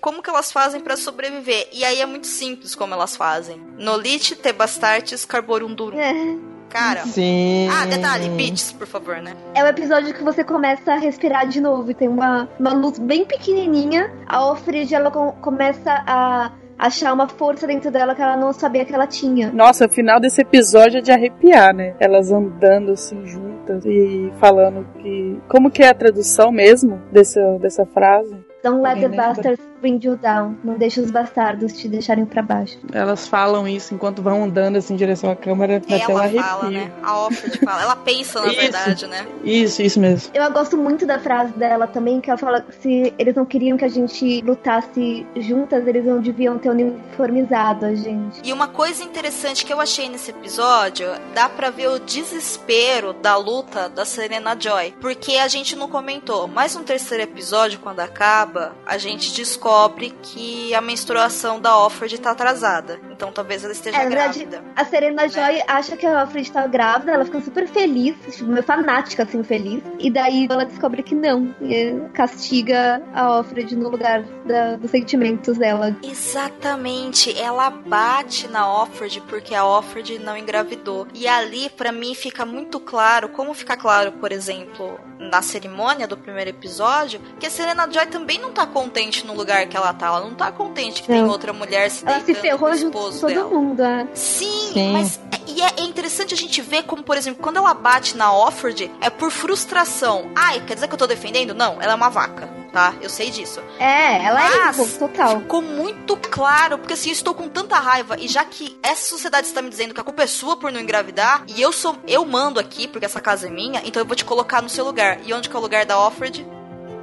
Como 0.00 0.22
que 0.22 0.30
elas 0.30 0.50
fazem 0.50 0.80
pra 0.80 0.96
sobreviver? 0.96 1.68
E 1.72 1.84
aí 1.84 2.00
é 2.00 2.06
muito 2.06 2.26
simples 2.26 2.74
como 2.74 2.94
elas 2.94 3.16
fazem. 3.16 3.60
Nolite 3.78 4.34
te 4.36 4.52
bastartes 4.52 5.24
carborum 5.24 5.74
durum. 5.74 5.98
É. 5.98 6.36
Cara. 6.70 7.00
Sim. 7.04 7.68
Ah, 7.68 7.84
detalhe, 7.84 8.28
bitches, 8.28 8.70
por 8.72 8.86
favor, 8.86 9.16
né? 9.16 9.34
É 9.54 9.64
o 9.64 9.66
episódio 9.66 10.14
que 10.14 10.22
você 10.22 10.44
começa 10.44 10.92
a 10.92 10.96
respirar 10.96 11.48
de 11.48 11.60
novo. 11.60 11.90
E 11.90 11.94
tem 11.94 12.06
uma, 12.08 12.48
uma 12.60 12.72
luz 12.72 12.96
bem 12.98 13.24
pequenininha. 13.24 14.12
A 14.26 14.36
Alfred, 14.36 14.94
ela 14.94 15.10
com- 15.10 15.32
começa 15.32 15.90
a 16.06 16.52
achar 16.78 17.12
uma 17.12 17.28
força 17.28 17.66
dentro 17.66 17.90
dela 17.90 18.14
que 18.14 18.22
ela 18.22 18.36
não 18.36 18.52
sabia 18.52 18.84
que 18.84 18.94
ela 18.94 19.06
tinha. 19.08 19.50
Nossa, 19.52 19.86
o 19.86 19.90
final 19.90 20.20
desse 20.20 20.40
episódio 20.42 20.98
é 20.98 21.00
de 21.02 21.10
arrepiar, 21.10 21.74
né? 21.74 21.96
Elas 21.98 22.30
andando 22.30 22.92
assim 22.92 23.26
juntas 23.26 23.84
e 23.84 24.32
falando 24.38 24.86
que. 25.02 25.40
Como 25.48 25.72
que 25.72 25.82
é 25.82 25.88
a 25.88 25.94
tradução 25.94 26.52
mesmo 26.52 27.02
dessa, 27.10 27.40
dessa 27.58 27.84
frase? 27.84 28.36
Don't 28.62 28.82
let 28.82 29.00
the 29.00 29.08
bastards 29.08 29.60
bring 29.80 29.98
you 30.02 30.16
down. 30.16 30.54
Não 30.62 30.74
deixe 30.74 31.00
os 31.00 31.10
bastardos 31.10 31.72
te 31.72 31.88
deixarem 31.88 32.26
pra 32.26 32.42
baixo. 32.42 32.78
Elas 32.92 33.26
falam 33.26 33.66
isso 33.66 33.94
enquanto 33.94 34.20
vão 34.22 34.44
andando 34.44 34.76
assim 34.76 34.92
em 34.92 34.96
direção 34.96 35.30
à 35.30 35.36
câmera, 35.36 35.80
um 35.88 35.94
Ela 35.94 36.20
arrepio. 36.24 36.42
fala, 36.42 36.70
né? 36.70 36.92
A 37.02 37.18
Offred 37.26 37.58
fala. 37.58 37.82
Ela 37.82 37.96
pensa, 37.96 38.40
na 38.40 38.48
Isso. 38.52 38.60
verdade, 38.60 39.06
né? 39.06 39.26
Isso, 39.42 39.80
isso 39.82 39.98
mesmo. 40.00 40.30
Eu 40.34 40.50
gosto 40.52 40.76
muito 40.76 41.06
da 41.06 41.18
frase 41.18 41.52
dela 41.54 41.86
também, 41.86 42.20
que 42.20 42.28
ela 42.28 42.38
fala 42.38 42.60
que 42.60 42.74
se 42.76 43.14
eles 43.18 43.34
não 43.34 43.46
queriam 43.46 43.78
que 43.78 43.84
a 43.84 43.88
gente 43.88 44.42
lutasse 44.42 45.26
juntas, 45.36 45.86
eles 45.86 46.04
não 46.04 46.20
deviam 46.20 46.58
ter 46.58 46.68
uniformizado 46.70 47.86
a 47.86 47.94
gente. 47.94 48.40
E 48.44 48.52
uma 48.52 48.68
coisa 48.68 49.02
interessante 49.02 49.64
que 49.64 49.72
eu 49.72 49.80
achei 49.80 50.08
nesse 50.10 50.30
episódio, 50.30 51.06
dá 51.34 51.48
pra 51.48 51.70
ver 51.70 51.88
o 51.88 51.98
desespero 51.98 53.12
da 53.14 53.36
luta 53.36 53.88
da 53.88 54.04
Serena 54.04 54.54
Joy. 54.58 54.94
Porque 55.00 55.36
a 55.36 55.48
gente 55.48 55.74
não 55.76 55.88
comentou, 55.88 56.46
mas 56.46 56.74
no 56.74 56.82
terceiro 56.82 57.22
episódio, 57.24 57.78
quando 57.80 58.00
acaba, 58.00 58.49
a 58.86 58.98
gente 58.98 59.34
descobre 59.34 60.10
que 60.22 60.74
a 60.74 60.80
menstruação 60.80 61.60
da 61.60 61.76
Offred 61.78 62.18
tá 62.18 62.30
atrasada. 62.30 63.09
Então 63.20 63.30
talvez 63.30 63.62
ela 63.64 63.72
esteja 63.74 63.98
É, 63.98 64.06
verdade, 64.08 64.46
grávida. 64.46 64.64
a 64.74 64.82
Serena 64.86 65.28
Joy 65.28 65.62
acha 65.68 65.94
que 65.94 66.06
a 66.06 66.22
Alfred 66.22 66.50
tá 66.50 66.66
grávida, 66.66 67.12
ela 67.12 67.24
fica 67.26 67.38
super 67.42 67.68
feliz, 67.68 68.16
tipo, 68.34 68.46
meio 68.50 68.62
fanática, 68.62 69.24
assim, 69.24 69.42
feliz. 69.42 69.82
E 69.98 70.10
daí 70.10 70.46
ela 70.50 70.64
descobre 70.64 71.02
que 71.02 71.14
não, 71.14 71.54
e 71.60 72.00
castiga 72.14 73.02
a 73.12 73.24
Alfred 73.24 73.76
no 73.76 73.90
lugar 73.90 74.22
da- 74.46 74.76
dos 74.76 74.90
sentimentos 74.90 75.58
dela. 75.58 75.94
Exatamente, 76.02 77.38
ela 77.38 77.68
bate 77.68 78.48
na 78.48 78.66
Offred 78.66 79.20
porque 79.28 79.54
a 79.54 79.66
Offred 79.66 80.18
não 80.18 80.34
engravidou. 80.36 81.06
E 81.12 81.28
ali, 81.28 81.68
pra 81.68 81.92
mim, 81.92 82.14
fica 82.14 82.46
muito 82.46 82.80
claro, 82.80 83.28
como 83.28 83.52
fica 83.52 83.76
claro, 83.76 84.12
por 84.12 84.32
exemplo, 84.32 84.98
na 85.18 85.42
cerimônia 85.42 86.08
do 86.08 86.16
primeiro 86.16 86.48
episódio, 86.50 87.20
que 87.38 87.46
a 87.46 87.50
Serena 87.50 87.86
Joy 87.90 88.06
também 88.06 88.38
não 88.38 88.50
tá 88.52 88.66
contente 88.66 89.26
no 89.26 89.34
lugar 89.34 89.66
que 89.66 89.76
ela 89.76 89.92
tá. 89.92 90.06
Ela 90.06 90.20
não 90.20 90.34
tá 90.34 90.50
contente 90.50 91.02
que 91.02 91.08
tem 91.08 91.20
Não. 91.22 91.28
outra 91.28 91.52
mulher 91.52 91.90
se 91.90 92.06
Ela 92.06 92.20
se 92.20 92.32
ferrou 92.34 92.74
junto 92.74 92.96
esposo 93.10 93.20
todo 93.20 93.34
dela. 93.34 93.48
mundo, 93.50 93.82
é. 93.82 94.06
Sim, 94.14 94.70
Sim. 94.72 94.92
mas 94.92 95.20
é- 95.32 95.40
e 95.50 95.60
é, 95.62 95.72
é 95.78 95.82
interessante 95.82 96.32
a 96.34 96.36
gente 96.36 96.60
ver 96.62 96.84
como, 96.84 97.02
por 97.02 97.16
exemplo, 97.16 97.42
quando 97.42 97.56
ela 97.58 97.74
bate 97.74 98.16
na 98.16 98.32
Offred, 98.32 98.90
é 99.00 99.10
por 99.10 99.30
frustração. 99.30 100.30
Ai, 100.34 100.60
quer 100.66 100.74
dizer 100.74 100.88
que 100.88 100.94
eu 100.94 100.98
tô 100.98 101.06
defendendo? 101.06 101.54
Não, 101.54 101.80
ela 101.80 101.92
é 101.92 101.94
uma 101.94 102.08
vaca, 102.08 102.48
tá? 102.72 102.94
Eu 103.00 103.10
sei 103.10 103.30
disso. 103.30 103.60
É, 103.78 104.24
ela 104.24 104.40
é 104.44 104.56
Mas 104.66 104.78
isso, 104.78 104.98
total. 104.98 105.40
Ficou 105.40 105.60
muito 105.62 106.16
claro, 106.16 106.78
porque 106.78 106.94
assim, 106.94 107.10
eu 107.10 107.12
estou 107.14 107.34
com 107.34 107.48
tanta 107.48 107.76
raiva, 107.78 108.16
e 108.18 108.28
já 108.28 108.44
que 108.44 108.78
essa 108.82 109.08
sociedade 109.08 109.46
está 109.46 109.60
me 109.62 109.68
dizendo 109.70 109.92
que 109.94 110.00
a 110.00 110.04
culpa 110.04 110.22
é 110.22 110.26
sua 110.26 110.56
por 110.56 110.70
não 110.72 110.80
engravidar, 110.80 111.42
e 111.48 111.60
eu 111.60 111.72
sou. 111.72 111.96
Eu 112.06 112.24
mando 112.24 112.58
aqui, 112.60 112.86
porque 112.88 113.04
essa 113.06 113.20
casa 113.20 113.46
é 113.46 113.50
minha, 113.50 113.82
então 113.84 114.00
eu 114.00 114.06
vou 114.06 114.16
te 114.16 114.24
colocar 114.24 114.62
no 114.62 114.68
seu 114.68 114.84
lugar. 114.84 115.18
E 115.26 115.32
onde 115.34 115.48
que 115.48 115.54
é 115.56 115.58
o 115.58 115.62
lugar 115.62 115.84
da 115.84 115.98
Offred? 115.98 116.46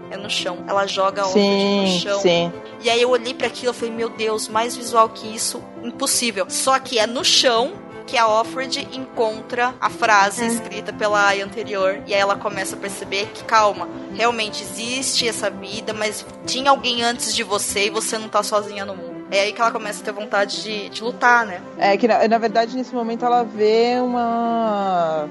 É 0.09 0.17
no 0.17 0.29
chão. 0.29 0.59
Ela 0.67 0.85
joga 0.87 1.23
a 1.23 1.25
Offred 1.27 1.47
no 1.47 1.87
Sim, 1.87 1.99
chão. 1.99 2.19
sim. 2.19 2.53
E 2.81 2.89
aí 2.89 3.01
eu 3.01 3.09
olhei 3.09 3.33
para 3.33 3.47
aquilo 3.47 3.71
e 3.71 3.75
falei, 3.75 3.93
meu 3.93 4.09
Deus, 4.09 4.47
mais 4.47 4.75
visual 4.75 5.09
que 5.09 5.27
isso, 5.35 5.61
impossível. 5.83 6.45
Só 6.49 6.77
que 6.79 6.97
é 6.99 7.05
no 7.07 7.23
chão 7.25 7.73
que 8.05 8.17
a 8.17 8.25
Offred 8.25 8.87
encontra 8.93 9.75
a 9.81 9.89
frase 9.89 10.43
É. 10.43 10.47
escrita 10.47 10.93
pela 10.93 11.27
Aya 11.27 11.43
anterior. 11.43 12.01
E 12.07 12.13
aí 12.13 12.19
ela 12.21 12.37
começa 12.37 12.75
a 12.75 12.79
perceber 12.79 13.25
que, 13.33 13.43
calma, 13.43 13.89
realmente 14.13 14.63
existe 14.63 15.27
essa 15.27 15.49
vida, 15.49 15.91
mas 15.93 16.25
tinha 16.45 16.69
alguém 16.71 17.03
antes 17.03 17.35
de 17.35 17.43
você 17.43 17.87
e 17.87 17.89
você 17.89 18.17
não 18.17 18.29
tá 18.29 18.41
sozinha 18.43 18.85
no 18.85 18.95
mundo. 18.95 19.17
É 19.29 19.41
aí 19.41 19.51
que 19.51 19.59
ela 19.59 19.71
começa 19.71 20.01
a 20.01 20.05
ter 20.05 20.13
vontade 20.13 20.63
de, 20.63 20.87
de 20.87 21.03
lutar, 21.03 21.45
né? 21.45 21.61
É 21.77 21.97
que, 21.97 22.07
na, 22.07 22.25
na 22.29 22.37
verdade, 22.37 22.77
nesse 22.77 22.95
momento 22.95 23.25
ela 23.25 23.43
vê 23.43 23.95
uma. 24.01 25.27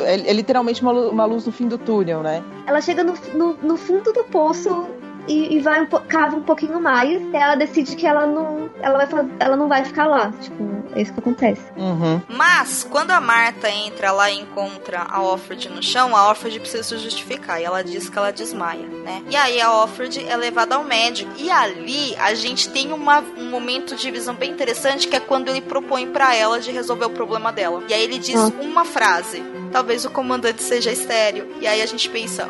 É, 0.00 0.14
é 0.14 0.32
literalmente 0.32 0.82
uma, 0.82 0.92
uma 0.92 1.24
luz 1.24 1.46
no 1.46 1.52
fim 1.52 1.66
do 1.66 1.78
túnel, 1.78 2.22
né? 2.22 2.42
Ela 2.66 2.80
chega 2.80 3.02
no, 3.02 3.14
no, 3.34 3.54
no 3.54 3.76
fundo 3.76 4.12
do 4.12 4.24
poço 4.24 4.86
e, 5.26 5.56
e 5.56 5.60
vai 5.60 5.80
um 5.80 5.86
cava 5.86 6.36
um 6.36 6.42
pouquinho 6.42 6.80
mais. 6.80 7.20
E 7.20 7.36
ela 7.36 7.54
decide 7.54 7.96
que 7.96 8.06
ela 8.06 8.26
não, 8.26 8.70
ela 8.80 9.04
vai, 9.04 9.28
ela 9.40 9.56
não 9.56 9.68
vai 9.68 9.84
ficar 9.84 10.06
lá. 10.06 10.32
Tipo, 10.40 10.84
é 10.94 11.02
isso 11.02 11.12
que 11.12 11.18
acontece. 11.20 11.62
Uhum. 11.76 12.20
Mas, 12.28 12.86
quando 12.90 13.10
a 13.10 13.20
Marta 13.20 13.68
entra 13.70 14.12
lá 14.12 14.30
e 14.30 14.38
encontra 14.40 15.06
a 15.08 15.22
Offred 15.22 15.68
no 15.68 15.82
chão, 15.82 16.14
a 16.16 16.30
Offred 16.30 16.60
precisa 16.60 16.82
se 16.82 16.96
justificar. 16.98 17.60
E 17.60 17.64
ela 17.64 17.82
diz 17.82 18.08
que 18.08 18.16
ela 18.18 18.30
desmaia, 18.32 18.86
né? 19.04 19.22
E 19.28 19.36
aí 19.36 19.60
a 19.60 19.72
Offred 19.82 20.24
é 20.28 20.36
levada 20.36 20.74
ao 20.76 20.84
médico. 20.84 21.30
E 21.36 21.50
ali 21.50 22.14
a 22.16 22.34
gente 22.34 22.68
tem 22.70 22.92
uma, 22.92 23.20
um 23.36 23.50
momento 23.50 23.96
de 23.96 24.10
visão 24.10 24.34
bem 24.34 24.50
interessante, 24.50 25.08
que 25.08 25.16
é 25.16 25.20
quando 25.20 25.48
ele 25.48 25.60
propõe 25.60 26.06
pra 26.06 26.34
ela 26.34 26.60
de 26.60 26.70
resolver 26.70 27.06
o 27.06 27.10
problema 27.10 27.50
dela. 27.52 27.82
E 27.88 27.94
aí 27.94 28.02
ele 28.02 28.18
diz 28.18 28.36
Ah. 28.36 28.52
uma 28.60 28.84
frase. 28.84 29.42
Talvez 29.72 30.04
o 30.04 30.10
comandante 30.10 30.62
seja 30.62 30.92
estéreo. 30.92 31.48
E 31.60 31.66
aí 31.66 31.82
a 31.82 31.86
gente 31.86 32.08
pensa, 32.08 32.48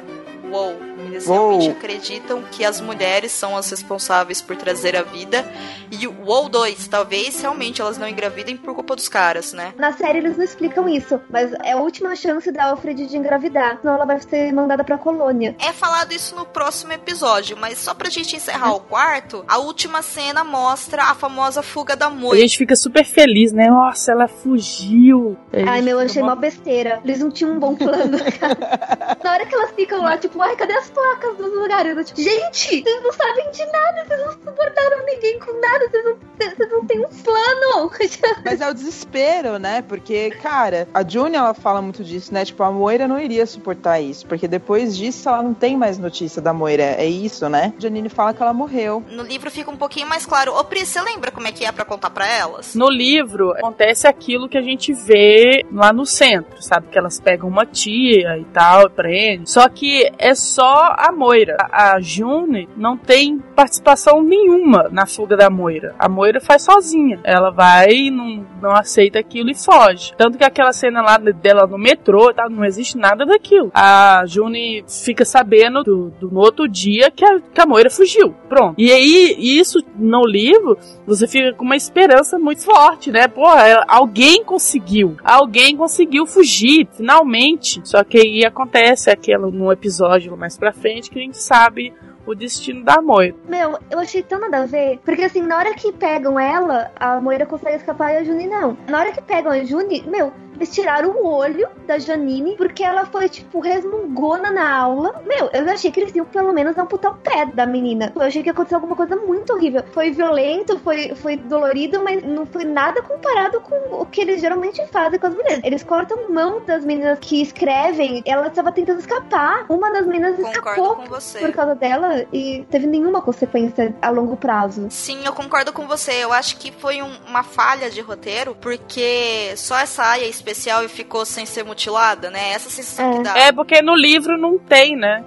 uou, 0.51 0.77
eles 1.15 1.27
Uou. 1.27 1.37
realmente 1.59 1.71
acreditam 1.71 2.43
que 2.51 2.65
as 2.65 2.81
mulheres 2.81 3.33
são 3.33 3.57
as 3.57 3.71
responsáveis 3.71 4.41
por 4.43 4.57
trazer 4.57 4.97
a 4.97 5.03
vida. 5.03 5.45
E 5.91 6.07
o 6.07 6.15
uou 6.27 6.49
2, 6.49 6.89
talvez 6.89 7.41
realmente 7.41 7.81
elas 7.81 7.99
não 7.99 8.09
engravidem 8.09 8.57
por 8.57 8.75
culpa 8.75 8.97
dos 8.97 9.09
caras, 9.09 9.53
né? 9.53 9.73
Na 9.79 9.93
série 9.93 10.19
eles 10.19 10.37
não 10.37 10.45
explicam 10.45 10.89
isso, 10.89 11.21
mas 11.31 11.53
é 11.63 11.73
a 11.73 11.77
última 11.77 12.15
chance 12.17 12.51
da 12.51 12.71
Alfred 12.71 13.07
de 13.07 13.17
engravidar, 13.17 13.79
senão 13.81 13.95
ela 13.95 14.05
vai 14.05 14.21
ser 14.21 14.53
mandada 14.53 14.83
pra 14.85 14.99
colônia. 14.99 15.55
É 15.59 15.73
falado 15.73 16.13
isso 16.13 16.35
no 16.35 16.45
próximo 16.45 16.93
episódio, 16.93 17.57
mas 17.57 17.79
só 17.79 17.95
pra 17.95 18.11
gente 18.11 18.37
encerrar 18.37 18.73
o 18.75 18.81
quarto, 18.81 19.45
a 19.49 19.59
última 19.59 20.03
cena 20.03 20.43
mostra 20.45 21.05
a 21.05 21.15
famosa 21.15 21.63
fuga 21.63 21.95
da 21.97 22.07
A 22.07 22.11
Moi. 22.11 22.39
gente 22.39 22.59
fica 22.59 22.75
super 22.77 23.05
feliz, 23.05 23.53
né? 23.53 23.69
Nossa, 23.69 24.13
ela 24.13 24.27
fugiu. 24.29 25.37
A 25.53 25.73
Ai, 25.73 25.83
meu, 25.83 26.01
eu 26.01 26.09
fica 26.09 26.11
achei 26.13 26.23
mó- 26.23 26.29
uma 26.29 26.37
besteira. 26.37 27.01
Eles 27.05 27.19
não 27.21 27.31
tinham 27.31 27.53
um 27.53 27.59
bom 27.59 27.75
plano, 27.75 28.17
cara. 28.39 29.19
Na 29.23 29.33
hora 29.33 29.47
que 29.47 29.55
elas 29.55 29.71
ficam 29.73 30.03
lá, 30.03 30.17
tipo, 30.19 30.41
ai, 30.43 30.55
cadê 30.57 30.75
as 30.75 30.91
babacas 31.05 31.37
dos 31.37 31.53
lugares. 31.53 31.97
Eu, 31.97 32.05
tipo, 32.05 32.21
gente, 32.21 32.83
vocês 32.83 33.03
não 33.03 33.13
sabem 33.13 33.51
de 33.51 33.65
nada, 33.67 34.05
vocês 34.07 34.21
não 34.21 34.33
suportaram 34.33 35.05
ninguém 35.05 35.39
com 35.39 35.53
nada, 35.61 35.89
vocês 35.91 36.05
não, 36.05 36.17
vocês 36.39 36.71
não 36.71 36.87
têm 36.87 37.01
um 37.01 37.09
plano. 37.09 37.91
Mas 38.45 38.61
é 38.61 38.71
o 38.71 38.75
desespero, 38.75 39.59
né? 39.59 39.83
Porque, 39.83 40.31
cara, 40.43 40.89
a 40.95 41.07
June, 41.07 41.37
ela 41.37 41.55
fala 41.55 41.83
muito 41.83 42.03
disso, 42.03 42.33
né? 42.33 42.45
Tipo, 42.45 42.63
a 42.63 42.71
Moira 42.71 43.07
não 43.07 43.21
iria 43.21 43.47
suportar 43.47 44.01
isso, 44.01 44.27
porque 44.27 44.49
depois 44.49 44.97
disso 44.97 45.29
ela 45.29 45.43
não 45.43 45.55
tem 45.55 45.77
mais 45.77 45.99
notícia 45.99 46.41
da 46.41 46.53
Moira. 46.53 46.83
É 46.83 47.07
isso, 47.07 47.49
né? 47.49 47.73
Janine 47.79 48.09
fala 48.09 48.33
que 48.33 48.43
ela 48.43 48.53
morreu. 48.53 49.03
No 49.11 49.23
livro 49.23 49.51
fica 49.51 49.71
um 49.71 49.77
pouquinho 49.77 50.09
mais 50.09 50.25
claro. 50.27 50.55
Ô, 50.55 50.65
Pri, 50.65 50.87
você 50.87 51.01
lembra 51.01 51.31
como 51.31 51.47
é 51.47 51.53
que 51.53 51.65
é 51.65 51.73
pra 51.73 51.85
contar 51.85 52.11
pra 52.11 52.27
elas? 52.27 52.75
No 52.75 52.89
livro 52.89 53.53
acontece 53.53 54.07
aquilo 54.07 54.49
que 54.49 54.59
a 54.59 54.63
gente 54.63 54.93
vê 54.93 55.65
lá 55.73 55.93
no 55.93 56.07
centro, 56.07 56.63
sabe? 56.63 56.89
Que 56.89 56.99
elas 56.99 57.21
pegam 57.21 57.49
uma 57.49 57.67
tia 57.67 58.39
e 58.39 58.45
tal, 58.53 58.89
prende. 58.91 59.51
Só 59.51 59.69
que 59.69 60.11
é 60.19 60.35
só 60.35 60.94
a 60.97 61.13
Moira. 61.13 61.57
A 61.71 62.01
June 62.01 62.69
não 62.77 62.97
tem 62.97 63.39
participação 63.55 64.23
nenhuma 64.23 64.89
na 64.91 65.07
fuga 65.07 65.37
da 65.37 65.51
Moira. 65.51 65.95
A 65.99 66.09
Moira 66.09 66.41
faz 66.41 66.63
sozinha. 66.63 67.21
Ela 67.25 67.51
vai, 67.51 68.11
não, 68.11 68.47
não 68.63 68.71
aceita 68.73 69.19
aquilo 69.19 69.51
e 69.51 69.55
foge. 69.55 70.13
Tanto 70.17 70.39
que 70.39 70.45
aquela 70.45 70.73
cena 70.73 71.03
lá 71.03 71.19
dela 71.19 71.67
no 71.67 71.79
metrô, 71.79 72.33
tá, 72.33 72.49
não 72.49 72.65
existe 72.65 72.97
nada 72.97 73.27
daquilo. 73.27 73.71
A 73.75 74.25
June 74.27 74.85
fica 74.89 75.25
sabendo 75.25 75.83
do, 75.83 76.11
do 76.21 76.31
no 76.31 76.41
outro 76.41 76.69
dia 76.69 77.11
que 77.11 77.25
a, 77.25 77.41
que 77.41 77.61
a 77.61 77.67
Moira 77.67 77.91
fugiu. 77.91 78.35
Pronto. 78.49 78.75
E 78.79 78.91
aí, 78.91 79.37
isso 79.39 79.79
no 79.97 80.25
livro, 80.27 80.79
você 81.07 81.27
fica 81.27 81.53
com 81.53 81.65
uma 81.65 81.77
esperança 81.77 82.39
muito 82.39 82.63
forte, 82.63 83.11
né? 83.11 83.29
Pô, 83.29 83.45
alguém 83.89 84.45
conseguiu. 84.45 85.17
Alguém 85.23 85.77
conseguiu 85.77 86.27
fugir, 86.27 86.89
finalmente. 86.97 87.81
Só 87.85 88.03
que 88.05 88.19
aí 88.19 88.45
acontece 88.45 89.11
aquilo 89.11 89.51
no 89.51 89.73
episódio 89.73 90.37
mais 90.37 90.57
pra 90.57 90.73
frente 90.73 90.84
que 91.11 91.19
a 91.19 91.23
gente 91.23 91.39
sabe 91.39 91.95
o 92.27 92.35
destino 92.35 92.85
da 92.85 93.01
Moira. 93.01 93.35
Meu, 93.49 93.79
eu 93.91 93.99
achei 93.99 94.23
tão 94.23 94.41
nada 94.41 94.63
a 94.63 94.67
ver. 94.67 94.99
Porque 95.05 95.23
assim, 95.23 95.43
na 95.43 95.59
hora 95.59 95.75
que 95.75 95.93
pegam 95.93 96.39
ela, 96.39 96.91
a 96.97 97.21
Moira 97.21 97.47
consegue 97.47 97.77
escapar 97.77 98.13
e 98.13 98.17
a 98.19 98.25
Juni 98.25 98.47
não. 98.47 98.77
Na 98.89 99.01
hora 99.01 99.13
que 99.13 99.23
pegam 99.23 99.53
a 99.53 99.65
Juni, 99.65 100.03
meu, 100.07 100.33
eles 100.65 100.75
tiraram 100.75 101.11
o 101.11 101.27
olho 101.27 101.69
da 101.87 101.99
Janine 101.99 102.57
porque 102.57 102.83
ela 102.83 103.05
foi, 103.05 103.29
tipo, 103.29 103.61
resmungona 103.61 104.51
na 104.51 104.75
aula. 104.77 105.23
Meu, 105.27 105.51
eu 105.53 105.71
achei 105.71 105.91
que 105.91 106.01
eles 106.01 106.15
iam 106.15 106.25
pelo 106.25 106.53
menos 106.53 106.77
amputar 106.79 107.13
o 107.13 107.17
pé 107.17 107.45
da 107.47 107.67
menina. 107.67 108.11
Eu 108.15 108.23
achei 108.23 108.43
que 108.43 108.49
aconteceu 108.51 108.77
alguma 108.79 108.97
coisa 108.97 109.15
muito 109.17 109.53
horrível. 109.53 109.85
Foi 109.93 110.11
violento, 110.11 110.79
foi, 110.81 111.15
foi 111.15 111.37
dolorido, 111.37 112.03
mas 112.03 112.23
não 112.23 112.47
foi 112.47 112.65
nada 112.65 113.03
comparado 113.03 113.61
com 113.61 113.75
o 114.01 114.07
que 114.07 114.23
eles 114.23 114.41
geralmente 114.41 114.85
fazem 114.89 115.19
com 115.19 115.27
as 115.27 115.35
meninas. 115.35 115.61
Eles 115.63 115.83
cortam 115.83 116.31
mão 116.31 116.61
das 116.65 116.85
meninas 116.85 117.19
que 117.21 117.43
escrevem. 117.43 118.23
Ela 118.25 118.47
estava 118.49 118.73
tentando 118.73 119.01
escapar. 119.01 119.67
Uma 119.69 119.93
das 119.93 120.07
meninas 120.07 120.39
escapou 120.39 120.97
por 121.41 121.53
causa 121.53 121.75
dela 121.75 122.25
e 122.33 122.65
teve 122.71 122.87
nenhuma 122.87 123.21
consequência 123.21 123.95
a 124.01 124.09
longo 124.11 124.37
prazo. 124.37 124.87
Sim, 124.91 125.25
eu 125.27 125.33
concordo 125.33 125.73
com 125.73 125.87
você. 125.87 126.13
Eu 126.25 126.33
acho 126.33 126.57
que 126.57 126.73
foi 126.73 127.03
um- 127.03 127.17
uma 127.29 127.43
falha 127.43 127.91
de 127.91 128.01
roteiro, 128.01 128.57
porque 128.61 129.53
só 129.57 129.79
essa 129.79 130.03
área 130.03 130.25
especial 130.55 130.85
e 130.85 130.89
ficou 130.89 131.27
sem 131.27 131.45
ser 131.45 131.65
mutilada, 131.65 132.31
né? 132.31 132.53
Essa 132.53 132.71
sensação 132.71 133.19
que 133.19 133.23
dá. 133.25 133.37
É 133.37 133.53
porque 133.53 133.83
no 133.83 133.95
livro 133.95 134.39
não 134.39 134.57
tem, 134.59 134.97
né? 134.97 135.25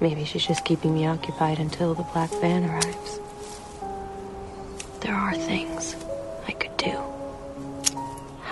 Maybe 0.00 0.26
she's 0.26 0.42
just 0.42 0.64
keeping 0.64 0.92
me 0.92 1.08
occupied 1.08 1.58
until 1.58 1.94
the 1.94 2.04
black 2.12 2.30
van 2.42 2.64
arrives. 2.64 3.20
There 5.00 5.14
are 5.14 5.34
things. 5.34 6.03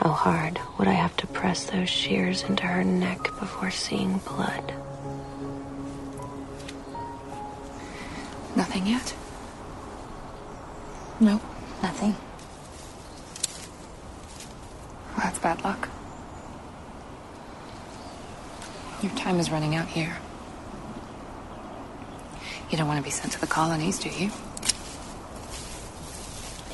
How 0.03 0.11
hard 0.11 0.59
would 0.79 0.89
I 0.89 0.95
have 0.95 1.17
to 1.19 1.29
press 1.29 1.63
those 1.63 1.89
shears 1.89 2.43
into 2.43 2.65
her 2.65 2.83
neck 2.83 3.23
before 3.39 3.71
seeing 3.71 4.19
blood? 4.19 4.75
Nothing 8.57 8.89
yet? 8.89 9.15
No, 11.21 11.41
nothing. 11.85 12.17
Well, 15.11 15.19
that's 15.19 15.39
bad 15.39 15.63
luck. 15.63 15.89
Your 19.05 19.13
time 19.13 19.39
is 19.39 19.53
running 19.53 19.77
out 19.77 19.87
here. 19.87 20.17
You 22.71 22.77
don't 22.77 22.89
want 22.89 22.99
to 22.99 23.05
be 23.05 23.11
sent 23.11 23.35
to 23.35 23.41
the 23.41 23.47
colonies, 23.47 24.01
do 24.01 24.09
you? 24.09 24.33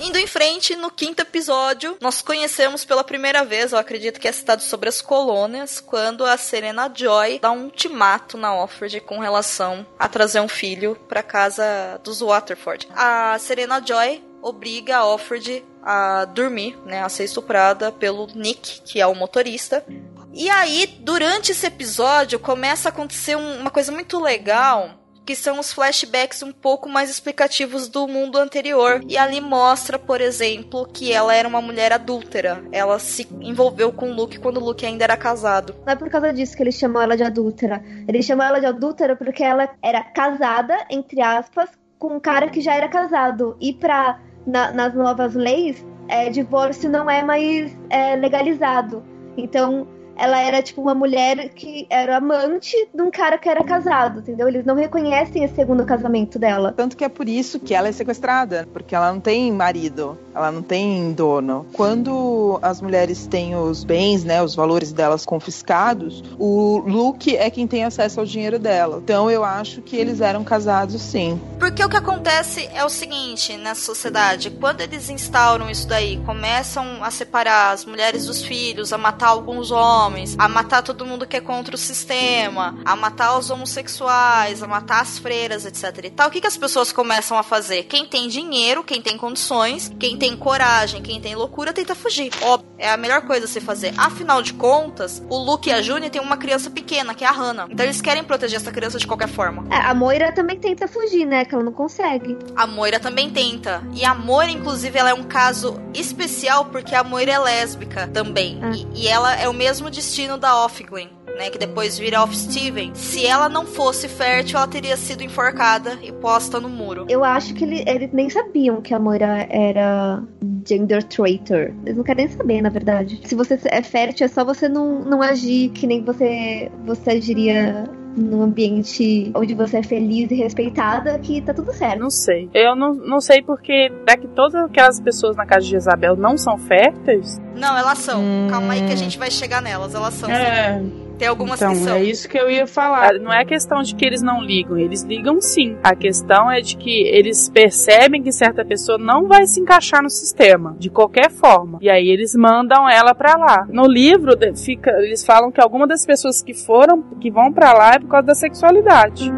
Indo 0.01 0.17
em 0.17 0.27
frente, 0.27 0.77
no 0.77 0.91
quinto 0.91 1.23
episódio, 1.23 1.97
nós 2.01 2.23
conhecemos 2.23 2.85
pela 2.85 3.03
primeira 3.03 3.45
vez, 3.45 3.73
eu 3.73 3.79
acredito 3.79 4.21
que 4.21 4.29
é 4.29 4.33
citado 4.33 4.63
sobre 4.63 4.89
as 4.89 5.03
colônias, 5.03 5.81
quando 5.81 6.25
a 6.25 6.37
Serena 6.37 6.91
Joy 6.95 7.41
dá 7.41 7.51
um 7.51 7.65
ultimato 7.65 8.37
na 8.39 8.55
Offred 8.55 9.01
com 9.01 9.19
relação 9.19 9.85
a 9.99 10.09
trazer 10.09 10.41
um 10.41 10.49
filho 10.49 10.97
para 11.09 11.23
casa 11.23 12.01
dos 12.05 12.21
Waterford. 12.21 12.89
A 12.95 13.37
Serena 13.41 13.83
Joy 13.85 14.23
obriga 14.41 14.99
a 14.99 15.07
Offred 15.07 15.65
a 15.83 16.25
dormir, 16.27 16.79
né, 16.87 17.03
a 17.03 17.09
ser 17.09 17.25
estuprada 17.25 17.91
pelo 17.91 18.29
Nick, 18.35 18.81
que 18.83 19.01
é 19.01 19.07
o 19.07 19.15
motorista. 19.17 19.85
E 20.33 20.49
aí, 20.49 20.87
durante 21.01 21.51
esse 21.51 21.67
episódio, 21.67 22.39
começa 22.39 22.89
a 22.89 22.93
acontecer 22.93 23.37
um- 23.37 23.61
uma 23.61 23.71
coisa 23.71 23.91
muito 23.91 24.21
legal, 24.21 24.91
que 25.29 25.37
são 25.37 25.59
os 25.61 25.71
flashbacks 25.75 26.43
um 26.43 26.51
pouco 26.51 26.89
mais 26.89 27.11
explicativos 27.11 27.87
do 27.87 28.09
mundo 28.09 28.39
anterior. 28.39 29.03
E 29.07 29.19
ali 29.19 29.43
mostra, 29.43 29.99
por 29.99 30.23
exemplo, 30.23 30.89
que 30.91 31.13
ela 31.13 31.35
era 31.35 31.47
uma 31.47 31.61
mulher 31.61 31.93
adúltera. 31.93 32.65
Ela 32.73 32.99
se 32.99 33.29
envolveu 33.43 33.93
com 33.93 34.11
o 34.11 34.15
Luke 34.15 34.41
quando 34.41 34.57
o 34.57 34.65
Luke 34.65 34.87
ainda 34.87 35.05
era 35.05 35.19
casado. 35.19 35.75
Não 35.85 35.93
é 35.93 35.97
por 35.97 36.09
causa 36.09 36.33
disso 36.33 36.57
que 36.57 36.63
eles 36.63 36.77
chamam 36.77 37.03
ela 37.03 37.15
de 37.15 37.25
adúltera. 37.25 37.85
Eles 38.09 38.25
chamam 38.25 38.47
ela 38.47 38.59
de 38.59 38.65
adúltera 38.65 39.15
porque 39.17 39.45
ela 39.45 39.69
era 39.83 40.03
casada, 40.03 40.75
entre 40.91 41.21
aspas, 41.21 41.69
com 41.99 42.15
um 42.17 42.21
cara 42.21 42.49
que 42.49 42.63
já 42.63 42.75
era 42.75 42.89
casado. 42.89 43.55
E 43.61 43.75
pra, 43.75 44.19
na- 44.47 44.73
nas 44.73 44.95
novas 44.95 45.35
leis, 45.35 45.85
é, 46.09 46.31
divórcio 46.31 46.89
não 46.89 47.11
é 47.11 47.23
mais 47.23 47.77
é, 47.91 48.17
legalizado. 48.17 49.05
Então, 49.37 49.87
ela 50.19 50.41
era 50.41 50.63
tipo 50.63 50.83
uma 50.83 50.95
mulher 50.95 51.51
que 51.51 51.87
era 51.89 52.17
amante 52.17 52.77
de 52.93 53.03
um 53.03 53.11
cara 53.11 53.39
que 53.39 53.49
era 53.49 53.63
casado, 53.63 54.21
entendeu? 54.21 54.49
Eles 54.49 54.65
não 54.65 54.75
reconhecem 54.75 55.45
esse 55.45 55.55
segundo 55.55 55.85
casamento 55.85 56.39
dela. 56.39 56.73
Tanto 56.77 56.97
que 56.97 57.05
é 57.05 57.09
por 57.09 57.29
isso 57.29 57.61
que 57.61 57.75
ela 57.75 57.89
é 57.89 57.93
sequestrada, 57.93 58.69
porque 58.73 58.95
ela 58.95 59.13
não 59.13 59.21
tem 59.21 59.53
marido, 59.53 60.19
ela 60.35 60.51
não 60.51 60.63
tem 60.63 61.13
dono. 61.13 61.67
Quando 61.73 62.59
as 62.63 62.81
mulheres 62.81 63.27
têm 63.27 63.55
os 63.55 63.85
bens, 63.85 64.25
né, 64.25 64.43
os 64.43 64.55
valores 64.55 64.93
delas 64.93 65.25
confiscados, 65.25 66.23
o 66.39 66.79
Luke 66.87 67.37
é 67.37 67.51
quem 67.51 67.67
tem 67.67 67.85
acesso 67.85 68.21
ao 68.21 68.27
dinheiro 68.27 68.59
dela. 68.59 69.01
Então 69.03 69.31
eu 69.31 69.45
acho 69.45 69.83
que 69.83 69.97
eles 69.97 70.21
eram 70.21 70.43
casados 70.43 71.01
sim. 71.01 71.41
Porque 71.59 71.85
o 71.85 71.89
que 71.89 71.97
acontece 71.97 72.69
é 72.75 72.85
o 72.85 72.89
seguinte 72.89 73.57
na 73.57 73.75
sociedade: 73.75 74.51
quando 74.51 74.81
eles 74.81 75.11
instauram 75.11 75.71
isso 75.71 75.87
daí, 75.87 76.19
começam 76.25 77.03
a 77.03 77.11
separar 77.11 77.73
as 77.73 77.85
mulheres 77.85 78.27
dos 78.27 78.43
filhos, 78.43 78.93
a 78.93 78.99
matar 78.99 79.29
alguns 79.29 79.71
homens, 79.71 80.08
a 80.39 80.49
matar 80.49 80.83
todo 80.83 81.05
mundo 81.05 81.27
que 81.27 81.37
é 81.37 81.41
contra 81.41 81.75
o 81.75 81.79
sistema, 81.79 82.79
a 82.85 82.97
matar 82.97 83.39
os 83.39 83.51
homossexuais, 83.51 84.63
a 84.63 84.67
matar 84.67 85.03
as 85.03 85.19
freiras, 85.19 85.67
etc 85.67 86.05
e 86.05 86.11
tal, 86.11 86.29
o 86.29 86.31
que, 86.31 86.41
que 86.41 86.47
as 86.47 86.57
pessoas 86.57 86.93
começam 86.93 87.39
a 87.39 87.43
fazer? 87.43 87.85
Quem 87.85 88.07
tem 88.07 88.29
dinheiro, 88.29 88.85
quem 88.85 89.01
tem 89.01 89.17
condições, 89.17 89.93
quem 89.99 90.17
tem 90.17 90.37
coragem, 90.37 91.03
quem 91.03 91.21
tem 91.21 91.35
loucura, 91.35 91.73
tenta 91.73 91.95
fugir. 91.95 92.31
Óbvio, 92.43 92.69
é 92.79 92.91
a 92.91 92.97
melhor 92.97 93.23
coisa 93.23 93.45
a 93.47 93.49
se 93.49 93.61
fazer. 93.61 93.93
Afinal 93.97 94.43
de 94.43 94.53
contas, 94.55 95.23
o 95.29 95.37
Luke 95.37 95.69
e 95.69 95.73
a 95.73 95.83
June 95.83 96.09
têm 96.11 96.21
uma 96.21 96.37
criança 96.37 96.71
pequena, 96.71 97.15
que 97.15 97.25
é 97.25 97.27
a 97.27 97.33
Hannah. 97.33 97.67
Então 97.71 97.85
eles 97.85 98.01
querem 98.01 98.25
proteger 98.25 98.61
essa 98.61 98.73
criança 98.73 98.99
de 98.99 99.07
qualquer 99.07 99.29
forma. 99.29 99.67
É, 99.71 99.77
a 99.77 99.95
Moira 99.95 100.33
também 100.33 100.59
tenta 100.59 100.87
fugir, 100.89 101.27
né? 101.27 101.45
Que 101.45 101.55
ela 101.55 101.65
não 101.65 101.73
consegue. 101.73 102.37
A 102.57 102.67
Moira 102.67 103.01
também 103.01 103.31
tenta. 103.31 103.83
E 103.93 104.05
a 104.05 104.15
Moira, 104.15 104.51
inclusive, 104.51 104.99
ela 104.99 105.11
é 105.11 105.15
um 105.15 105.25
caso 105.25 105.81
especial 105.95 106.67
porque 106.67 106.95
a 106.95 107.03
Moira 107.03 107.33
é 107.33 107.39
lésbica 107.39 108.07
também. 108.09 108.61
E, 108.75 109.03
e 109.03 109.09
ela 109.09 109.35
é 109.35 109.49
o 109.49 109.53
mesmo 109.53 109.91
destino 109.99 110.39
da 110.39 110.65
Offglin, 110.65 111.09
né? 111.37 111.51
Que 111.51 111.59
depois 111.59 111.99
vira 111.99 112.23
Off 112.23 112.37
Steven. 112.37 112.93
Se 112.95 113.27
ela 113.27 113.49
não 113.49 113.67
fosse 113.67 114.07
fértil, 114.07 114.57
ela 114.59 114.69
teria 114.69 114.97
sido 114.97 115.25
enforcada 115.25 115.99
e 116.03 116.13
posta 116.13 116.61
no 116.61 116.69
muro. 116.69 117.05
Eu 117.09 117.25
acho 117.25 117.53
que 117.55 117.65
ele- 117.65 117.83
eles 117.85 118.11
nem 118.13 118.31
sabiam 118.31 118.81
que 118.81 118.95
a 118.95 118.99
Moira 118.99 119.47
era 119.51 120.23
gender 120.67 121.03
traitor. 121.03 121.73
Eles 121.85 121.97
não 121.97 122.05
querem 122.05 122.29
saber, 122.29 122.63
na 122.63 122.69
verdade. 122.69 123.21
Se 123.25 123.35
você 123.35 123.59
é 123.65 123.83
fértil, 123.83 124.27
é 124.27 124.29
só 124.29 124.45
você 124.45 124.69
não, 124.69 125.01
não 125.01 125.21
agir 125.21 125.71
que 125.71 125.87
nem 125.87 126.05
você, 126.05 126.71
você 126.87 127.11
agiria 127.11 127.85
num 128.17 128.43
ambiente 128.43 129.31
onde 129.35 129.55
você 129.55 129.79
é 129.79 129.83
feliz 129.83 130.31
e 130.31 130.35
respeitada, 130.35 131.19
que 131.19 131.41
tá 131.41 131.55
tudo 131.55 131.73
certo. 131.73 132.01
Não 132.01 132.11
sei. 132.11 132.49
Eu 132.53 132.75
não, 132.75 132.95
não 132.95 133.21
sei 133.21 133.43
porque 133.43 133.91
é 134.07 134.17
que 134.17 134.29
todas 134.29 134.55
aquelas 134.55 135.01
pessoas 135.01 135.37
na 135.37 135.47
casa 135.47 135.65
de 135.65 135.71
Jezabel 135.71 136.17
não 136.17 136.37
são 136.37 136.59
férteis. 136.59 137.41
Não, 137.55 137.77
elas 137.77 137.99
são. 137.99 138.23
Calma 138.51 138.75
aí 138.75 138.87
que 138.87 138.93
a 138.93 138.97
gente 138.97 139.19
vai 139.19 139.31
chegar 139.31 139.63
nelas. 139.63 139.95
Elas 139.95 140.15
são. 140.15 140.31
É. 140.31 140.83
Tem 141.19 141.27
algumas 141.29 141.61
então, 141.61 141.73
que 141.73 141.79
são. 141.81 141.95
é 141.97 142.03
isso 142.05 142.29
que 142.29 142.39
eu 142.39 142.49
ia 142.51 142.67
falar. 142.67 143.15
Não 143.15 143.33
é 143.33 143.45
questão 143.45 143.83
de 143.83 143.95
que 143.95 144.05
eles 144.05 144.23
não 144.23 144.41
ligam, 144.41 144.79
eles 144.79 145.03
ligam 145.03 145.41
sim. 145.41 145.77
A 145.83 145.95
questão 145.95 146.51
é 146.51 146.61
de 146.61 146.77
que 146.77 147.03
eles 147.09 147.49
percebem 147.49 148.23
que 148.23 148.31
certa 148.31 148.65
pessoa 148.65 148.97
não 148.99 149.27
vai 149.27 149.47
se 149.47 149.61
encaixar 149.61 150.03
no 150.03 150.11
sistema, 150.11 150.77
de 150.79 150.89
qualquer 150.91 151.31
forma. 151.31 151.79
E 151.81 151.91
aí 151.91 152.09
eles 152.09 152.35
mandam 152.37 152.89
ela 152.89 153.15
pra 153.15 153.37
lá. 153.37 153.67
No 153.69 153.87
livro, 153.87 154.37
de- 154.37 154.55
fica, 154.57 154.91
eles 155.03 155.25
falam 155.27 155.51
que 155.51 155.61
algumas 155.61 155.89
das 155.89 156.07
pessoas 156.07 156.41
que 156.43 156.55
foram, 156.55 157.03
que 157.21 157.31
vão 157.31 157.53
pra 157.53 157.73
lá 157.73 157.95
é 157.95 157.99
por 157.99 158.09
causa 158.09 158.27
da 158.29 158.35
sexualidade. 158.35 159.33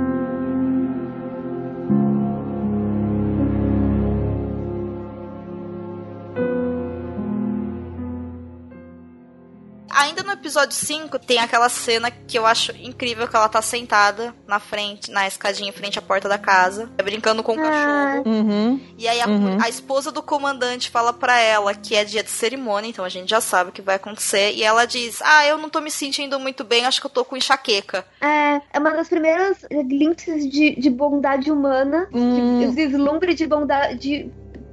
Ainda 10.21 10.35
no 10.35 10.39
episódio 10.39 10.75
5 10.75 11.19
tem 11.19 11.39
aquela 11.39 11.71
cena 11.71 12.11
que 12.11 12.39
eu 12.39 12.45
acho 12.45 12.73
incrível 12.73 13.27
que 13.27 13.35
ela 13.35 13.49
tá 13.49 13.63
sentada 13.63 14.35
na 14.47 14.59
frente, 14.61 15.11
na 15.11 15.27
escadinha 15.27 15.71
em 15.71 15.73
frente 15.73 15.99
à 15.99 16.03
porta 16.03 16.29
da 16.29 16.37
casa, 16.37 16.91
brincando 17.03 17.43
com 17.43 17.55
o 17.55 17.57
cachorro. 17.57 18.23
Uhum. 18.27 18.79
E 18.99 19.09
aí 19.09 19.19
a, 19.19 19.27
Uhum. 19.27 19.59
a 19.63 19.69
esposa 19.71 20.13
do 20.13 20.23
comandante 20.23 20.91
fala 20.91 21.13
pra 21.15 21.39
ela 21.41 21.73
que 21.75 21.95
é 21.95 22.05
dia 22.05 22.23
de 22.23 22.29
cerimônia, 22.31 22.91
então 22.91 23.03
a 23.05 23.09
gente 23.09 23.31
já 23.31 23.41
sabe 23.41 23.71
o 23.71 23.73
que 23.73 23.81
vai 23.81 23.95
acontecer. 23.97 24.53
E 24.53 24.63
ela 24.63 24.85
diz: 24.85 25.23
Ah, 25.23 25.47
eu 25.47 25.57
não 25.57 25.71
tô 25.71 25.81
me 25.81 25.91
sentindo 25.91 26.39
muito 26.39 26.65
bem, 26.65 26.85
acho 26.85 27.01
que 27.01 27.07
eu 27.07 27.11
tô 27.11 27.25
com 27.25 27.37
enxaqueca. 27.37 28.05
É, 28.21 28.61
é 28.75 28.79
uma 28.79 28.91
das 28.91 29.09
primeiras 29.09 29.57
glimpses 29.71 30.47
de, 30.51 30.75
de 30.79 30.91
bondade 30.91 31.51
humana, 31.51 32.09
Hum. 32.13 32.59
de 32.59 32.67
vislumbre 32.75 33.33
de 33.33 33.47
bondade, 33.47 33.99
de 33.99 34.31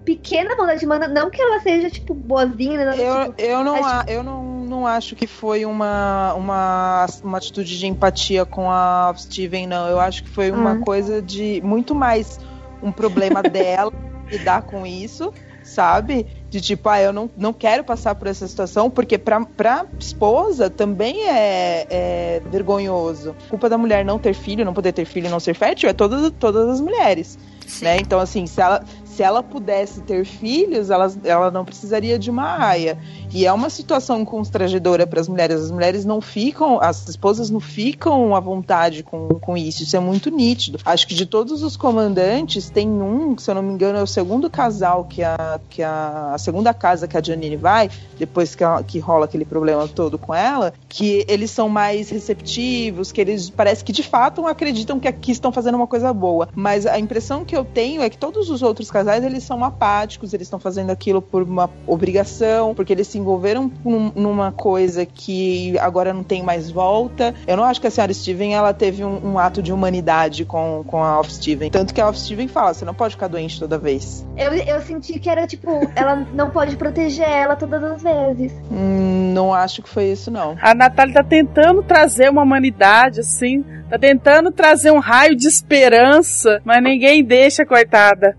pequena 0.07 0.55
bondade 0.55 0.85
humana, 0.85 1.05
não 1.05 1.29
que 1.29 1.41
ela 1.41 1.59
seja, 1.59 1.89
tipo, 1.89 2.13
boazinha, 2.13 2.77
né? 2.85 2.95
Eu, 2.97 3.25
tipo, 3.33 3.41
eu, 3.41 3.61
não, 3.61 3.73
mas, 3.81 3.85
a- 3.85 4.05
eu 4.07 4.23
não, 4.23 4.41
não 4.61 4.87
acho 4.87 5.17
que 5.17 5.27
foi 5.27 5.65
uma, 5.65 6.33
uma, 6.35 7.05
uma 7.21 7.37
atitude 7.37 7.77
de 7.77 7.87
empatia 7.87 8.45
com 8.45 8.71
a 8.71 9.13
Steven, 9.17 9.67
não. 9.67 9.85
Eu 9.89 9.99
acho 9.99 10.23
que 10.23 10.29
foi 10.29 10.49
uma 10.49 10.75
Hum. 10.75 10.79
coisa 10.79 11.21
de 11.21 11.61
muito 11.61 11.93
mais 11.93 12.39
um 12.81 12.89
problema 12.89 13.43
dela 13.51 13.91
lidar 14.31 14.61
com 14.61 14.85
isso, 14.85 15.33
sabe? 15.61 16.25
De 16.49 16.61
tipo, 16.61 16.87
ah, 16.87 17.01
eu 17.01 17.11
não, 17.11 17.29
não 17.35 17.51
quero 17.51 17.83
passar 17.83 18.15
por 18.15 18.27
essa 18.29 18.47
situação, 18.47 18.89
porque 18.89 19.17
pra, 19.17 19.41
pra 19.45 19.85
esposa 19.99 20.69
também 20.69 21.27
é, 21.27 21.85
é 21.89 22.41
vergonhoso. 22.49 23.35
A 23.45 23.49
culpa 23.49 23.67
da 23.67 23.77
mulher 23.77 24.05
não 24.05 24.17
ter 24.17 24.33
filho, 24.33 24.63
não 24.63 24.73
poder 24.73 24.93
ter 24.93 25.03
filho 25.03 25.27
e 25.27 25.29
não 25.29 25.41
ser 25.41 25.53
fértil 25.53 25.89
é 25.89 25.93
todas, 25.93 26.31
todas 26.39 26.69
as 26.69 26.79
mulheres. 26.79 27.37
Né? 27.81 27.97
Então, 27.99 28.19
assim, 28.19 28.47
se 28.47 28.59
ela, 28.61 28.81
se 29.17 29.23
ela 29.23 29.41
pudesse 29.41 30.01
ter 30.01 30.23
filhos, 30.25 30.91
ela, 30.91 31.11
ela 31.23 31.49
não 31.49 31.65
precisaria 31.65 32.19
de 32.19 32.29
uma 32.29 32.63
aia. 32.63 32.99
E 33.33 33.45
é 33.45 33.53
uma 33.53 33.69
situação 33.69 34.23
constrangedora 34.25 35.05
para 35.05 35.19
as 35.19 35.27
mulheres. 35.27 35.61
As 35.61 35.71
mulheres 35.71 36.05
não 36.05 36.21
ficam, 36.21 36.79
as 36.81 37.07
esposas 37.07 37.49
não 37.49 37.59
ficam 37.59 38.35
à 38.35 38.39
vontade 38.39 39.03
com, 39.03 39.27
com 39.29 39.57
isso. 39.57 39.83
Isso 39.83 39.95
é 39.95 39.99
muito 39.99 40.29
nítido. 40.31 40.79
Acho 40.85 41.07
que 41.07 41.13
de 41.13 41.25
todos 41.25 41.61
os 41.61 41.75
comandantes, 41.75 42.69
tem 42.69 42.87
um, 42.89 43.37
se 43.37 43.49
eu 43.51 43.55
não 43.55 43.61
me 43.61 43.73
engano, 43.73 43.99
é 43.99 44.01
o 44.03 44.07
segundo 44.07 44.49
casal 44.49 45.05
que 45.05 45.23
a, 45.23 45.59
que 45.69 45.83
a, 45.83 46.31
a 46.33 46.37
segunda 46.37 46.73
casa 46.73 47.07
que 47.07 47.17
a 47.17 47.21
Janine 47.21 47.57
vai, 47.57 47.89
depois 48.17 48.55
que, 48.55 48.63
ela- 48.63 48.81
que 48.83 48.97
rola 48.99 49.25
aquele 49.25 49.45
problema 49.45 49.87
todo 49.87 50.17
com 50.17 50.33
ela, 50.33 50.73
que 50.87 51.25
eles 51.27 51.51
são 51.51 51.67
mais 51.69 52.09
receptivos, 52.09 53.11
que 53.11 53.21
eles 53.21 53.49
parece 53.49 53.83
que 53.83 53.91
de 53.91 54.03
fato 54.03 54.45
acreditam 54.47 54.99
que 54.99 55.07
aqui 55.07 55.31
estão 55.31 55.51
fazendo 55.51 55.75
uma 55.75 55.87
coisa 55.87 56.13
boa. 56.13 56.47
Mas 56.55 56.85
a 56.85 56.97
impressão 56.97 57.43
que 57.43 57.55
eu 57.55 57.65
tenho 57.65 58.01
é 58.01 58.09
que 58.09 58.17
todos 58.17 58.49
os 58.49 58.61
outros 58.61 58.89
casais 58.89 59.23
eles 59.23 59.43
são 59.43 59.63
apáticos, 59.63 60.33
eles 60.33 60.47
estão 60.47 60.59
fazendo 60.59 60.89
aquilo 60.91 61.21
por 61.21 61.43
uma 61.43 61.69
obrigação, 61.85 62.73
porque 62.73 62.93
eles 62.93 63.07
se 63.07 63.16
envolveram 63.17 63.71
num- 63.83 64.11
numa 64.15 64.51
coisa 64.51 65.05
que 65.05 65.77
agora 65.79 66.13
não 66.13 66.23
tem 66.23 66.43
mais 66.43 66.69
volta. 66.69 67.33
Eu 67.45 67.57
não 67.57 67.63
acho 67.63 67.81
que 67.81 67.87
a 67.87 67.91
senhora 67.91 68.13
Steven 68.13 68.53
ela 68.55 68.73
teve 68.73 69.03
um, 69.03 69.33
um 69.33 69.39
ato 69.39 69.61
de 69.61 69.71
humanidade 69.73 70.45
com, 70.45 70.83
com 70.87 71.03
a 71.03 71.19
Off 71.19 71.33
Steven. 71.33 71.69
Tanto 71.69 71.93
que 71.93 72.01
a 72.01 72.07
Off 72.07 72.19
Steven 72.19 72.47
fala: 72.47 72.73
você 72.73 72.85
não 72.85 72.93
pode 72.93 73.15
ficar 73.15 73.27
doente 73.27 73.59
toda 73.59 73.77
vez. 73.77 74.25
eu, 74.37 74.53
eu 74.53 74.81
senti 74.81 75.19
que 75.19 75.29
era, 75.29 75.45
tipo, 75.47 75.69
ela 75.95 76.15
não 76.33 76.49
pode 76.49 76.75
proteger 76.77 77.27
ela 77.27 77.55
todas 77.55 77.83
as 77.83 78.01
vezes. 78.03 78.51
Hum, 78.71 79.31
não 79.33 79.53
acho 79.53 79.81
que 79.81 79.89
foi 79.89 80.05
isso, 80.11 80.29
não. 80.31 80.55
A 80.61 80.73
Natália 80.73 81.13
tá 81.15 81.23
tentando 81.23 81.81
trazer 81.83 82.29
uma 82.29 82.43
humanidade, 82.43 83.19
assim. 83.21 83.63
Tá 83.89 83.97
tentando 83.97 84.51
trazer 84.51 84.91
um 84.91 84.99
raio 84.99 85.35
de 85.35 85.47
esperança, 85.47 86.61
mas 86.65 86.83
ninguém 86.83 87.23
deixa, 87.23 87.65
coitada. 87.65 88.37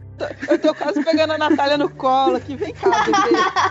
Eu 0.48 0.58
tô 0.58 0.74
quase 0.74 1.02
pegando 1.04 1.32
a 1.32 1.38
Natália 1.38 1.78
no 1.78 1.88
colo 1.90 2.36
aqui. 2.36 2.56
Vem 2.56 2.72
cá, 2.74 2.90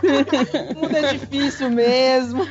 bebê. 0.02 0.74
O 0.76 0.76
mundo 0.82 0.96
é 0.98 1.14
difícil 1.14 1.70
mesmo. 1.70 2.48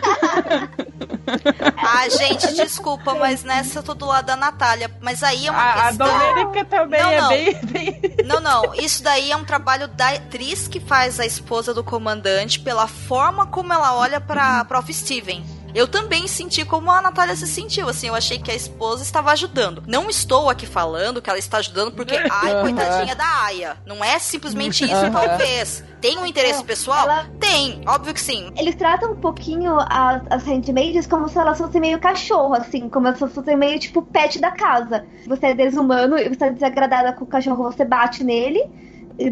Ah, 1.76 2.08
gente, 2.08 2.54
desculpa, 2.54 3.14
mas 3.14 3.42
nessa 3.44 3.78
eu 3.78 3.82
tô 3.82 3.94
do 3.94 4.06
lado 4.06 4.26
da 4.26 4.36
Natália. 4.36 4.90
Mas 5.00 5.22
aí 5.22 5.46
é 5.46 5.50
uma 5.50 5.60
A, 5.60 5.72
a 5.72 5.88
questão. 5.88 6.06
Domênica 6.06 6.64
também 6.64 7.02
Não, 7.02 7.10
é 7.10 7.20
não. 7.20 7.28
bem, 7.28 7.60
bem. 7.64 8.00
Não, 8.24 8.40
não. 8.40 8.74
Isso 8.74 9.02
daí 9.02 9.30
é 9.30 9.36
um 9.36 9.44
trabalho 9.44 9.88
da 9.88 10.10
atriz 10.10 10.68
que 10.68 10.80
faz 10.80 11.18
a 11.20 11.26
esposa 11.26 11.72
do 11.72 11.82
comandante 11.84 12.60
pela 12.60 12.86
forma 12.86 13.46
como 13.46 13.72
ela 13.72 13.94
olha 13.96 14.20
pra, 14.20 14.64
pra 14.64 14.78
Off 14.78 14.92
Steven. 14.92 15.44
Eu 15.76 15.86
também 15.86 16.26
senti 16.26 16.64
como 16.64 16.90
a 16.90 17.02
Natália 17.02 17.36
se 17.36 17.46
sentiu, 17.46 17.86
assim, 17.86 18.08
eu 18.08 18.14
achei 18.14 18.38
que 18.38 18.50
a 18.50 18.54
esposa 18.54 19.02
estava 19.02 19.30
ajudando. 19.32 19.82
Não 19.86 20.08
estou 20.08 20.48
aqui 20.48 20.64
falando 20.64 21.20
que 21.20 21.28
ela 21.28 21.38
está 21.38 21.58
ajudando 21.58 21.92
porque, 21.92 22.16
ai, 22.32 22.62
coitadinha 22.62 23.14
da 23.14 23.44
Aya. 23.44 23.76
Não 23.84 24.02
é 24.02 24.18
simplesmente 24.18 24.84
isso, 24.84 25.10
talvez. 25.12 25.84
Tem 26.00 26.16
um 26.16 26.24
interesse 26.24 26.60
Não, 26.60 26.64
pessoal? 26.64 27.02
ela- 27.02 27.26
Tem, 27.38 27.82
óbvio 27.86 28.14
que 28.14 28.20
sim. 28.22 28.50
Eles 28.56 28.74
tratam 28.74 29.12
um 29.12 29.16
pouquinho 29.16 29.76
as, 29.78 30.22
as 30.30 30.44
handmaids 30.44 31.06
como 31.06 31.28
se 31.28 31.36
elas 31.38 31.58
fossem 31.58 31.78
meio 31.78 31.98
cachorro, 31.98 32.54
assim, 32.54 32.88
como 32.88 33.14
se 33.14 33.22
elas 33.22 33.34
fossem 33.34 33.54
meio 33.54 33.78
tipo 33.78 34.00
pet 34.00 34.40
da 34.40 34.52
casa. 34.52 35.04
Você 35.26 35.48
é 35.48 35.54
desumano 35.54 36.16
e 36.16 36.26
você 36.30 36.36
tá 36.36 36.48
desagradada 36.48 37.12
com 37.12 37.24
o 37.24 37.28
cachorro, 37.28 37.64
você 37.64 37.84
bate 37.84 38.24
nele. 38.24 38.64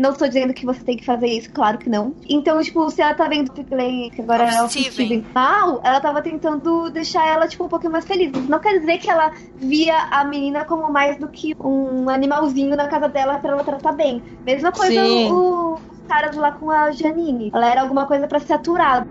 Não 0.00 0.10
estou 0.12 0.26
dizendo 0.26 0.54
que 0.54 0.64
você 0.64 0.82
tem 0.82 0.96
que 0.96 1.04
fazer 1.04 1.26
isso, 1.26 1.50
claro 1.52 1.76
que 1.78 1.90
não. 1.90 2.14
Então, 2.28 2.60
tipo, 2.62 2.88
se 2.90 3.02
ela 3.02 3.14
tá 3.14 3.28
vendo 3.28 3.48
o 3.48 3.52
que 3.52 4.22
agora 4.22 4.44
é 4.44 4.62
o 4.62 4.68
Steven. 4.68 5.24
Mal, 5.34 5.80
ela 5.84 6.00
tava 6.00 6.22
tentando 6.22 6.90
deixar 6.90 7.26
ela, 7.26 7.46
tipo, 7.46 7.64
um 7.64 7.68
pouquinho 7.68 7.92
mais 7.92 8.06
feliz. 8.06 8.32
Não 8.48 8.58
quer 8.58 8.78
dizer 8.78 8.98
que 8.98 9.10
ela 9.10 9.30
via 9.58 9.96
a 10.10 10.24
menina 10.24 10.64
como 10.64 10.90
mais 10.90 11.18
do 11.18 11.28
que 11.28 11.52
um 11.60 12.08
animalzinho 12.08 12.74
na 12.76 12.88
casa 12.88 13.08
dela 13.08 13.38
pra 13.38 13.52
ela 13.52 13.62
tratar 13.64 13.92
bem. 13.92 14.22
Mesma 14.46 14.72
coisa 14.72 15.04
Sim. 15.04 15.30
o- 15.30 15.74
os 15.74 15.98
caras 16.08 16.34
lá 16.36 16.52
com 16.52 16.70
a 16.70 16.90
Janine. 16.90 17.50
Ela 17.52 17.70
era 17.70 17.82
alguma 17.82 18.06
coisa 18.06 18.26
pra 18.26 18.40
se 18.40 18.52
aturar. 18.52 19.06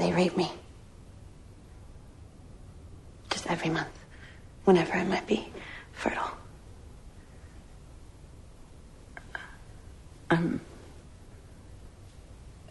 They 0.00 0.12
rape 0.12 0.34
me. 0.34 0.50
Just 3.28 3.46
every 3.48 3.68
month, 3.68 3.98
whenever 4.64 4.94
I 4.94 5.04
might 5.04 5.26
be 5.26 5.52
fertile. 5.92 6.30
I'm 10.30 10.62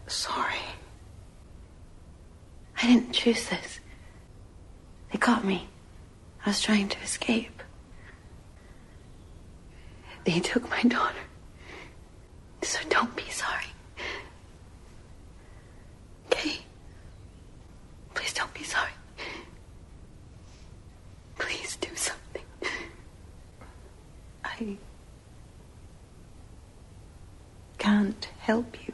sorry. 0.08 0.56
I 2.82 2.86
didn't 2.88 3.12
choose 3.12 3.48
this. 3.48 3.78
They 5.12 5.18
caught 5.18 5.44
me. 5.44 5.68
I 6.44 6.50
was 6.50 6.60
trying 6.60 6.88
to 6.88 6.98
escape. 7.00 7.62
They 10.24 10.40
took 10.40 10.68
my 10.68 10.82
daughter. 10.82 11.14
So 12.62 12.80
don't 12.88 13.14
be 13.14 13.30
sorry. 13.30 13.66
Okay? 16.26 16.58
Please 18.20 18.34
don't 18.34 18.52
be 18.52 18.62
sorry. 18.64 18.92
Please 21.38 21.76
do 21.76 21.88
something. 21.96 22.42
I 24.44 24.76
can't 27.78 28.28
help 28.40 28.76
you. 28.86 28.89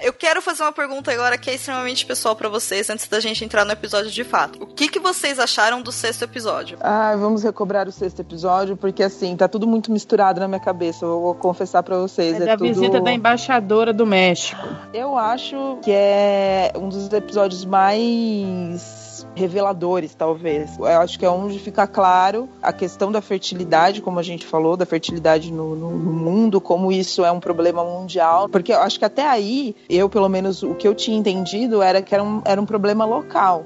Eu 0.00 0.12
quero 0.12 0.40
fazer 0.40 0.62
uma 0.62 0.72
pergunta 0.72 1.10
agora 1.12 1.36
que 1.36 1.50
é 1.50 1.54
extremamente 1.54 2.06
pessoal 2.06 2.36
pra 2.36 2.48
vocês, 2.48 2.88
antes 2.88 3.08
da 3.08 3.18
gente 3.18 3.44
entrar 3.44 3.64
no 3.64 3.72
episódio 3.72 4.10
de 4.10 4.22
fato. 4.22 4.62
O 4.62 4.66
que, 4.66 4.88
que 4.88 5.00
vocês 5.00 5.38
acharam 5.38 5.82
do 5.82 5.90
sexto 5.90 6.22
episódio? 6.22 6.78
Ah, 6.80 7.16
vamos 7.16 7.42
recobrar 7.42 7.88
o 7.88 7.92
sexto 7.92 8.20
episódio, 8.20 8.76
porque 8.76 9.02
assim, 9.02 9.36
tá 9.36 9.48
tudo 9.48 9.66
muito 9.66 9.90
misturado 9.90 10.38
na 10.40 10.46
minha 10.46 10.60
cabeça. 10.60 11.04
Eu 11.04 11.20
vou 11.20 11.34
confessar 11.34 11.82
pra 11.82 11.98
vocês. 11.98 12.40
É 12.40 12.44
É, 12.44 12.46
da 12.46 12.56
tudo... 12.56 12.68
visita 12.68 13.00
da 13.00 13.12
embaixadora 13.12 13.92
do 13.92 14.06
México. 14.06 14.62
Eu 14.94 15.18
acho 15.18 15.78
que 15.82 15.90
é 15.90 16.72
um 16.76 16.88
dos 16.88 17.12
episódios 17.12 17.64
mais 17.64 18.97
reveladores, 19.38 20.14
talvez. 20.14 20.76
Eu 20.78 20.84
acho 20.86 21.18
que 21.18 21.24
é 21.24 21.30
onde 21.30 21.58
fica 21.58 21.86
claro 21.86 22.48
a 22.62 22.72
questão 22.72 23.10
da 23.12 23.20
fertilidade, 23.22 24.02
como 24.02 24.18
a 24.18 24.22
gente 24.22 24.44
falou, 24.46 24.76
da 24.76 24.84
fertilidade 24.84 25.52
no, 25.52 25.74
no- 25.76 25.90
no 25.96 26.12
mundo, 26.12 26.60
como 26.60 26.90
isso 26.92 27.24
é 27.24 27.30
um 27.32 27.40
problema 27.40 27.84
mundial. 27.84 28.48
Porque 28.48 28.72
eu 28.72 28.80
acho 28.80 28.98
que 28.98 29.04
até 29.04 29.26
aí, 29.26 29.74
eu, 29.88 30.08
pelo 30.08 30.28
menos, 30.28 30.62
o 30.62 30.74
que 30.74 30.86
eu 30.86 30.94
tinha 30.94 31.16
entendido 31.16 31.80
era 31.80 32.02
que 32.02 32.14
era 32.14 32.22
um, 32.22 32.42
era 32.44 32.60
um 32.60 32.66
problema 32.66 33.04
local. 33.04 33.64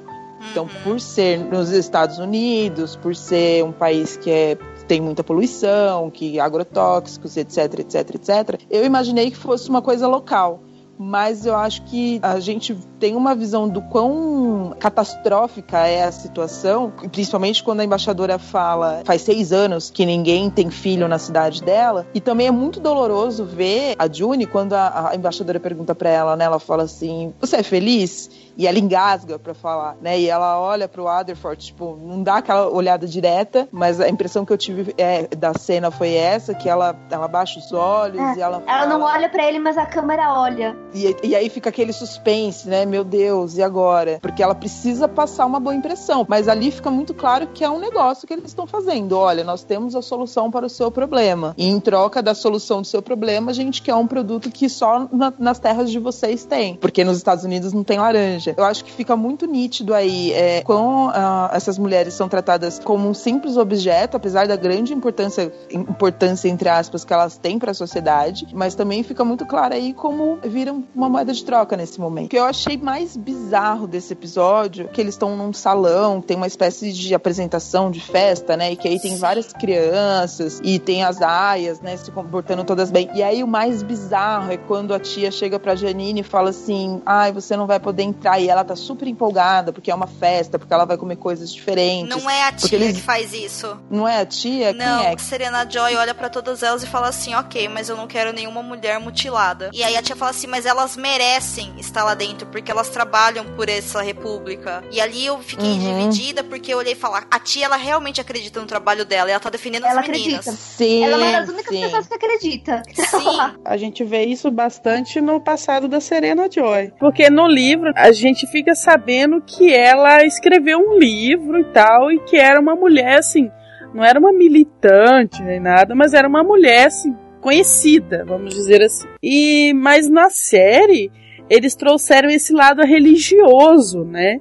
Então, 0.51 0.69
por 0.83 1.01
ser 1.01 1.39
nos 1.39 1.71
Estados 1.71 2.19
Unidos, 2.19 2.97
por 2.97 3.15
ser 3.15 3.65
um 3.65 3.71
país 3.73 4.17
que 4.17 4.31
é 4.31 4.59
tem 4.89 5.01
muita 5.01 5.23
poluição, 5.23 6.11
que 6.11 6.41
agrotóxicos, 6.41 7.37
etc, 7.37 7.79
etc, 7.79 8.15
etc. 8.17 8.61
Eu 8.69 8.85
imaginei 8.85 9.31
que 9.31 9.37
fosse 9.37 9.69
uma 9.71 9.81
coisa 9.81 10.09
local 10.09 10.61
mas 11.03 11.45
eu 11.45 11.57
acho 11.57 11.83
que 11.83 12.21
a 12.23 12.39
gente 12.39 12.75
tem 12.99 13.17
uma 13.17 13.35
visão 13.35 13.69
do 13.69 13.83
quão 13.83 14.75
catastrófica 14.79 15.79
é 15.87 16.05
a 16.05 16.13
situação, 16.13 16.93
principalmente 17.11 17.63
quando 17.63 17.81
a 17.81 17.85
embaixadora 17.85 18.39
fala 18.39 19.03
faz 19.05 19.23
seis 19.23 19.53
anos 19.53 19.91
que 19.91 20.07
ninguém 20.07 20.49
tem 20.49 20.71
filho 20.71 21.09
na 21.09 21.19
cidade 21.19 21.63
dela, 21.63 22.07
e 22.15 22.21
também 22.21 22.47
é 22.47 22.51
muito 22.51 22.79
doloroso 22.79 23.45
ver 23.45 23.97
a 23.99 24.11
June 24.11 24.47
quando 24.47 24.75
a, 24.75 25.11
a 25.11 25.17
embaixadora 25.17 25.59
pergunta 25.59 25.95
para 25.95 26.09
ela, 26.09 26.37
né, 26.37 26.45
ela 26.45 26.61
fala 26.61 26.85
assim: 26.85 27.35
"Você 27.41 27.57
é 27.57 27.63
feliz?" 27.63 28.31
E 28.57 28.67
ela 28.67 28.79
engasga 28.79 29.39
para 29.39 29.55
falar, 29.55 29.97
né? 30.01 30.19
E 30.19 30.29
ela 30.29 30.61
olha 30.61 30.89
pro 30.89 31.09
Adderford, 31.09 31.67
tipo, 31.67 31.97
não 32.03 32.23
dá 32.23 32.37
aquela 32.37 32.69
olhada 32.69 33.07
direta, 33.07 33.69
mas 33.71 34.01
a 34.01 34.09
impressão 34.09 34.45
que 34.45 34.53
eu 34.53 34.59
tive 34.59 34.95
é, 34.99 35.27
da 35.37 35.53
cena 35.55 35.91
foi 35.91 36.15
essa, 36.15 36.55
que 36.55 36.69
ela, 36.69 36.95
ela 37.11 37.29
baixa 37.29 37.59
os 37.59 37.73
olhos 37.73 38.21
É, 38.21 38.35
e 38.37 38.41
ela 38.41 38.63
Ela 38.67 38.87
não 38.87 39.03
olha 39.03 39.29
pra 39.29 39.47
ele, 39.47 39.59
mas 39.59 39.77
a 39.79 39.87
câmera 39.87 40.33
olha. 40.35 40.77
e, 40.95 41.15
e 41.23 41.35
aí 41.37 41.49
fica 41.49 41.69
aquele 41.71 41.93
suspense, 41.93 42.69
né? 42.69 42.85
Meu 42.85 43.05
Deus, 43.05 43.57
e 43.57 43.63
agora? 43.63 44.19
Porque 44.21 44.43
ela 44.43 44.55
precisa 44.55 45.09
passar 45.09 45.47
uma 45.47 45.61
boa 45.61 45.75
impressão. 45.75 46.25
Mas 46.29 46.49
ali 46.49 46.71
fica 46.71 46.91
muito 46.91 47.15
claro 47.15 47.47
que 47.49 47.65
é 47.65 47.71
um 47.71 47.79
negócio 47.79 48.27
que 48.27 48.33
eles 48.33 48.47
estão 48.47 48.67
fazendo. 48.67 49.17
Olha, 49.17 49.45
nós 49.45 49.63
temos 49.63 49.95
a 49.95 50.03
solução 50.03 50.51
para 50.51 50.67
o 50.67 50.71
seu 50.71 50.91
problema. 50.91 51.55
E 51.57 51.69
em 51.69 51.81
troca 51.81 52.23
da 52.23 52.35
solução 52.35 52.81
do 52.83 52.87
seu 52.87 53.03
problema, 53.03 53.51
a 53.51 53.55
gente 53.55 53.83
quer 53.83 53.95
um 53.95 54.07
produto 54.07 54.51
que 54.51 54.69
só 54.69 55.07
na- 55.13 55.33
nas 55.39 55.59
terras 55.59 55.91
de 55.91 55.99
vocês 55.99 56.45
tem. 56.45 56.75
Porque 56.77 57.05
nos 57.05 57.17
Estados 57.17 57.45
Unidos 57.45 57.73
não 57.73 57.85
tem 57.85 57.99
laranja. 57.99 58.42
Eu 58.57 58.65
acho 58.65 58.85
que 58.85 58.93
fica 58.93 59.17
muito 59.17 59.47
nítido 59.47 59.95
aí 59.95 60.33
é, 60.33 60.63
ah, 60.69 61.51
essas 61.53 61.79
mulheres 61.79 62.15
são 62.15 62.29
tratadas 62.29 62.79
como 62.79 63.09
um 63.09 63.15
simples 63.15 63.57
objeto, 63.57 64.17
apesar 64.17 64.47
da 64.47 64.57
grande 64.57 64.93
importância, 64.93 65.53
importância 65.71 66.49
entre 66.49 66.69
aspas, 66.69 67.05
que 67.05 67.13
elas 67.13 67.37
têm 67.37 67.59
para 67.59 67.71
a 67.71 67.75
sociedade. 67.75 68.47
Mas 68.53 68.75
também 68.75 69.03
fica 69.03 69.25
muito 69.25 69.47
claro 69.47 69.75
aí 69.75 69.93
como 69.93 70.39
viram 70.43 70.85
uma 70.95 71.09
moeda 71.09 71.33
de 71.33 71.45
troca 71.45 71.77
nesse 71.77 72.01
momento. 72.01 72.27
O 72.27 72.29
que 72.29 72.39
eu 72.39 72.45
achei 72.45 72.77
mais 72.77 73.17
bizarro 73.17 73.87
desse 73.87 74.13
episódio, 74.13 74.89
que 74.89 75.01
eles 75.01 75.15
estão 75.15 75.37
num 75.37 75.53
salão, 75.53 76.21
tem 76.21 76.37
uma 76.37 76.47
espécie 76.47 76.93
de 76.93 77.15
apresentação 77.15 77.91
de 77.91 78.01
festa, 78.01 78.57
né? 78.57 78.73
E 78.73 78.77
que 78.77 78.89
aí 78.89 79.01
tem 79.01 79.17
várias 79.17 79.53
crianças 79.53 80.61
e 80.63 80.79
tem 80.79 81.05
as 81.05 81.21
aias, 81.23 81.81
né? 81.81 81.97
Se 81.97 82.11
comportando 82.11 82.65
todas 82.65 82.91
bem. 82.91 83.11
E 83.15 83.23
aí 83.23 83.43
o 83.43 83.47
mais 83.47 83.83
bizarro 83.83 84.53
é 84.53 84.57
quando 84.57 84.95
a 84.95 85.01
tia 85.01 85.31
chega 85.31 85.59
pra 85.59 85.75
Janine 85.75 86.21
e 86.21 86.25
fala 86.25 86.51
assim: 86.51 87.03
ai, 87.05 87.33
você 87.33 87.57
não 87.57 87.67
vai 87.67 87.79
poder 87.79 88.03
entrar. 88.03 88.32
E 88.39 88.49
ela 88.49 88.65
tá 88.65 88.75
super 88.77 89.07
empolgada 89.09 89.73
porque 89.73 89.91
é 89.91 89.95
uma 89.95 90.07
festa, 90.07 90.59
porque 90.59 90.73
ela 90.73 90.85
vai 90.85 90.97
comer 90.97 91.17
coisas 91.17 91.53
diferentes. 91.53 92.09
Não 92.09 92.29
é 92.31 92.45
a 92.45 92.53
tia 92.53 92.77
eles- 92.79 92.97
que 92.97 93.03
faz 93.03 93.33
isso. 93.33 93.77
Não 93.91 94.07
é 94.07 94.21
a 94.21 94.27
tia? 94.27 94.73
Não, 94.73 95.01
Quem 95.03 95.13
é? 95.13 95.19
Serena 95.19 95.69
Joy 95.69 95.97
olha 95.97 96.15
pra 96.15 96.29
todas 96.29 96.63
elas 96.63 96.83
e 96.83 96.87
fala 96.87 97.09
assim: 97.09 97.35
ok, 97.35 97.69
mas 97.69 97.89
eu 97.89 97.97
não 97.97 98.07
quero 98.07 98.33
nenhuma 98.33 98.63
mulher 98.63 98.99
mutilada. 99.01 99.71
E 99.73 99.83
aí 99.83 99.97
a 99.97 100.03
tia 100.03 100.17
fala 100.17 100.31
assim: 100.31 100.47
mas 100.47 100.67
elas 100.67 100.97
merecem 100.97 101.73
estar 101.79 102.05
lá 102.05 102.15
dentro, 102.15 102.47
porque 102.49 102.71
elas 102.71 102.89
trabalham 102.89 103.45
por 103.57 103.69
essa 103.69 104.03
república. 104.03 104.83
E 104.91 105.01
ali 105.01 105.25
eu 105.27 105.39
fiquei 105.41 105.69
Uhum. 105.73 106.09
dividida, 106.09 106.43
porque 106.45 106.73
eu 106.73 106.79
olhei 106.79 106.93
e 106.93 106.97
falar: 106.97 107.27
a 107.31 107.39
tia, 107.39 107.65
ela 107.67 107.77
realmente 107.77 108.21
acredita 108.21 108.61
no 108.61 108.67
trabalho 108.67 109.05
dela, 109.05 109.29
e 109.29 109.33
ela 109.33 109.41
tá 109.41 109.51
defendendo 109.51 109.85
Ela 109.87 110.01
as 110.01 110.09
meninas. 110.09 110.41
acredita. 110.41 110.53
Sim, 110.53 111.05
Ela 111.05 111.25
é 111.25 111.29
uma 111.31 111.41
das 111.41 111.49
únicas 111.49 111.75
sim. 111.75 111.81
pessoas 111.83 112.07
que 112.09 112.15
acredita. 112.15 112.83
Sim. 112.95 113.57
A 113.65 113.77
gente 113.77 114.05
vê 114.05 114.25
isso 114.25 114.51
bastante 114.51 115.21
no 115.21 115.41
passado 115.41 115.87
da 115.89 116.01
Serena 116.01 116.49
Joy. 116.51 116.93
Porque 116.99 117.29
no 117.31 117.47
livro 117.47 117.93
a 117.97 118.11
gente 118.13 118.22
fica 118.47 118.75
sabendo 118.75 119.41
que 119.41 119.73
ela 119.73 120.25
escreveu 120.25 120.79
um 120.79 120.99
livro 120.99 121.61
e 121.61 121.65
tal, 121.65 122.11
e 122.11 122.19
que 122.21 122.37
era 122.37 122.61
uma 122.61 122.75
mulher 122.75 123.19
assim, 123.19 123.51
não 123.95 124.05
era 124.05 124.19
uma 124.19 124.33
militante 124.33 125.43
nem 125.43 125.61
nada, 125.61 125.95
mas 125.95 126.15
era 126.15 126.29
uma 126.29 126.43
mulher 126.43 126.87
assim, 126.87 127.15
conhecida, 127.41 128.25
vamos 128.25 128.55
dizer 128.55 128.83
assim. 128.83 129.09
E 129.23 129.73
mas 129.75 130.09
na 130.09 130.31
série 130.31 131.11
eles 131.51 131.75
trouxeram 131.75 132.31
esse 132.31 132.53
lado 132.53 132.83
religioso, 132.83 134.05
né? 134.05 134.41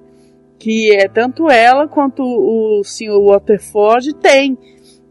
Que 0.57 0.95
é 0.95 1.07
tanto 1.07 1.49
ela 1.49 1.87
quanto 1.87 2.23
o 2.23 2.83
senhor 2.83 3.21
Waterford 3.21 4.13
tem 4.15 4.57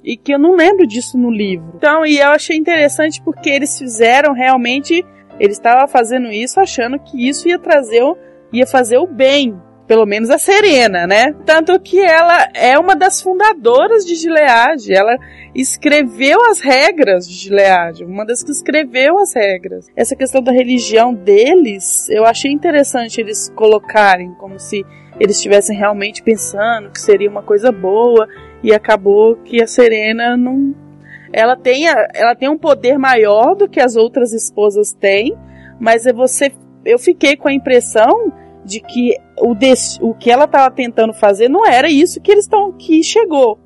e 0.02 0.16
que 0.16 0.32
eu 0.32 0.38
não 0.38 0.56
lembro 0.56 0.86
disso 0.86 1.18
no 1.18 1.30
livro. 1.30 1.72
Então, 1.76 2.06
e 2.06 2.18
eu 2.18 2.28
achei 2.28 2.56
interessante 2.56 3.20
porque 3.22 3.50
eles 3.50 3.78
fizeram 3.78 4.32
realmente, 4.32 5.04
eles 5.38 5.56
estavam 5.56 5.86
fazendo 5.88 6.28
isso 6.28 6.58
achando 6.58 6.98
que 6.98 7.28
isso 7.28 7.48
ia 7.48 7.58
trazer, 7.58 8.02
ia 8.52 8.66
fazer 8.66 8.98
o 8.98 9.06
bem, 9.06 9.60
pelo 9.86 10.06
menos 10.06 10.30
a 10.30 10.38
Serena, 10.38 11.06
né? 11.06 11.34
Tanto 11.44 11.78
que 11.80 11.98
ela 11.98 12.48
é 12.54 12.78
uma 12.78 12.94
das 12.94 13.20
fundadoras 13.20 14.06
de 14.06 14.14
Gilead, 14.14 14.92
ela 14.92 15.16
escreveu 15.54 16.38
as 16.48 16.60
regras 16.60 17.28
de 17.28 17.34
Gilead, 17.34 18.04
uma 18.04 18.24
das 18.24 18.42
que 18.42 18.52
escreveu 18.52 19.18
as 19.18 19.34
regras. 19.34 19.88
Essa 19.96 20.14
questão 20.14 20.42
da 20.42 20.52
religião 20.52 21.12
deles, 21.12 22.08
eu 22.08 22.24
achei 22.24 22.52
interessante 22.52 23.20
eles 23.20 23.52
colocarem 23.56 24.32
como 24.34 24.58
se 24.58 24.84
eles 25.18 25.36
estivessem 25.36 25.76
realmente 25.76 26.22
pensando 26.22 26.90
que 26.90 27.00
seria 27.00 27.28
uma 27.28 27.42
coisa 27.42 27.72
boa 27.72 28.28
e 28.62 28.72
acabou 28.72 29.36
que 29.36 29.62
a 29.62 29.66
Serena 29.66 30.36
não 30.36 30.74
ela 31.32 31.56
tem 31.56 31.86
ela 31.86 32.34
tem 32.34 32.48
um 32.48 32.58
poder 32.58 32.98
maior 32.98 33.54
do 33.54 33.68
que 33.68 33.80
as 33.80 33.96
outras 33.96 34.32
esposas 34.32 34.92
têm, 34.92 35.36
mas 35.78 36.06
é 36.06 36.12
você 36.12 36.52
eu 36.84 36.98
fiquei 36.98 37.36
com 37.36 37.48
a 37.48 37.52
impressão 37.52 38.32
de 38.64 38.80
que 38.80 39.16
o, 39.38 39.54
des- 39.54 39.98
o 40.00 40.14
que 40.14 40.30
ela 40.30 40.44
estava 40.44 40.70
tentando 40.70 41.12
fazer 41.12 41.48
não 41.48 41.66
era 41.66 41.88
isso 41.90 42.20
que 42.20 42.30
eles 42.30 42.44
estão 42.44 42.72
que 42.72 43.02
chegou. 43.02 43.58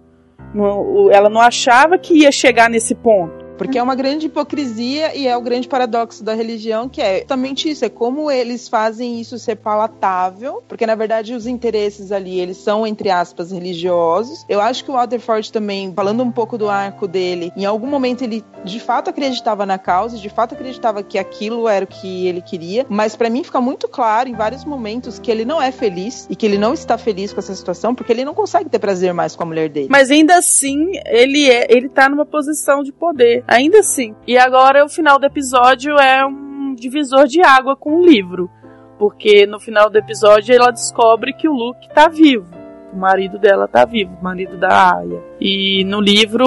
Ela 1.11 1.29
não 1.29 1.41
achava 1.41 1.99
que 1.99 2.15
ia 2.15 2.31
chegar 2.31 2.71
nesse 2.71 2.95
ponto. 2.95 3.44
Porque 3.57 3.79
é 3.79 3.83
uma 3.83 3.95
grande 3.95 4.27
hipocrisia 4.27 5.15
e 5.17 5.27
é 5.27 5.37
o 5.37 5.41
grande 5.41 5.69
paradoxo 5.69 6.25
da 6.25 6.35
religião, 6.35 6.89
que 6.89 7.01
é 7.01 7.19
justamente 7.19 7.71
isso, 7.71 7.85
é 7.85 7.89
como 7.89 8.31
eles 8.31 8.69
fazem 8.69 9.21
isso 9.21 9.39
ser 9.39 9.57
palatável, 9.57 10.63
porque 10.69 10.87
na 10.87 10.95
verdade 10.95 11.35
os 11.35 11.47
interesses 11.47 12.13
ali, 12.13 12.41
eles 12.41 12.57
são, 12.57 12.87
entre 12.87 13.11
aspas, 13.11 13.53
religiosos. 13.53 14.45
Eu 14.49 14.61
acho 14.61 14.85
que 14.85 14.91
o 14.91 14.95
Waterford 14.95 15.53
também, 15.53 15.93
falando 15.95 16.23
um 16.23 16.33
pouco 16.33 16.59
do 16.59 16.69
arco 16.69 17.07
dele, 17.07 17.53
em 17.57 17.65
algum 17.65 17.87
momento 17.87 18.23
ele 18.23 18.45
de 18.65 18.81
fato 18.81 19.11
acreditava 19.11 19.67
na 19.67 19.79
causa, 19.79 20.17
de 20.19 20.29
fato 20.29 20.55
acreditava 20.55 21.03
que 21.03 21.19
aquilo 21.19 21.69
era 21.69 21.85
o 21.85 21.89
que 21.89 22.27
ele 22.27 22.41
queria, 22.41 22.87
mas 22.89 23.15
pra 23.15 23.31
mim 23.31 23.45
fica 23.45 23.61
muito 23.61 23.87
claro 23.89 24.29
em 24.29 24.35
vários 24.35 24.65
momentos 24.65 25.19
que 25.19 25.31
ele 25.31 25.45
não 25.45 25.61
é 25.61 25.71
feliz 25.71 26.27
e 26.31 26.37
que 26.37 26.47
ele 26.47 26.59
não 26.59 26.73
está 26.73 26.97
feliz 26.97 27.33
com 27.33 27.41
essa 27.41 27.55
situação, 27.55 27.95
porque 27.95 28.13
ele 28.13 28.25
não 28.25 28.35
consegue 28.35 28.69
ter 28.69 28.79
prazer 28.79 29.13
mais 29.13 29.37
com 29.37 29.43
a 29.43 29.47
mulher 29.47 29.69
dele. 29.69 29.89
Mas 29.91 30.11
ainda 30.11 30.37
assim, 30.37 30.93
ele 31.07 31.51
é, 31.51 31.67
ele 31.71 31.89
tá 31.89 32.09
numa 32.09 32.25
posição 32.25 32.83
de 32.83 32.93
poder. 32.93 33.44
Ainda 33.47 33.81
assim. 33.81 34.15
E 34.27 34.39
agora 34.39 34.85
o 34.85 34.89
final 34.89 35.19
do 35.19 35.27
episódio 35.27 35.99
é 35.99 36.25
um 36.25 36.75
divisor 36.75 37.27
de 37.27 37.43
água 37.43 37.77
com 37.77 37.97
o 37.97 38.05
livro. 38.05 38.51
Porque 38.99 39.47
no 39.47 39.61
final 39.61 39.91
do 39.91 39.99
episódio 39.99 40.55
ela 40.55 40.71
descobre 40.71 41.33
que 41.33 41.49
o 41.49 41.53
Luke 41.53 41.89
tá 41.91 42.09
vivo. 42.09 42.47
O 42.93 42.97
marido 42.97 43.39
dela 43.39 43.67
tá 43.67 43.85
vivo, 43.85 44.17
o 44.21 44.23
marido 44.23 44.57
da 44.57 44.97
Aya. 44.97 45.21
E 45.41 45.85
no 45.85 46.01
livro 46.01 46.47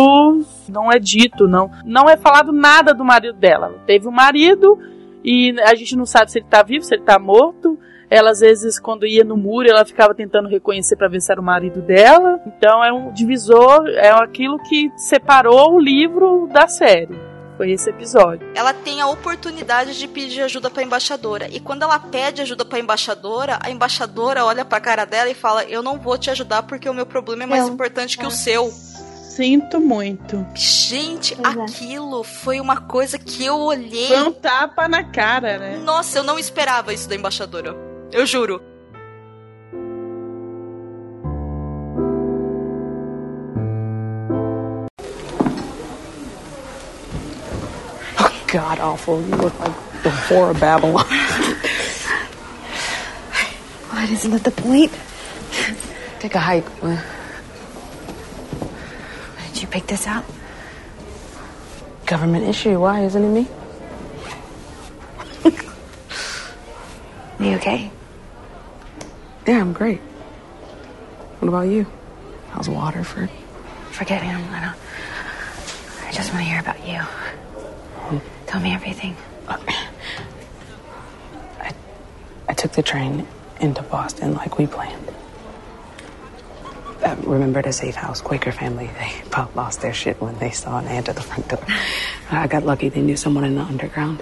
não 0.69 0.89
é 0.89 0.97
dito, 0.97 1.45
não, 1.45 1.69
não 1.85 2.09
é 2.09 2.15
falado 2.15 2.53
nada 2.53 2.93
do 2.93 3.03
marido 3.03 3.37
dela. 3.37 3.67
Ela 3.67 3.79
teve 3.85 4.07
um 4.07 4.11
marido 4.11 4.79
e 5.23 5.53
a 5.59 5.75
gente 5.75 5.95
não 5.97 6.05
sabe 6.05 6.31
se 6.31 6.39
ele 6.39 6.47
tá 6.49 6.63
vivo, 6.63 6.85
se 6.85 6.95
ele 6.95 7.03
tá 7.03 7.19
morto. 7.19 7.77
Ela 8.09 8.31
às 8.31 8.39
vezes 8.39 8.79
quando 8.79 9.05
ia 9.05 9.23
no 9.23 9.35
muro, 9.35 9.69
ela 9.69 9.83
ficava 9.85 10.13
tentando 10.13 10.47
reconhecer 10.47 10.95
para 10.95 11.09
ver 11.09 11.21
se 11.21 11.31
era 11.31 11.41
o 11.41 11.43
marido 11.43 11.81
dela. 11.81 12.39
Então 12.45 12.83
é 12.83 12.91
um 12.91 13.11
divisor, 13.11 13.87
é 13.89 14.09
aquilo 14.09 14.59
que 14.59 14.91
separou 14.95 15.75
o 15.75 15.79
livro 15.79 16.47
da 16.51 16.67
série. 16.67 17.27
Foi 17.57 17.71
esse 17.71 17.89
episódio. 17.89 18.47
Ela 18.53 18.71
tem 18.71 19.01
a 19.01 19.07
oportunidade 19.07 19.97
de 19.97 20.07
pedir 20.07 20.41
ajuda 20.41 20.69
pra 20.69 20.83
embaixadora. 20.83 21.49
E 21.49 21.59
quando 21.59 21.81
ela 21.81 21.97
pede 21.97 22.39
ajuda 22.39 22.63
pra 22.63 22.79
embaixadora, 22.79 23.57
a 23.59 23.71
embaixadora 23.71 24.45
olha 24.45 24.63
pra 24.63 24.79
cara 24.79 25.05
dela 25.05 25.27
e 25.27 25.33
fala: 25.33 25.63
Eu 25.63 25.81
não 25.81 25.97
vou 25.97 26.19
te 26.19 26.29
ajudar 26.29 26.63
porque 26.63 26.87
o 26.87 26.93
meu 26.93 27.05
problema 27.05 27.43
é 27.43 27.47
mais 27.47 27.65
Não. 27.65 27.73
importante 27.73 28.15
que 28.15 28.25
o 28.27 28.31
seu. 28.31 28.69
Sinto 28.69 29.79
muito. 29.79 30.45
Gente, 30.55 31.35
é. 31.35 31.47
aquilo 31.47 32.23
foi 32.23 32.59
uma 32.59 32.81
coisa 32.81 33.19
que 33.19 33.45
eu 33.45 33.55
olhei. 33.55 34.07
Foi 34.07 34.21
um 34.21 34.31
tapa 34.31 34.87
na 34.87 35.03
cara, 35.03 35.57
né? 35.57 35.77
Nossa, 35.77 36.19
eu 36.19 36.23
não 36.23 36.39
esperava 36.39 36.93
isso 36.93 37.09
da 37.09 37.15
embaixadora. 37.15 37.86
Eu 38.11 38.25
juro. 38.25 38.61
God 48.47 48.79
awful. 48.79 49.21
You 49.21 49.35
look 49.35 49.59
like 49.59 49.75
the 50.03 50.09
whore 50.09 50.51
of 50.51 50.59
Babylon. 50.59 51.05
What, 53.91 54.09
isn't 54.09 54.31
that 54.31 54.43
the 54.43 54.51
point? 54.51 54.91
Take 56.19 56.33
a 56.35 56.39
hike. 56.39 56.81
will? 56.81 56.97
Did 59.51 59.61
you 59.61 59.67
pick 59.67 59.85
this 59.87 60.07
out? 60.07 60.23
Government 62.05 62.45
issue. 62.47 62.79
Why 62.79 63.01
isn't 63.01 63.23
it 63.23 63.29
me? 63.29 63.47
Are 67.39 67.45
you 67.45 67.55
okay? 67.57 67.91
Yeah, 69.47 69.61
I'm 69.61 69.71
great. 69.71 69.99
What 71.39 71.47
about 71.47 71.61
you? 71.69 71.87
How's 72.49 72.67
Waterford? 72.67 73.29
Forget 73.91 74.21
him. 74.21 74.41
I 74.51 74.59
don't. 74.59 74.75
I 76.05 76.11
just 76.11 76.33
want 76.33 76.43
to 76.43 76.49
hear 76.49 76.59
about 76.59 76.85
you. 76.85 76.99
Tell 78.45 78.59
me 78.59 78.73
everything. 78.73 79.15
I 82.49 82.53
took 82.53 82.73
the 82.73 82.83
train 82.83 83.25
into 83.61 83.81
Boston 83.83 84.33
like 84.33 84.57
we 84.57 84.67
planned. 84.67 85.07
Uh, 87.03 87.15
remember 87.23 87.61
the 87.61 87.71
safe 87.71 87.95
house, 87.95 88.19
Quaker 88.19 88.51
family? 88.51 88.89
They 88.99 89.13
about 89.27 89.55
lost 89.55 89.81
their 89.81 89.93
shit 89.93 90.19
when 90.19 90.37
they 90.39 90.51
saw 90.51 90.79
an 90.79 90.87
ant 90.87 91.07
at 91.07 91.15
the 91.15 91.21
front 91.21 91.47
door. 91.47 91.63
I 92.31 92.47
got 92.47 92.63
lucky. 92.65 92.89
They 92.89 93.01
knew 93.01 93.15
someone 93.15 93.45
in 93.45 93.55
the 93.55 93.61
underground. 93.61 94.21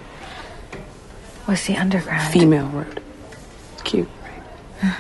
What's 1.46 1.66
the 1.66 1.78
underground? 1.78 2.32
Female 2.32 2.68
road. 2.68 3.02
It's 3.74 3.82
cute, 3.84 4.10
right? 4.84 4.94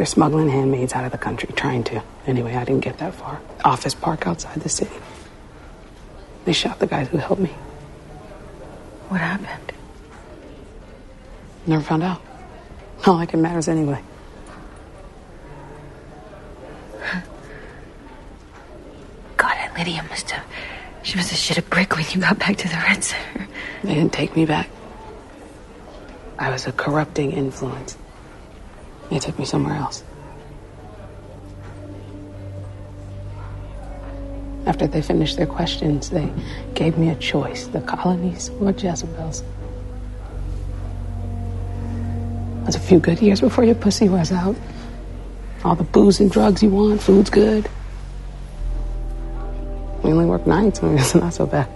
They're 0.00 0.06
smuggling 0.06 0.48
handmaids 0.48 0.94
out 0.94 1.04
of 1.04 1.12
the 1.12 1.18
country, 1.18 1.50
trying 1.54 1.84
to. 1.84 2.02
Anyway, 2.26 2.54
I 2.54 2.64
didn't 2.64 2.80
get 2.80 2.96
that 3.00 3.12
far. 3.12 3.38
Office 3.62 3.94
park 3.94 4.26
outside 4.26 4.58
the 4.62 4.70
city. 4.70 4.96
They 6.46 6.54
shot 6.54 6.78
the 6.78 6.86
guys 6.86 7.08
who 7.08 7.18
helped 7.18 7.42
me. 7.42 7.50
What 9.10 9.20
happened? 9.20 9.72
Never 11.66 11.82
found 11.82 12.02
out. 12.02 12.22
Not 13.06 13.16
like 13.16 13.34
it 13.34 13.36
matters 13.36 13.68
anyway. 13.68 14.02
God, 19.36 19.54
and 19.58 19.76
Lydia 19.76 20.02
must 20.08 20.30
have. 20.30 20.46
She 21.02 21.16
must 21.16 21.28
have 21.28 21.38
shit 21.38 21.58
a 21.58 21.62
brick 21.62 21.94
when 21.94 22.06
you 22.10 22.22
got 22.22 22.38
back 22.38 22.56
to 22.56 22.68
the 22.68 22.76
Red 22.88 23.04
Center. 23.04 23.48
They 23.84 23.96
didn't 23.96 24.14
take 24.14 24.34
me 24.34 24.46
back. 24.46 24.70
I 26.38 26.48
was 26.48 26.66
a 26.66 26.72
corrupting 26.72 27.32
influence. 27.32 27.98
They 29.10 29.18
took 29.18 29.38
me 29.38 29.44
somewhere 29.44 29.74
else. 29.74 30.04
After 34.66 34.86
they 34.86 35.02
finished 35.02 35.36
their 35.36 35.46
questions, 35.46 36.10
they 36.10 36.32
gave 36.74 36.96
me 36.96 37.10
a 37.10 37.16
choice 37.16 37.66
the 37.66 37.80
colonies 37.80 38.50
or 38.60 38.70
Jezebel's. 38.70 39.42
Was 42.66 42.76
a 42.76 42.78
few 42.78 43.00
good 43.00 43.20
years 43.20 43.40
before 43.40 43.64
your 43.64 43.74
pussy 43.74 44.08
wears 44.08 44.30
out. 44.30 44.54
All 45.64 45.74
the 45.74 45.84
booze 45.84 46.20
and 46.20 46.30
drugs 46.30 46.62
you 46.62 46.70
want, 46.70 47.02
food's 47.02 47.30
good. 47.30 47.68
We 50.04 50.12
only 50.12 50.26
work 50.26 50.46
nights, 50.46 50.78
and 50.80 50.98
it's 50.98 51.14
not 51.16 51.34
so 51.34 51.46
bad. 51.46 51.68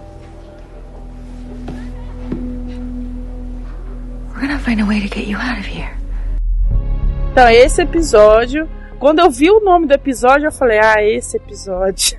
Então, 7.35 7.49
esse 7.49 7.81
episódio, 7.81 8.65
quando 8.97 9.19
eu 9.19 9.29
vi 9.29 9.51
o 9.51 9.59
nome 9.59 9.87
do 9.87 9.93
episódio, 9.93 10.47
eu 10.47 10.53
falei: 10.53 10.79
"Ah, 10.81 11.03
esse 11.03 11.35
episódio". 11.35 12.17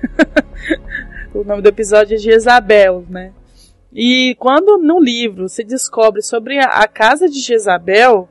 o 1.33 1.43
nome 1.43 1.63
do 1.63 1.69
episódio 1.69 2.13
é 2.13 2.19
Jezabel, 2.19 3.03
né? 3.09 3.31
E 3.91 4.35
quando 4.37 4.77
no 4.77 4.99
livro 4.99 5.49
se 5.49 5.63
descobre 5.63 6.21
sobre 6.21 6.59
a, 6.59 6.87
casa 6.87 7.27
de 7.27 7.39
Jezabel, 7.39 8.29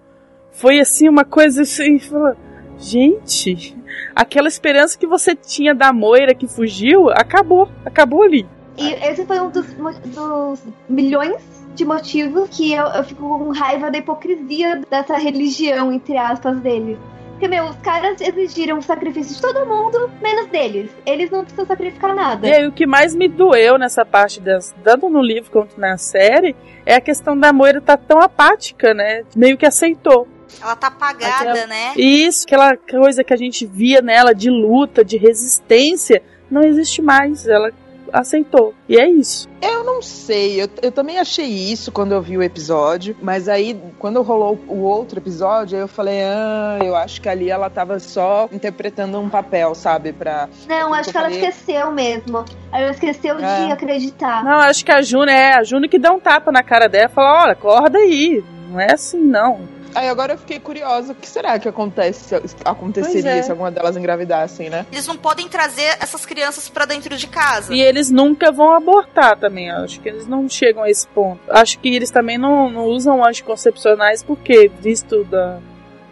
foi 0.52 0.78
assim 0.78 1.08
uma 1.08 1.24
coisa 1.24 1.62
assim, 1.62 1.98
fala, 1.98 2.36
gente, 2.78 3.76
aquela 4.14 4.46
esperança 4.46 4.96
que 4.96 5.08
você 5.08 5.34
tinha 5.34 5.74
da 5.74 5.92
Moira 5.92 6.36
que 6.36 6.46
fugiu, 6.46 7.10
acabou, 7.10 7.68
acabou 7.84 8.22
ali. 8.22 8.46
E 8.76 8.92
esse 8.92 9.24
foi 9.24 9.40
um 9.40 9.50
dos, 9.50 9.66
dos 9.74 10.62
milhões 10.88 11.40
de 11.74 11.84
motivos 11.84 12.48
que 12.50 12.72
eu, 12.72 12.84
eu 12.86 13.04
fico 13.04 13.22
com 13.38 13.50
raiva 13.50 13.90
da 13.90 13.98
hipocrisia 13.98 14.80
dessa 14.90 15.16
religião, 15.16 15.92
entre 15.92 16.16
aspas, 16.16 16.58
deles. 16.60 16.98
Porque, 17.30 17.48
meu, 17.48 17.66
os 17.66 17.76
caras 17.76 18.18
exigiram 18.18 18.78
o 18.78 18.82
sacrifício 18.82 19.34
de 19.34 19.42
todo 19.42 19.66
mundo, 19.66 20.10
menos 20.22 20.46
deles. 20.46 20.90
Eles 21.04 21.30
não 21.30 21.42
precisam 21.42 21.66
sacrificar 21.66 22.14
nada. 22.14 22.48
E 22.48 22.50
aí 22.52 22.66
o 22.66 22.72
que 22.72 22.86
mais 22.86 23.14
me 23.14 23.28
doeu 23.28 23.76
nessa 23.76 24.06
parte, 24.06 24.40
das, 24.40 24.74
tanto 24.82 25.10
no 25.10 25.20
livro 25.20 25.50
quanto 25.50 25.78
na 25.78 25.98
série, 25.98 26.56
é 26.86 26.94
a 26.94 27.00
questão 27.00 27.38
da 27.38 27.52
Moira 27.52 27.78
estar 27.78 27.98
tão 27.98 28.20
apática, 28.20 28.94
né? 28.94 29.22
Meio 29.36 29.58
que 29.58 29.66
aceitou. 29.66 30.26
Ela 30.62 30.74
tá 30.76 30.86
apagada, 30.86 31.50
Aquela- 31.50 31.66
né? 31.66 31.92
Isso, 31.96 32.44
aquela 32.46 32.74
coisa 32.74 33.22
que 33.22 33.34
a 33.34 33.36
gente 33.36 33.66
via 33.66 34.00
nela 34.00 34.34
de 34.34 34.48
luta, 34.48 35.04
de 35.04 35.18
resistência, 35.18 36.22
não 36.50 36.62
existe 36.62 37.02
mais. 37.02 37.46
Ela 37.46 37.70
aceitou. 38.12 38.74
E 38.88 38.98
é 38.98 39.08
isso. 39.08 39.48
Eu 39.60 39.84
não 39.84 40.00
sei, 40.02 40.62
eu, 40.62 40.68
eu 40.82 40.92
também 40.92 41.18
achei 41.18 41.46
isso 41.46 41.90
quando 41.90 42.12
eu 42.12 42.20
vi 42.22 42.36
o 42.36 42.42
episódio, 42.42 43.16
mas 43.22 43.48
aí 43.48 43.80
quando 43.98 44.20
rolou 44.22 44.58
o 44.68 44.80
outro 44.82 45.18
episódio, 45.18 45.76
aí 45.76 45.82
eu 45.82 45.88
falei, 45.88 46.20
ah, 46.22 46.78
eu 46.82 46.94
acho 46.94 47.20
que 47.20 47.28
ali 47.28 47.50
ela 47.50 47.68
tava 47.70 47.98
só 47.98 48.48
interpretando 48.52 49.18
um 49.18 49.28
papel, 49.28 49.74
sabe, 49.74 50.12
pra... 50.12 50.48
Não, 50.68 50.92
acho 50.94 51.10
que 51.10 51.16
ela 51.16 51.30
falei. 51.30 51.44
esqueceu 51.44 51.90
mesmo. 51.90 52.44
Ela 52.72 52.90
esqueceu 52.90 53.38
É. 53.38 53.66
de 53.66 53.72
acreditar. 53.72 54.44
Não, 54.44 54.52
acho 54.60 54.84
que 54.84 54.92
a 54.92 55.00
June 55.02 55.30
é 55.32 55.54
a 55.56 55.62
June 55.64 55.88
que 55.88 55.98
dá 55.98 56.12
um 56.12 56.20
tapa 56.20 56.52
na 56.52 56.62
cara 56.62 56.88
dela 56.88 57.06
e 57.06 57.14
fala: 57.14 57.42
olha, 57.44 57.52
acorda 57.52 57.98
aí. 57.98 58.44
Não 58.70 58.80
é 58.80 58.92
assim, 58.92 59.18
não. 59.18 59.60
Aí 59.96 60.10
agora 60.10 60.34
eu 60.34 60.38
fiquei 60.38 60.60
curiosa, 60.60 61.12
o 61.12 61.14
que 61.14 61.26
será 61.26 61.58
que 61.58 61.66
acontece, 61.66 62.34
aconteceria 62.62 63.30
é. 63.30 63.42
se 63.42 63.50
alguma 63.50 63.70
delas 63.70 63.96
engravidassem, 63.96 64.68
né? 64.68 64.84
Eles 64.92 65.06
não 65.06 65.16
podem 65.16 65.48
trazer 65.48 65.96
essas 65.98 66.26
crianças 66.26 66.68
pra 66.68 66.84
dentro 66.84 67.16
de 67.16 67.26
casa. 67.26 67.74
E 67.74 67.80
eles 67.80 68.10
nunca 68.10 68.52
vão 68.52 68.74
abortar 68.74 69.38
também. 69.38 69.70
Acho 69.70 69.98
que 70.00 70.10
eles 70.10 70.26
não 70.28 70.46
chegam 70.50 70.82
a 70.82 70.90
esse 70.90 71.08
ponto. 71.08 71.40
Acho 71.48 71.78
que 71.78 71.94
eles 71.94 72.10
também 72.10 72.36
não, 72.36 72.68
não 72.70 72.84
usam 72.84 73.24
anticoncepcionais 73.24 74.22
porque, 74.22 74.70
visto 74.82 75.24
da, 75.24 75.60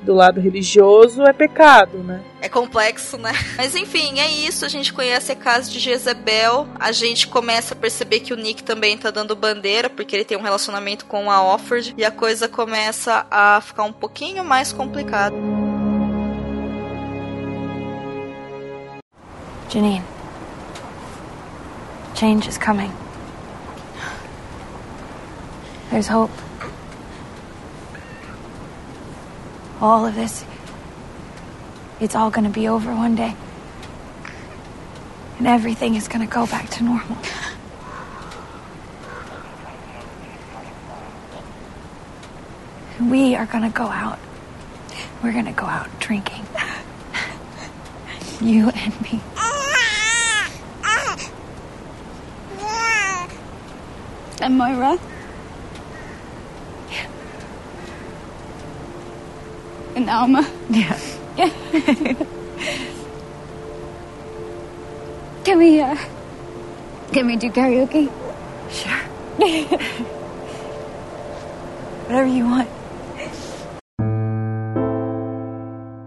do 0.05 0.15
lado 0.15 0.41
religioso, 0.41 1.23
é 1.23 1.33
pecado, 1.33 1.99
né? 1.99 2.23
É 2.41 2.49
complexo, 2.49 3.17
né? 3.17 3.33
Mas 3.57 3.75
enfim, 3.75 4.21
é 4.21 4.31
isso. 4.31 4.65
A 4.65 4.69
gente 4.69 4.93
conhece 4.93 5.33
a 5.33 5.37
casa 5.37 5.71
de 5.71 5.79
Jezebel. 5.79 6.69
A 6.79 6.93
gente 6.93 7.27
começa 7.27 7.75
a 7.75 7.77
perceber 7.77 8.21
que 8.21 8.33
o 8.33 8.37
Nick 8.37 8.63
também 8.63 8.97
tá 8.97 9.11
dando 9.11 9.35
bandeira, 9.35 9.89
porque 9.89 10.15
ele 10.15 10.25
tem 10.25 10.37
um 10.37 10.43
relacionamento 10.43 11.07
com 11.07 11.31
a 11.31 11.43
Offord. 11.43 11.95
E 11.97 12.05
a 12.05 12.11
coisa 12.11 12.47
começa 12.47 13.27
a 13.31 13.61
ficar 13.61 13.85
um 13.85 13.93
pouquinho 13.93 14.45
mais 14.45 14.73
complicada. 14.73 15.35
Janine. 19.69 20.05
Change 22.15 22.49
is 22.49 22.59
coming. 22.59 22.93
There's 25.91 26.09
hope. 26.09 26.44
All 29.81 30.07
of 30.07 30.15
this, 30.15 30.45
it's 32.01 32.15
all 32.15 32.31
gonna 32.31 32.51
be 32.51 32.69
over 32.69 32.95
one 32.95 33.15
day. 33.15 33.35
And 35.39 35.47
everything 35.47 35.95
is 35.95 36.09
gonna 36.09 36.27
go 36.27 36.47
back 36.47 36.71
to 36.71 36.85
normal. 36.85 37.19
We 43.01 43.35
are 43.35 43.47
gonna 43.47 43.71
go 43.71 43.85
out. 43.85 44.19
We're 45.23 45.33
gonna 45.33 45.53
go 45.53 45.67
out 45.67 45.89
drinking. 46.01 46.47
You 48.41 48.69
and 48.69 49.01
me. 49.01 49.21
Ah! 49.37 50.51
Ah! 50.83 51.31
Ah! 52.59 53.29
And 54.43 54.59
Moira? 54.59 54.99
And 60.05 60.13
Alma? 60.13 60.45
Yeah. 60.69 60.99
Can 65.45 65.59
we, 65.59 65.81
uh, 65.81 65.97
can 67.13 67.27
we 67.27 67.37
do 67.37 67.49
karaoke? 67.51 68.11
Sure. 68.71 69.01
Whatever 72.05 72.27
you 72.29 72.45
want. 72.45 72.69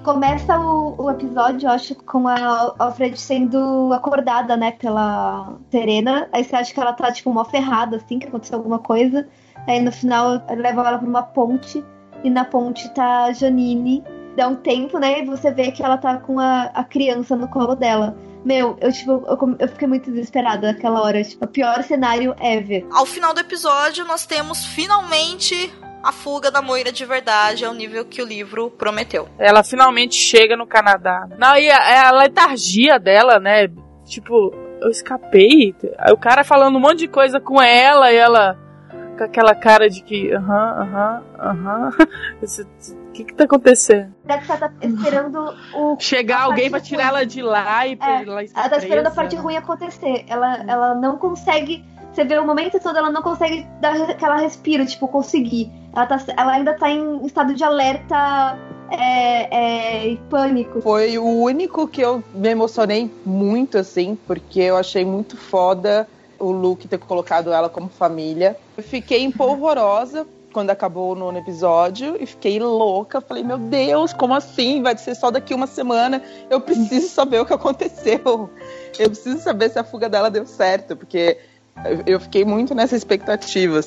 Começa 0.03 0.59
o, 0.59 0.95
o 1.01 1.09
episódio, 1.09 1.67
eu 1.67 1.71
acho, 1.71 1.95
com 1.95 2.27
a 2.27 2.75
Alfred 2.77 3.19
sendo 3.19 3.91
acordada, 3.93 4.55
né, 4.55 4.73
pela 4.73 5.55
Serena. 5.71 6.29
Aí 6.31 6.43
você 6.43 6.55
acha 6.55 6.71
que 6.73 6.79
ela 6.79 6.93
tá, 6.93 7.11
tipo, 7.11 7.33
mó 7.33 7.43
ferrada, 7.45 7.97
assim, 7.97 8.19
que 8.19 8.27
aconteceu 8.27 8.59
alguma 8.59 8.77
coisa. 8.77 9.27
Aí 9.67 9.81
no 9.81 9.91
final 9.91 10.43
levam 10.49 10.85
ela 10.85 10.99
pra 10.99 11.07
uma 11.07 11.23
ponte. 11.23 11.83
E 12.23 12.29
na 12.29 12.45
ponte 12.45 12.87
tá 12.93 13.25
a 13.25 13.33
Janine. 13.33 14.03
Dá 14.35 14.47
um 14.47 14.55
tempo, 14.55 14.99
né, 14.99 15.21
e 15.21 15.25
você 15.25 15.51
vê 15.51 15.71
que 15.71 15.81
ela 15.81 15.97
tá 15.97 16.17
com 16.17 16.39
a, 16.39 16.65
a 16.65 16.83
criança 16.83 17.35
no 17.35 17.47
colo 17.47 17.73
dela. 17.73 18.15
Meu, 18.45 18.77
eu, 18.79 18.91
tipo, 18.91 19.11
eu, 19.11 19.55
eu 19.57 19.67
fiquei 19.67 19.87
muito 19.87 20.11
desesperada 20.11 20.71
naquela 20.71 21.01
hora. 21.01 21.23
Tipo, 21.23 21.45
o 21.45 21.47
pior 21.47 21.81
cenário 21.83 22.35
ever. 22.39 22.85
Ao 22.91 23.05
final 23.05 23.33
do 23.33 23.39
episódio, 23.39 24.05
nós 24.05 24.27
temos 24.27 24.63
finalmente 24.63 25.73
a 26.03 26.11
fuga 26.11 26.49
da 26.51 26.61
Moira 26.61 26.91
de 26.91 27.03
verdade 27.03 27.65
ao 27.65 27.73
nível 27.73 28.05
que 28.05 28.21
o 28.21 28.25
livro 28.25 28.69
prometeu. 28.71 29.27
Ela 29.37 29.63
finalmente 29.63 30.15
chega 30.15 30.55
no 30.55 30.67
Canadá. 30.67 31.27
Não, 31.37 31.57
e 31.57 31.69
a, 31.69 32.07
a 32.07 32.11
letargia 32.11 32.99
dela, 32.99 33.39
né? 33.39 33.67
Tipo, 34.05 34.53
eu 34.81 34.89
escapei. 34.89 35.75
Aí 35.97 36.13
o 36.13 36.17
cara 36.17 36.43
falando 36.43 36.77
um 36.77 36.79
monte 36.79 36.99
de 36.99 37.07
coisa 37.07 37.39
com 37.39 37.61
ela 37.61 38.11
e 38.11 38.15
ela. 38.15 38.57
Com 39.17 39.23
aquela 39.23 39.55
cara 39.55 39.89
de 39.89 40.01
que, 40.01 40.31
aham, 40.31 40.81
aham, 40.81 41.23
aham. 41.39 41.91
O 43.07 43.11
que 43.17 43.23
que 43.23 43.33
tá 43.33 43.45
acontecendo? 43.45 44.13
Deve 44.25 44.41
estar 44.43 44.57
tá 44.57 44.71
esperando 44.79 45.55
o. 45.73 45.97
Chegar 45.99 46.43
alguém 46.43 46.69
pra 46.69 46.79
tirar 46.79 47.05
ruim. 47.05 47.15
ela 47.15 47.25
de 47.25 47.41
lá 47.41 47.87
e 47.87 47.95
pra 47.95 48.19
É, 48.19 48.21
ela 48.21 48.43
ela 48.43 48.69
tá 48.69 48.77
esperando 48.77 49.07
a 49.07 49.11
parte 49.11 49.35
ruim 49.35 49.55
acontecer. 49.55 50.23
Ela, 50.27 50.57
ela 50.67 50.93
não 50.93 51.17
consegue. 51.17 51.83
Você 52.13 52.23
vê 52.23 52.37
o 52.37 52.45
momento 52.45 52.79
todo, 52.79 52.95
ela 52.95 53.09
não 53.09 53.23
consegue 53.23 53.65
dar 53.81 53.99
aquela 54.03 54.37
respiro, 54.37 54.85
tipo, 54.85 55.07
conseguir. 55.07 55.71
Ela, 55.95 56.05
tá, 56.05 56.23
ela 56.37 56.51
ainda 56.51 56.75
tá 56.75 56.91
em 56.91 57.25
estado 57.25 57.55
de 57.55 57.63
alerta 57.63 58.55
é, 58.91 59.55
é, 59.55 60.07
e 60.09 60.17
pânico. 60.29 60.81
Foi 60.81 61.17
o 61.17 61.25
único 61.25 61.87
que 61.87 62.01
eu 62.01 62.23
me 62.35 62.49
emocionei 62.49 63.11
muito, 63.25 63.79
assim, 63.79 64.15
porque 64.27 64.59
eu 64.59 64.77
achei 64.77 65.03
muito 65.03 65.35
foda 65.35 66.07
o 66.39 66.51
Luke 66.51 66.87
ter 66.87 66.97
colocado 66.97 67.51
ela 67.51 67.69
como 67.69 67.87
família. 67.89 68.55
Eu 68.77 68.83
fiquei 68.83 69.23
empolvorosa 69.23 70.25
quando 70.53 70.69
acabou 70.71 71.11
o 71.11 71.15
nono 71.15 71.37
episódio 71.37 72.17
e 72.19 72.25
fiquei 72.25 72.59
louca. 72.59 73.21
Falei, 73.21 73.43
meu 73.43 73.57
Deus, 73.57 74.13
como 74.13 74.33
assim? 74.33 74.81
Vai 74.81 74.97
ser 74.97 75.15
só 75.15 75.29
daqui 75.29 75.53
uma 75.53 75.67
semana. 75.67 76.21
Eu 76.49 76.59
preciso 76.61 77.09
saber 77.09 77.39
o 77.41 77.45
que 77.45 77.53
aconteceu. 77.53 78.49
Eu 78.97 79.09
preciso 79.09 79.39
saber 79.39 79.69
se 79.69 79.77
a 79.77 79.83
fuga 79.83 80.09
dela 80.09 80.31
deu 80.31 80.45
certo, 80.47 80.95
porque 80.95 81.37
eu- 82.05 82.19
fiquei 82.19 82.43
muito 82.43 82.73
nessa 82.73 82.95
expectativa. 82.95 83.79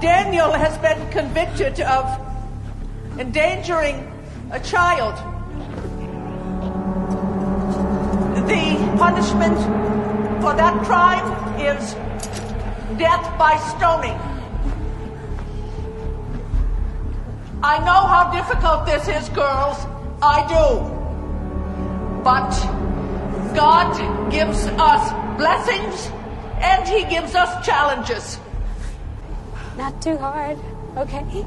Daniel 0.00 0.52
has 0.52 0.76
been 0.78 1.10
convicted 1.10 1.80
of 1.80 2.04
endangering 3.18 4.12
a 4.50 4.60
child. 4.60 5.14
The 8.46 8.96
punishment 8.98 9.58
for 10.42 10.54
that 10.54 10.84
crime 10.84 11.60
is 11.60 11.94
death 12.98 13.38
by 13.38 13.56
stoning. 13.76 14.18
I 17.62 17.78
know 17.78 18.06
how 18.06 18.30
difficult 18.32 18.86
this 18.86 19.08
is, 19.08 19.28
girls. 19.30 19.78
I 20.22 20.46
do. 20.46 20.96
But 22.22 22.50
God 23.54 24.30
gives 24.30 24.66
us 24.66 25.36
blessings 25.36 26.10
and 26.60 26.86
He 26.86 27.04
gives 27.06 27.34
us 27.34 27.66
challenges. 27.66 28.38
Not 29.76 30.00
too 30.00 30.16
hard, 30.16 30.58
okay? 30.96 31.44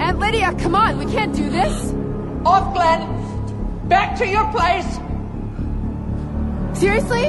Aunt 0.00 0.18
Lydia, 0.18 0.54
come 0.58 0.74
on, 0.74 0.98
we 0.98 1.04
can't 1.12 1.34
do 1.36 1.50
this. 1.50 1.92
Off, 2.46 2.72
Glenn. 2.74 3.88
Back 3.88 4.16
to 4.18 4.26
your 4.26 4.50
place. 4.52 4.98
Seriously? 6.78 7.28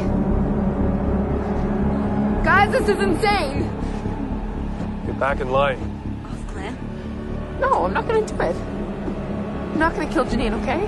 Guys, 2.43 2.71
this 2.71 2.87
is 2.87 2.99
insane. 3.01 3.69
Get 5.05 5.19
back 5.19 5.41
in 5.41 5.49
line. 5.49 5.77
Off, 6.25 6.53
Glenn. 6.53 6.77
No, 7.59 7.85
I'm 7.85 7.93
not 7.93 8.07
gonna 8.07 8.25
do 8.25 8.41
it. 8.41 8.74
I'm 9.75 9.79
not 9.79 9.93
gonna 9.93 10.07
kill 10.07 10.25
Janine, 10.25 10.55
okay? 10.55 10.79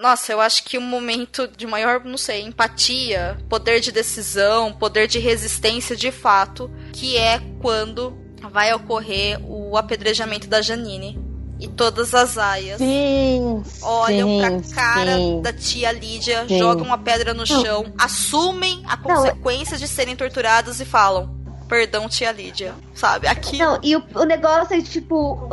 Nossa, 0.00 0.30
eu 0.30 0.40
acho 0.40 0.62
que 0.62 0.78
um 0.78 0.82
momento 0.82 1.48
de 1.48 1.66
maior, 1.66 2.04
não 2.04 2.16
sei, 2.16 2.42
empatia, 2.42 3.36
poder 3.48 3.80
de 3.80 3.90
decisão, 3.90 4.72
poder 4.72 5.08
de 5.08 5.18
resistência 5.18 5.96
de 5.96 6.12
fato, 6.12 6.70
que 6.92 7.16
é 7.16 7.40
quando 7.60 8.16
vai 8.52 8.72
ocorrer 8.72 9.40
o 9.42 9.76
apedrejamento 9.76 10.46
da 10.46 10.62
Janine. 10.62 11.18
E 11.58 11.66
todas 11.66 12.14
as 12.14 12.38
aias 12.38 12.76
Sim, 12.78 13.64
olham 13.82 14.28
sim, 14.28 14.38
pra 14.38 14.74
cara 14.74 15.16
sim. 15.16 15.40
da 15.42 15.52
tia 15.54 15.90
Lídia, 15.90 16.46
Sim. 16.46 16.58
jogam 16.58 16.84
uma 16.84 16.98
pedra 16.98 17.32
no 17.32 17.44
Não. 17.48 17.62
chão, 17.62 17.92
assumem 17.98 18.82
a 18.86 18.96
consequência 18.96 19.76
de 19.78 19.88
serem 19.88 20.14
torturadas 20.14 20.80
e 20.80 20.84
falam: 20.84 21.34
Perdão, 21.66 22.10
tia 22.10 22.30
Lídia. 22.30 22.74
Sabe? 22.94 23.26
Aqui. 23.26 23.56
Não, 23.56 23.80
e 23.82 23.96
o, 23.96 24.04
o 24.14 24.24
negócio 24.24 24.76
é 24.76 24.82
tipo. 24.82 25.48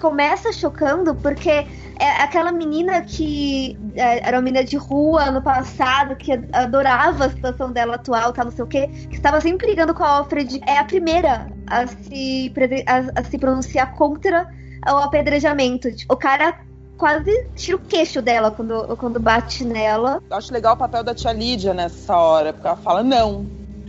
Começa 0.00 0.52
chocando 0.52 1.14
porque 1.14 1.66
é 1.98 2.22
aquela 2.22 2.52
menina 2.52 3.02
que 3.02 3.78
é, 3.94 4.26
era 4.26 4.36
uma 4.36 4.42
menina 4.42 4.64
de 4.64 4.76
rua 4.76 5.30
no 5.30 5.42
passado, 5.42 6.16
que 6.16 6.32
adorava 6.52 7.26
a 7.26 7.30
situação 7.30 7.72
dela 7.72 7.96
atual, 7.96 8.32
tá, 8.32 8.44
não 8.44 8.50
sei 8.50 8.64
o 8.64 8.66
quê, 8.66 8.88
que 9.08 9.16
estava 9.16 9.40
sempre 9.40 9.66
brigando 9.66 9.94
com 9.94 10.04
a 10.04 10.08
Alfred, 10.08 10.60
é 10.66 10.78
a 10.78 10.84
primeira 10.84 11.48
a 11.66 11.86
se, 11.86 12.52
a, 12.86 13.20
a 13.20 13.24
se 13.24 13.38
pronunciar 13.38 13.94
contra 13.94 14.48
o 14.86 14.96
apedrejamento. 14.96 15.90
Tipo, 15.94 16.14
o 16.14 16.16
cara 16.16 16.58
quase 16.96 17.48
tira 17.54 17.76
o 17.76 17.80
queixo 17.80 18.22
dela 18.22 18.50
quando, 18.50 18.96
quando 18.96 19.20
bate 19.20 19.64
nela. 19.64 20.22
Eu 20.30 20.36
acho 20.36 20.52
legal 20.52 20.74
o 20.74 20.78
papel 20.78 21.04
da 21.04 21.14
tia 21.14 21.32
Lídia 21.32 21.74
nessa 21.74 22.16
hora, 22.16 22.52
porque 22.52 22.66
ela 22.66 22.76
fala 22.76 23.02
não. 23.02 23.46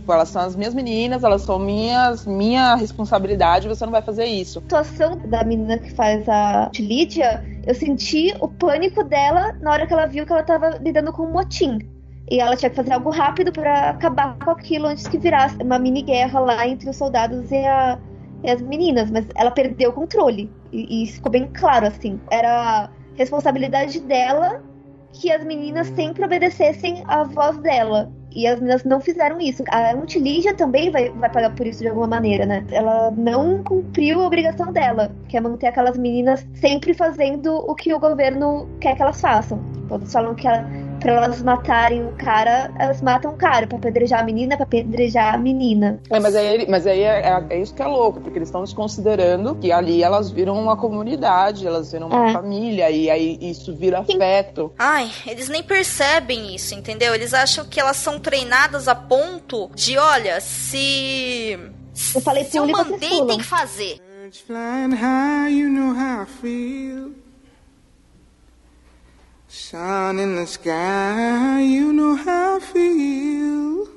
Tipo, 0.08 0.14
elas 0.14 0.30
são 0.30 0.40
as 0.40 0.56
minhas 0.56 0.72
meninas, 0.72 1.22
elas 1.22 1.42
são 1.42 1.58
minhas, 1.58 2.24
minha 2.26 2.74
responsabilidade, 2.76 3.68
você 3.68 3.84
não 3.84 3.92
vai 3.92 4.00
fazer 4.00 4.24
isso. 4.24 4.58
A 4.60 4.62
situação 4.62 5.18
da 5.26 5.44
menina 5.44 5.76
que 5.76 5.92
faz 5.92 6.26
a 6.26 6.70
Lídia, 6.78 7.44
eu 7.66 7.74
senti 7.74 8.34
o 8.40 8.48
pânico 8.48 9.04
dela 9.04 9.52
na 9.60 9.70
hora 9.70 9.86
que 9.86 9.92
ela 9.92 10.06
viu 10.06 10.24
que 10.24 10.32
ela 10.32 10.42
tava 10.42 10.78
lidando 10.78 11.12
com 11.12 11.24
um 11.24 11.32
motim. 11.32 11.78
E 12.30 12.40
ela 12.40 12.56
tinha 12.56 12.70
que 12.70 12.76
fazer 12.76 12.92
algo 12.94 13.10
rápido 13.10 13.52
pra 13.52 13.90
acabar 13.90 14.38
com 14.42 14.50
aquilo 14.50 14.86
antes 14.86 15.06
que 15.06 15.18
virasse 15.18 15.56
uma 15.62 15.78
mini 15.78 16.00
guerra 16.00 16.40
lá 16.40 16.66
entre 16.66 16.88
os 16.88 16.96
soldados 16.96 17.50
e, 17.50 17.56
a- 17.66 17.98
e 18.42 18.50
as 18.50 18.62
meninas. 18.62 19.10
Mas 19.10 19.26
ela 19.34 19.50
perdeu 19.50 19.90
o 19.90 19.92
controle. 19.92 20.50
E, 20.72 21.02
e 21.02 21.06
ficou 21.06 21.30
bem 21.30 21.48
claro, 21.52 21.86
assim. 21.86 22.18
Era 22.30 22.88
responsabilidade 23.14 24.00
dela 24.00 24.62
que 25.12 25.30
as 25.30 25.44
meninas 25.44 25.88
sempre 25.88 26.24
obedecessem 26.24 27.02
à 27.06 27.24
voz 27.24 27.58
dela. 27.58 28.10
E 28.34 28.46
as 28.46 28.60
meninas 28.60 28.84
não 28.84 29.00
fizeram 29.00 29.40
isso. 29.40 29.64
A 29.70 29.92
Antilígia 29.92 30.54
também 30.54 30.90
vai, 30.90 31.10
vai 31.10 31.30
pagar 31.30 31.54
por 31.54 31.66
isso 31.66 31.80
de 31.80 31.88
alguma 31.88 32.06
maneira, 32.06 32.44
né? 32.44 32.64
Ela 32.70 33.10
não 33.10 33.62
cumpriu 33.62 34.20
a 34.20 34.26
obrigação 34.26 34.72
dela, 34.72 35.10
que 35.28 35.36
é 35.36 35.40
manter 35.40 35.66
aquelas 35.66 35.96
meninas 35.96 36.46
sempre 36.54 36.94
fazendo 36.94 37.54
o 37.54 37.74
que 37.74 37.92
o 37.92 37.98
governo 37.98 38.68
quer 38.80 38.94
que 38.94 39.02
elas 39.02 39.20
façam. 39.20 39.58
Todos 39.88 40.12
falam 40.12 40.34
que 40.34 40.46
ela, 40.46 40.68
pra 41.00 41.12
elas 41.12 41.42
matarem 41.42 42.04
o 42.04 42.12
cara, 42.12 42.72
elas 42.78 43.00
matam 43.00 43.32
o 43.32 43.36
cara. 43.36 43.66
Pra 43.66 43.78
apedrejar 43.78 44.20
a 44.20 44.22
menina, 44.24 44.56
pra 44.56 44.64
apedrejar 44.64 45.34
a 45.34 45.38
menina. 45.38 46.00
É, 46.10 46.18
mas 46.20 46.34
aí, 46.34 46.66
mas 46.68 46.86
aí 46.86 47.00
é, 47.02 47.20
é- 47.28 47.46
é 47.50 47.60
isso 47.60 47.74
que 47.74 47.82
é 47.82 47.86
louco, 47.86 48.20
porque 48.20 48.38
eles 48.38 48.48
estão 48.48 48.62
desconsiderando 48.64 49.54
que 49.56 49.70
ali 49.72 50.02
elas 50.02 50.30
viram 50.30 50.54
uma 50.60 50.76
comunidade, 50.76 51.66
elas 51.66 51.92
viram 51.92 52.08
uma 52.08 52.30
É. 52.30 52.32
família, 52.32 52.90
e 52.90 53.10
aí 53.10 53.38
isso 53.40 53.74
vira 53.74 54.00
afeto. 54.00 54.72
Ai, 54.78 55.10
eles 55.26 55.48
nem 55.48 55.62
percebem 55.62 56.54
isso, 56.54 56.74
entendeu? 56.74 57.14
Eles 57.14 57.32
acham 57.34 57.64
que 57.64 57.78
elas 57.80 57.96
são 57.96 58.18
treinadas 58.18 58.88
a 58.88 58.94
ponto 58.94 59.70
de, 59.74 59.96
olha, 59.98 60.40
se. 60.40 61.58
Eu 62.14 62.20
falei 62.20 62.44
se 62.44 62.56
eu 62.56 62.66
mandei, 62.66 63.24
tem 63.26 63.38
que 63.38 63.44
fazer. 63.44 63.98
Flying 64.46 64.94
high, 64.94 65.50
you 65.50 65.68
know 65.70 65.94
how 65.94 66.22
I 66.22 66.26
feel. 66.26 67.12
Sun 69.60 70.18
in 70.20 70.36
the 70.36 70.46
sky, 70.46 71.60
you 71.62 71.92
know 71.92 72.14
how 72.14 72.56
I 72.58 72.60
feel. 72.60 73.88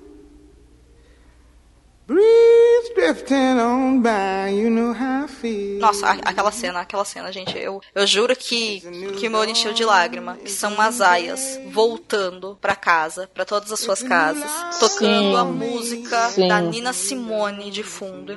Breeze 2.07 2.89
drifting 2.95 3.59
on 3.59 4.01
by, 4.01 4.49
you 4.49 4.69
know 4.71 4.91
how 4.91 5.25
I 5.25 5.27
feel. 5.27 5.79
Nossa, 5.79 6.07
a- 6.07 6.19
aquela 6.25 6.51
cena, 6.51 6.79
aquela 6.81 7.05
cena, 7.05 7.31
gente, 7.31 7.55
eu, 7.57 7.79
eu 7.93 8.07
juro 8.07 8.35
que, 8.35 8.81
que 9.19 9.29
meu 9.29 9.39
olho 9.39 9.51
encheu 9.51 9.71
de 9.71 9.85
lágrima. 9.85 10.35
Que 10.37 10.49
são 10.51 10.81
as 10.81 10.99
aias 10.99 11.59
voltando 11.71 12.57
pra 12.59 12.75
casa, 12.75 13.29
pra 13.33 13.45
todas 13.45 13.71
as 13.71 13.79
suas 13.79 14.01
casas, 14.01 14.51
tocando 14.79 15.31
Sim. 15.31 15.35
a 15.37 15.43
música 15.45 16.29
Sim. 16.31 16.47
da 16.47 16.59
Nina 16.59 16.91
Simone 16.91 17.69
de 17.69 17.83
fundo. 17.83 18.33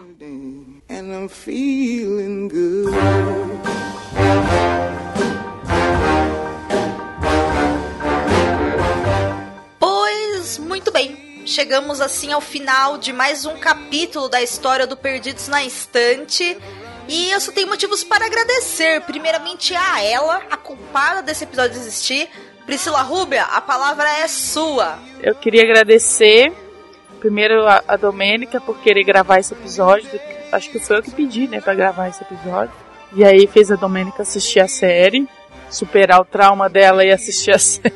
And 0.91 1.11
I'm 1.13 1.29
feeling 1.29 2.49
good. 2.49 2.93
Muito 10.85 10.93
bem. 10.93 11.17
Chegamos 11.47 11.99
assim 11.99 12.31
ao 12.31 12.43
final 12.43 12.99
de 12.99 13.11
mais 13.11 13.47
um 13.47 13.57
capítulo 13.57 14.29
da 14.29 14.43
história 14.43 14.87
do 14.87 14.99
Perdidos 14.99 15.49
na 15.49 15.65
Estante. 15.65 16.59
E 17.09 17.31
eu 17.31 17.41
só 17.41 17.51
tenho 17.53 17.69
motivos 17.69 18.05
para 18.05 18.27
agradecer. 18.27 19.01
Primeiramente 19.01 19.75
a 19.75 20.03
ela, 20.03 20.43
a 20.51 20.59
culpada 20.59 21.23
desse 21.23 21.45
episódio 21.45 21.79
existir. 21.79 22.29
Priscila 22.67 23.01
Rúbia, 23.01 23.45
a 23.45 23.63
palavra 23.63 24.07
é 24.19 24.29
sua. 24.29 24.99
Eu 25.23 25.35
queria 25.35 25.63
agradecer 25.63 26.53
primeiro 27.19 27.67
a, 27.67 27.83
a 27.89 27.97
Domênica 27.97 28.61
por 28.61 28.79
querer 28.81 29.05
gravar 29.05 29.39
esse 29.39 29.55
episódio. 29.55 30.21
Acho 30.53 30.71
que 30.71 30.79
foi 30.79 30.99
eu 30.99 31.03
que 31.03 31.13
pedi, 31.13 31.49
né, 31.49 31.63
pra 31.63 31.73
gravar 31.73 32.11
esse 32.11 32.23
episódio. 32.23 32.75
E 33.15 33.25
aí 33.25 33.47
fez 33.47 33.71
a 33.71 33.77
Domênica 33.77 34.21
assistir 34.21 34.61
a 34.61 34.69
série, 34.69 35.27
superar 35.71 36.21
o 36.21 36.27
trauma 36.27 36.69
dela 36.69 37.03
e 37.03 37.11
assistir 37.11 37.53
a 37.53 37.59
série. 37.59 37.95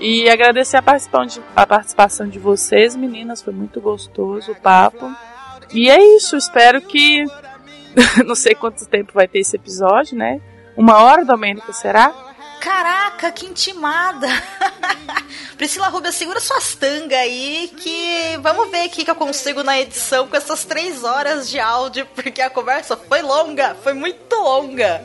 E 0.00 0.28
agradecer 0.30 0.76
a 0.76 0.82
participação, 0.82 1.26
de, 1.26 1.42
a 1.56 1.66
participação 1.66 2.28
de 2.28 2.38
vocês, 2.38 2.94
meninas. 2.94 3.42
Foi 3.42 3.52
muito 3.52 3.80
gostoso 3.80 4.52
o 4.52 4.56
papo. 4.56 5.10
E 5.72 5.90
é 5.90 6.16
isso, 6.16 6.36
espero 6.36 6.80
que. 6.80 7.24
Não 8.24 8.34
sei 8.34 8.54
quanto 8.54 8.86
tempo 8.86 9.12
vai 9.12 9.26
ter 9.26 9.40
esse 9.40 9.56
episódio, 9.56 10.16
né? 10.16 10.40
Uma 10.76 11.02
hora, 11.02 11.24
Domênica, 11.24 11.72
será? 11.72 12.14
Caraca, 12.60 13.32
que 13.32 13.46
intimada! 13.46 14.28
Priscila 15.56 15.88
Rubia, 15.88 16.12
segura 16.12 16.38
suas 16.38 16.76
tangas 16.76 17.18
aí 17.18 17.72
que 17.76 18.36
vamos 18.40 18.70
ver 18.70 18.86
o 18.86 18.90
que 18.90 19.08
eu 19.08 19.14
consigo 19.14 19.64
na 19.64 19.80
edição 19.80 20.28
com 20.28 20.36
essas 20.36 20.64
três 20.64 21.02
horas 21.02 21.48
de 21.48 21.58
áudio, 21.58 22.06
porque 22.14 22.40
a 22.40 22.50
conversa 22.50 22.96
foi 22.96 23.22
longa, 23.22 23.76
foi 23.82 23.92
muito 23.92 24.34
longa. 24.36 25.04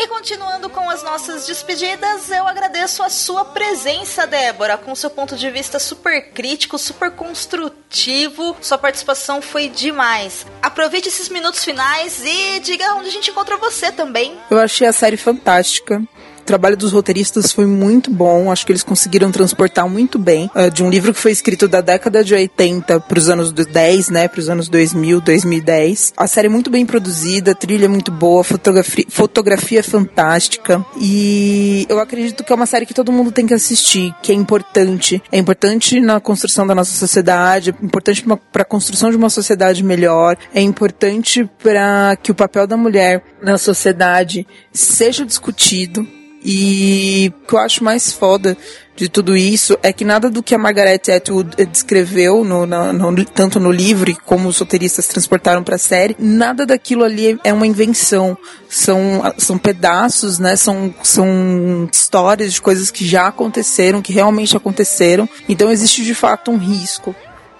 E 0.00 0.06
continuando 0.06 0.70
com 0.70 0.88
as 0.88 1.02
nossas 1.02 1.44
despedidas, 1.44 2.30
eu 2.30 2.46
agradeço 2.46 3.02
a 3.02 3.08
sua 3.08 3.44
presença, 3.44 4.28
Débora, 4.28 4.78
com 4.78 4.94
seu 4.94 5.10
ponto 5.10 5.34
de 5.34 5.50
vista 5.50 5.80
super 5.80 6.30
crítico, 6.30 6.78
super 6.78 7.10
construtivo. 7.10 8.56
Sua 8.60 8.78
participação 8.78 9.42
foi 9.42 9.68
demais. 9.68 10.46
Aproveite 10.62 11.08
esses 11.08 11.28
minutos 11.28 11.64
finais 11.64 12.22
e 12.24 12.60
diga 12.60 12.94
onde 12.94 13.08
a 13.08 13.10
gente 13.10 13.32
encontra 13.32 13.56
você 13.56 13.90
também. 13.90 14.38
Eu 14.48 14.60
achei 14.60 14.86
a 14.86 14.92
série 14.92 15.16
fantástica 15.16 16.00
trabalho 16.48 16.78
dos 16.78 16.92
roteiristas 16.92 17.52
foi 17.52 17.66
muito 17.66 18.10
bom. 18.10 18.50
Acho 18.50 18.64
que 18.64 18.72
eles 18.72 18.82
conseguiram 18.82 19.30
transportar 19.30 19.86
muito 19.86 20.18
bem 20.18 20.50
uh, 20.54 20.70
de 20.70 20.82
um 20.82 20.88
livro 20.88 21.12
que 21.12 21.20
foi 21.20 21.30
escrito 21.30 21.68
da 21.68 21.82
década 21.82 22.24
de 22.24 22.34
80 22.34 23.00
para 23.00 23.18
os 23.18 23.28
anos 23.28 23.52
10, 23.52 24.08
né, 24.08 24.26
para 24.26 24.40
os 24.40 24.48
anos 24.48 24.66
2000, 24.68 25.20
2010. 25.20 26.14
A 26.16 26.26
série 26.26 26.46
é 26.46 26.50
muito 26.50 26.70
bem 26.70 26.86
produzida, 26.86 27.54
trilha 27.54 27.84
é 27.84 27.88
muito 27.88 28.10
boa, 28.10 28.42
fotografia, 28.42 29.04
fotografia 29.10 29.80
é 29.80 29.82
fantástica 29.82 30.84
e 30.98 31.86
eu 31.86 32.00
acredito 32.00 32.42
que 32.42 32.50
é 32.50 32.56
uma 32.56 32.64
série 32.64 32.86
que 32.86 32.94
todo 32.94 33.12
mundo 33.12 33.30
tem 33.30 33.46
que 33.46 33.52
assistir, 33.52 34.14
que 34.22 34.32
é 34.32 34.34
importante. 34.34 35.22
É 35.30 35.36
importante 35.36 36.00
na 36.00 36.18
construção 36.18 36.66
da 36.66 36.74
nossa 36.74 36.92
sociedade, 36.92 37.70
é 37.78 37.84
importante 37.84 38.24
para 38.50 38.62
a 38.62 38.64
construção 38.64 39.10
de 39.10 39.16
uma 39.16 39.28
sociedade 39.28 39.84
melhor, 39.84 40.38
é 40.54 40.62
importante 40.62 41.48
para 41.62 42.16
que 42.16 42.32
o 42.32 42.34
papel 42.34 42.66
da 42.66 42.76
mulher 42.76 43.22
na 43.42 43.58
sociedade 43.58 44.46
seja 44.72 45.26
discutido 45.26 46.08
e 46.44 47.32
o 47.42 47.46
que 47.46 47.54
eu 47.54 47.58
acho 47.58 47.82
mais 47.82 48.12
foda 48.12 48.56
de 48.98 49.08
tudo 49.08 49.36
isso 49.36 49.78
é 49.80 49.92
que 49.92 50.04
nada 50.04 50.28
do 50.28 50.42
que 50.42 50.56
a 50.56 50.58
Margaret 50.58 51.00
Atwood 51.14 51.54
descreveu, 51.66 52.42
no, 52.42 52.66
no, 52.66 53.24
tanto 53.24 53.60
no 53.60 53.70
livro 53.70 54.12
como 54.24 54.48
os 54.48 54.58
roteiristas 54.58 55.06
transportaram 55.06 55.62
para 55.62 55.76
a 55.76 55.78
série, 55.78 56.16
nada 56.18 56.66
daquilo 56.66 57.04
ali 57.04 57.38
é 57.44 57.52
uma 57.52 57.66
invenção. 57.66 58.36
São, 58.68 59.22
são 59.38 59.56
pedaços, 59.56 60.40
né? 60.40 60.56
São, 60.56 60.92
são 61.02 61.88
histórias 61.92 62.52
de 62.52 62.60
coisas 62.60 62.90
que 62.90 63.06
já 63.06 63.28
aconteceram, 63.28 64.02
que 64.02 64.12
realmente 64.12 64.56
aconteceram. 64.56 65.28
Então 65.48 65.70
existe 65.70 66.02
de 66.02 66.14
fato 66.14 66.50
um 66.50 66.58
risco 66.58 67.14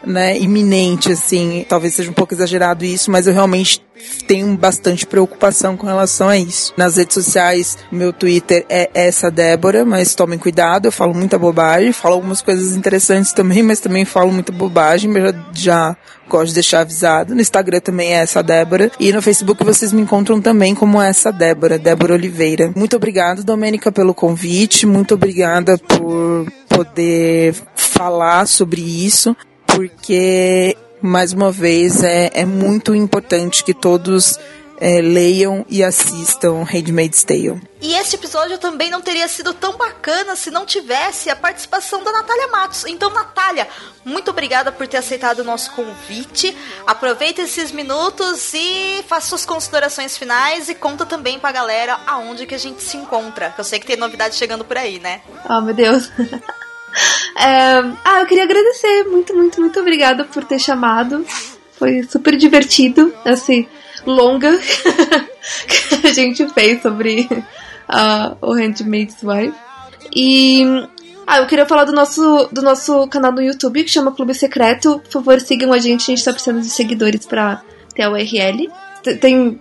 né, 0.08 0.38
iminente, 0.38 1.12
assim. 1.12 1.64
Talvez 1.68 1.94
seja 1.94 2.10
um 2.10 2.14
pouco 2.14 2.34
exagerado 2.34 2.84
isso, 2.84 3.10
mas 3.10 3.26
eu 3.26 3.32
realmente 3.32 3.80
tenho 4.26 4.56
bastante 4.56 5.06
preocupação 5.06 5.76
com 5.76 5.86
relação 5.86 6.28
a 6.28 6.38
isso. 6.38 6.72
Nas 6.76 6.96
redes 6.96 7.14
sociais, 7.14 7.76
meu 7.90 8.12
Twitter 8.12 8.64
é 8.68 8.90
essa 8.94 9.30
Débora, 9.30 9.84
mas 9.84 10.14
tomem 10.14 10.38
cuidado, 10.38 10.86
eu 10.86 10.92
falo 10.92 11.14
muita 11.14 11.38
bobagem, 11.38 11.92
falo 11.92 12.14
algumas 12.14 12.40
coisas 12.40 12.76
interessantes 12.76 13.32
também, 13.32 13.62
mas 13.62 13.80
também 13.80 14.04
falo 14.04 14.32
muita 14.32 14.52
bobagem, 14.52 15.10
mas 15.10 15.22
já, 15.22 15.34
já 15.52 15.96
gosto 16.28 16.48
de 16.48 16.54
deixar 16.54 16.80
avisado. 16.80 17.34
No 17.34 17.40
Instagram 17.40 17.80
também 17.80 18.14
é 18.14 18.20
essa 18.20 18.42
Débora. 18.42 18.90
E 19.00 19.12
no 19.12 19.20
Facebook 19.20 19.64
vocês 19.64 19.92
me 19.92 20.02
encontram 20.02 20.40
também 20.40 20.74
como 20.74 21.00
essa 21.00 21.32
Débora, 21.32 21.78
Débora 21.78 22.14
Oliveira. 22.14 22.72
Muito 22.74 22.96
obrigada, 22.96 23.42
Domênica, 23.42 23.90
pelo 23.90 24.14
convite. 24.14 24.86
Muito 24.86 25.14
obrigada 25.14 25.76
por 25.78 26.46
poder 26.68 27.54
falar 27.74 28.46
sobre 28.46 28.80
isso 28.80 29.36
porque, 29.78 30.76
mais 31.00 31.32
uma 31.32 31.52
vez, 31.52 32.02
é, 32.02 32.32
é 32.34 32.44
muito 32.44 32.96
importante 32.96 33.62
que 33.62 33.72
todos 33.72 34.36
é, 34.80 35.00
leiam 35.00 35.64
e 35.68 35.84
assistam 35.84 36.64
Handmaid's 36.64 37.22
Tale. 37.22 37.62
E 37.80 37.94
esse 37.94 38.16
episódio 38.16 38.58
também 38.58 38.90
não 38.90 39.00
teria 39.00 39.28
sido 39.28 39.54
tão 39.54 39.76
bacana 39.76 40.34
se 40.34 40.50
não 40.50 40.66
tivesse 40.66 41.30
a 41.30 41.36
participação 41.36 42.02
da 42.02 42.10
Natália 42.10 42.48
Matos. 42.48 42.86
Então, 42.86 43.08
Natália, 43.10 43.68
muito 44.04 44.32
obrigada 44.32 44.72
por 44.72 44.88
ter 44.88 44.96
aceitado 44.96 45.38
o 45.38 45.44
nosso 45.44 45.70
convite. 45.70 46.56
Aproveita 46.84 47.42
esses 47.42 47.70
minutos 47.70 48.52
e 48.54 49.04
faça 49.06 49.28
suas 49.28 49.46
considerações 49.46 50.18
finais 50.18 50.68
e 50.68 50.74
conta 50.74 51.06
também 51.06 51.38
pra 51.38 51.52
galera 51.52 52.00
aonde 52.04 52.46
que 52.46 52.54
a 52.56 52.58
gente 52.58 52.82
se 52.82 52.96
encontra. 52.96 53.54
Eu 53.56 53.62
sei 53.62 53.78
que 53.78 53.86
tem 53.86 53.96
novidade 53.96 54.34
chegando 54.34 54.64
por 54.64 54.76
aí, 54.76 54.98
né? 54.98 55.20
Oh, 55.48 55.60
meu 55.60 55.72
Deus. 55.72 56.10
É, 57.36 57.78
ah, 58.04 58.20
eu 58.20 58.26
queria 58.26 58.44
agradecer. 58.44 59.04
Muito, 59.04 59.34
muito, 59.34 59.60
muito 59.60 59.80
obrigada 59.80 60.24
por 60.24 60.44
ter 60.44 60.58
chamado. 60.58 61.24
Foi 61.72 62.02
super 62.02 62.36
divertido, 62.36 63.14
assim, 63.24 63.66
longa 64.04 64.58
que 64.58 66.06
a 66.06 66.12
gente 66.12 66.46
fez 66.48 66.82
sobre 66.82 67.28
uh, 67.30 68.36
o 68.40 68.52
Handmaid's 68.52 69.22
Wife. 69.22 69.56
E 70.14 70.64
ah, 71.26 71.38
eu 71.38 71.46
queria 71.46 71.66
falar 71.66 71.84
do 71.84 71.92
nosso, 71.92 72.48
do 72.50 72.62
nosso 72.62 73.06
canal 73.08 73.30
no 73.30 73.42
YouTube 73.42 73.84
que 73.84 73.90
chama 73.90 74.12
Clube 74.12 74.34
Secreto. 74.34 74.98
Por 75.00 75.12
favor, 75.12 75.40
sigam 75.40 75.72
a 75.72 75.78
gente, 75.78 76.10
a 76.10 76.16
gente 76.16 76.24
tá 76.24 76.32
precisando 76.32 76.62
de 76.62 76.70
seguidores 76.70 77.26
pra 77.26 77.62
ter 77.94 78.02
a 78.02 78.10
URL. 78.10 78.68
Tem 79.20 79.60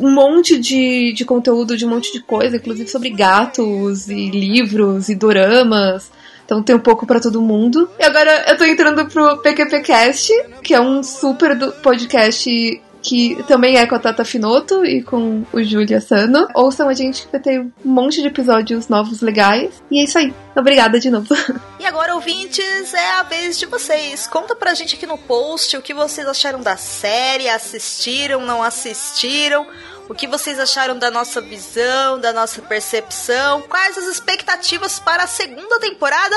um 0.00 0.10
monte 0.10 0.58
de, 0.58 1.12
de 1.12 1.24
conteúdo, 1.24 1.76
de 1.76 1.84
um 1.84 1.88
monte 1.90 2.12
de 2.12 2.20
coisa, 2.20 2.56
inclusive 2.56 2.88
sobre 2.88 3.10
gatos 3.10 4.08
e 4.08 4.30
livros 4.30 5.08
e 5.08 5.14
doramas. 5.14 6.10
Então 6.50 6.64
tem 6.64 6.74
um 6.74 6.80
pouco 6.80 7.06
para 7.06 7.20
todo 7.20 7.40
mundo. 7.40 7.88
E 7.96 8.02
agora 8.02 8.44
eu 8.48 8.58
tô 8.58 8.64
entrando 8.64 9.06
pro 9.06 9.36
PQPcast, 9.40 10.32
que 10.64 10.74
é 10.74 10.80
um 10.80 11.00
super 11.00 11.56
podcast 11.74 12.82
que 13.00 13.40
também 13.44 13.78
é 13.78 13.86
com 13.86 13.94
a 13.94 14.00
Tata 14.00 14.24
Finoto 14.24 14.84
e 14.84 15.00
com 15.00 15.44
o 15.52 15.62
Júlia 15.62 16.00
Sano. 16.00 16.48
Ouçam 16.52 16.88
a 16.88 16.92
gente 16.92 17.22
que 17.22 17.32
vai 17.32 17.40
ter 17.40 17.60
um 17.60 17.70
monte 17.84 18.20
de 18.20 18.26
episódios 18.26 18.88
novos 18.88 19.20
legais. 19.20 19.80
E 19.90 20.00
é 20.00 20.04
isso 20.04 20.18
aí. 20.18 20.34
Obrigada 20.56 20.98
de 20.98 21.08
novo. 21.08 21.28
E 21.80 21.86
agora, 21.86 22.14
ouvintes, 22.14 22.92
é 22.92 23.12
a 23.12 23.22
vez 23.22 23.58
de 23.58 23.64
vocês. 23.64 24.26
Conta 24.26 24.54
pra 24.54 24.74
gente 24.74 24.96
aqui 24.96 25.06
no 25.06 25.16
post 25.16 25.78
o 25.78 25.80
que 25.80 25.94
vocês 25.94 26.28
acharam 26.28 26.60
da 26.60 26.76
série, 26.76 27.48
assistiram, 27.48 28.44
não 28.44 28.62
assistiram 28.62 29.66
o 30.10 30.14
que 30.14 30.26
vocês 30.26 30.58
acharam 30.58 30.98
da 30.98 31.08
nossa 31.08 31.40
visão, 31.40 32.18
da 32.18 32.32
nossa 32.32 32.60
percepção, 32.60 33.62
quais 33.62 33.96
as 33.96 34.06
expectativas 34.06 34.98
para 34.98 35.22
a 35.22 35.28
segunda 35.28 35.78
temporada. 35.78 36.36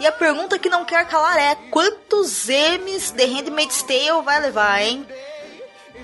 E 0.00 0.06
a 0.06 0.10
pergunta 0.10 0.58
que 0.58 0.68
não 0.68 0.84
quer 0.84 1.06
calar 1.06 1.38
é: 1.38 1.54
quantos 1.70 2.48
M's 2.48 3.12
The 3.12 3.24
Handmaid's 3.24 3.84
Tale 3.84 4.20
vai 4.24 4.40
levar, 4.40 4.82
hein? 4.82 5.06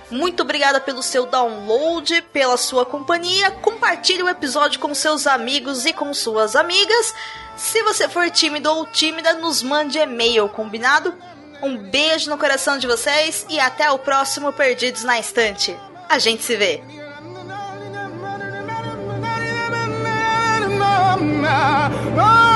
Muito 0.08 0.44
obrigada 0.44 0.80
pelo 0.80 1.02
seu 1.02 1.26
download, 1.26 2.22
pela 2.32 2.56
sua 2.56 2.86
companhia. 2.86 3.50
Compartilhe 3.50 4.22
o 4.22 4.28
episódio 4.28 4.78
com 4.78 4.94
seus 4.94 5.26
amigos 5.26 5.84
e 5.86 5.92
com 5.92 6.14
suas 6.14 6.54
amigas. 6.54 7.12
Se 7.56 7.82
você 7.82 8.08
for 8.08 8.30
tímido 8.30 8.70
ou 8.70 8.86
tímida, 8.86 9.32
nos 9.32 9.64
mande 9.64 9.98
e-mail, 9.98 10.48
combinado? 10.48 11.12
Um 11.60 11.76
beijo 11.76 12.30
no 12.30 12.38
coração 12.38 12.78
de 12.78 12.86
vocês 12.86 13.44
e 13.48 13.58
até 13.58 13.90
o 13.90 13.98
próximo 13.98 14.52
Perdidos 14.52 15.02
na 15.02 15.18
Estante. 15.18 15.76
A 16.08 16.20
gente 16.20 16.44
se 16.44 16.56
vê! 16.56 16.99
I'm 21.12 22.49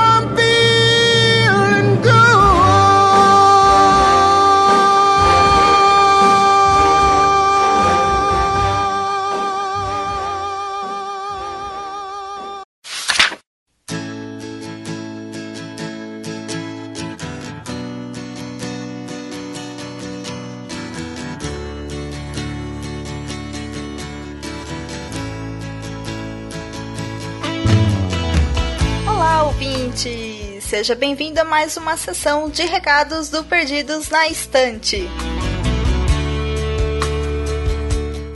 Seja 30.75 30.93
bem-vindo 30.93 31.39
a 31.39 31.45
mais 31.45 31.77
uma 31.77 31.95
sessão 31.95 32.49
de 32.49 32.63
recados 32.63 33.29
do 33.29 33.45
Perdidos 33.45 34.09
na 34.09 34.27
Estante. 34.27 35.07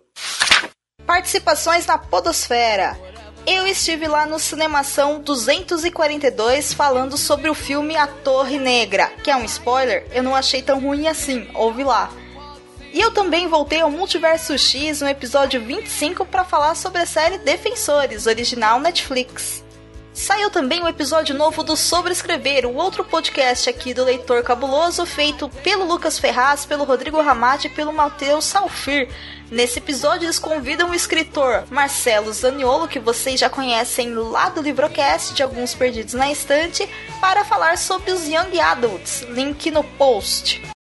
Participações 1.05 1.85
na 1.85 1.97
podosfera. 1.97 2.97
Eu 3.47 3.67
estive 3.67 4.07
lá 4.07 4.25
no 4.25 4.39
Cinemação 4.39 5.19
242 5.19 6.73
falando 6.73 7.15
sobre 7.15 7.47
o 7.47 7.53
filme 7.53 7.95
A 7.95 8.07
Torre 8.07 8.57
Negra, 8.57 9.07
que 9.23 9.29
é 9.29 9.35
um 9.35 9.45
spoiler, 9.45 10.07
eu 10.11 10.23
não 10.23 10.35
achei 10.35 10.63
tão 10.63 10.79
ruim 10.79 11.07
assim, 11.07 11.47
ouve 11.53 11.83
lá. 11.83 12.09
E 12.95 13.01
eu 13.01 13.11
também 13.11 13.49
voltei 13.49 13.81
ao 13.81 13.91
Multiverso 13.91 14.57
X 14.57 15.01
no 15.01 15.09
episódio 15.09 15.59
25 15.59 16.25
para 16.25 16.45
falar 16.45 16.75
sobre 16.75 17.01
a 17.01 17.05
série 17.05 17.37
Defensores, 17.37 18.25
original 18.25 18.79
Netflix. 18.79 19.65
Saiu 20.13 20.49
também 20.49 20.79
o 20.79 20.85
um 20.85 20.87
episódio 20.87 21.35
novo 21.35 21.61
do 21.61 21.75
Sobre 21.75 22.13
Escrever, 22.13 22.65
o 22.65 22.73
outro 22.73 23.03
podcast 23.03 23.69
aqui 23.69 23.93
do 23.93 24.05
Leitor 24.05 24.43
Cabuloso, 24.43 25.05
feito 25.05 25.49
pelo 25.61 25.83
Lucas 25.83 26.17
Ferraz, 26.17 26.65
pelo 26.65 26.85
Rodrigo 26.85 27.21
Ramate 27.21 27.67
e 27.67 27.69
pelo 27.69 27.91
Matheus 27.91 28.45
Salfir. 28.45 29.09
Nesse 29.51 29.79
episódio, 29.79 30.27
eles 30.27 30.39
convidam 30.39 30.91
o 30.91 30.95
escritor 30.95 31.65
Marcelo 31.69 32.31
Zaniolo, 32.31 32.87
que 32.87 32.97
vocês 32.97 33.41
já 33.41 33.49
conhecem 33.49 34.13
lá 34.13 34.47
do 34.47 34.61
Livrocast 34.61 35.33
de 35.33 35.43
Alguns 35.43 35.75
Perdidos 35.75 36.13
na 36.13 36.31
Estante, 36.31 36.87
para 37.19 37.43
falar 37.43 37.77
sobre 37.77 38.11
os 38.11 38.25
Young 38.25 38.57
Adults. 38.57 39.23
Link 39.27 39.69
no 39.69 39.83
post. 39.83 40.73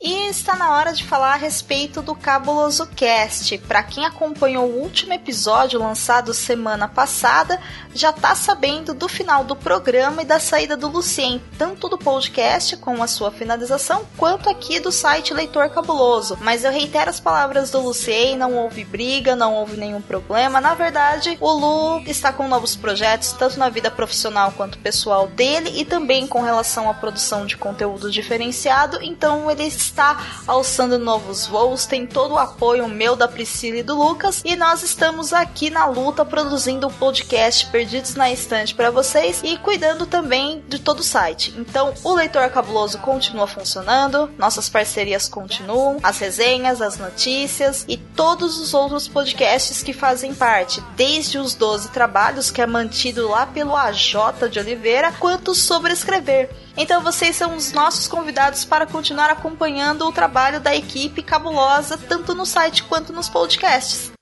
E 0.00 0.28
está 0.28 0.54
na 0.54 0.76
hora 0.76 0.92
de 0.92 1.02
falar 1.02 1.32
a 1.32 1.36
respeito 1.36 2.00
do 2.00 2.14
Cabuloso 2.14 2.86
Cast. 2.86 3.58
Para 3.58 3.82
quem 3.82 4.06
acompanhou 4.06 4.64
o 4.64 4.80
último 4.80 5.12
episódio 5.12 5.80
lançado 5.80 6.32
semana 6.32 6.86
passada, 6.86 7.60
já 7.92 8.10
está 8.10 8.32
sabendo 8.36 8.94
do 8.94 9.08
final 9.08 9.42
do 9.42 9.56
programa 9.56 10.22
e 10.22 10.24
da 10.24 10.38
saída 10.38 10.76
do 10.76 10.86
Lucien, 10.86 11.42
tanto 11.58 11.88
do 11.88 11.98
podcast 11.98 12.76
com 12.76 13.02
a 13.02 13.08
sua 13.08 13.32
finalização, 13.32 14.06
quanto 14.16 14.48
aqui 14.48 14.78
do 14.78 14.92
site 14.92 15.34
Leitor 15.34 15.68
Cabuloso. 15.70 16.38
Mas 16.40 16.62
eu 16.62 16.70
reitero 16.70 17.10
as 17.10 17.18
palavras 17.18 17.72
do 17.72 17.80
Lucien, 17.80 18.36
não 18.36 18.54
houve 18.54 18.84
briga, 18.84 19.34
não 19.34 19.52
houve 19.52 19.76
nenhum 19.76 20.00
problema. 20.00 20.60
Na 20.60 20.74
verdade, 20.74 21.36
o 21.40 21.50
Lu 21.50 22.02
está 22.06 22.32
com 22.32 22.46
novos 22.46 22.76
projetos, 22.76 23.32
tanto 23.32 23.58
na 23.58 23.68
vida 23.68 23.90
profissional 23.90 24.52
quanto 24.52 24.78
pessoal 24.78 25.26
dele, 25.26 25.72
e 25.74 25.84
também 25.84 26.24
com 26.24 26.40
relação 26.40 26.88
à 26.88 26.94
produção 26.94 27.44
de 27.44 27.56
conteúdo 27.56 28.12
diferenciado, 28.12 29.02
então 29.02 29.50
ele 29.50 29.64
está 29.88 30.42
alçando 30.46 30.98
novos 30.98 31.46
voos, 31.46 31.86
tem 31.86 32.06
todo 32.06 32.34
o 32.34 32.38
apoio 32.38 32.88
meu, 32.88 33.16
da 33.16 33.26
Priscila 33.26 33.78
e 33.78 33.82
do 33.82 33.96
Lucas, 33.96 34.42
e 34.44 34.54
nós 34.54 34.82
estamos 34.82 35.32
aqui 35.32 35.70
na 35.70 35.86
luta 35.86 36.24
produzindo 36.24 36.86
o 36.86 36.92
podcast 36.92 37.66
Perdidos 37.66 38.14
na 38.14 38.30
Estante 38.30 38.74
para 38.74 38.90
vocês 38.90 39.40
e 39.42 39.56
cuidando 39.58 40.06
também 40.06 40.62
de 40.68 40.78
todo 40.78 41.00
o 41.00 41.04
site. 41.04 41.54
Então, 41.58 41.94
o 42.04 42.14
Leitor 42.14 42.48
Cabuloso 42.50 42.98
continua 42.98 43.46
funcionando, 43.46 44.30
nossas 44.38 44.68
parcerias 44.68 45.28
continuam, 45.28 45.98
as 46.02 46.18
resenhas, 46.18 46.82
as 46.82 46.98
notícias 46.98 47.84
e 47.88 47.96
todos 47.96 48.58
os 48.60 48.74
outros 48.74 49.08
podcasts 49.08 49.82
que 49.82 49.92
fazem 49.92 50.34
parte, 50.34 50.82
desde 50.96 51.38
os 51.38 51.54
12 51.54 51.88
trabalhos 51.88 52.50
que 52.50 52.60
é 52.60 52.66
mantido 52.66 53.28
lá 53.28 53.46
pelo 53.46 53.76
AJ 53.76 54.48
de 54.50 54.58
Oliveira, 54.58 55.12
quanto 55.12 55.54
sobre 55.54 55.92
escrever. 55.92 56.67
Então 56.80 57.02
vocês 57.02 57.34
são 57.34 57.56
os 57.56 57.72
nossos 57.72 58.06
convidados 58.06 58.64
para 58.64 58.86
continuar 58.86 59.28
acompanhando 59.30 60.06
o 60.06 60.12
trabalho 60.12 60.60
da 60.60 60.76
equipe 60.76 61.24
cabulosa, 61.24 61.98
tanto 61.98 62.36
no 62.36 62.46
site 62.46 62.84
quanto 62.84 63.12
nos 63.12 63.28
podcasts. 63.28 64.12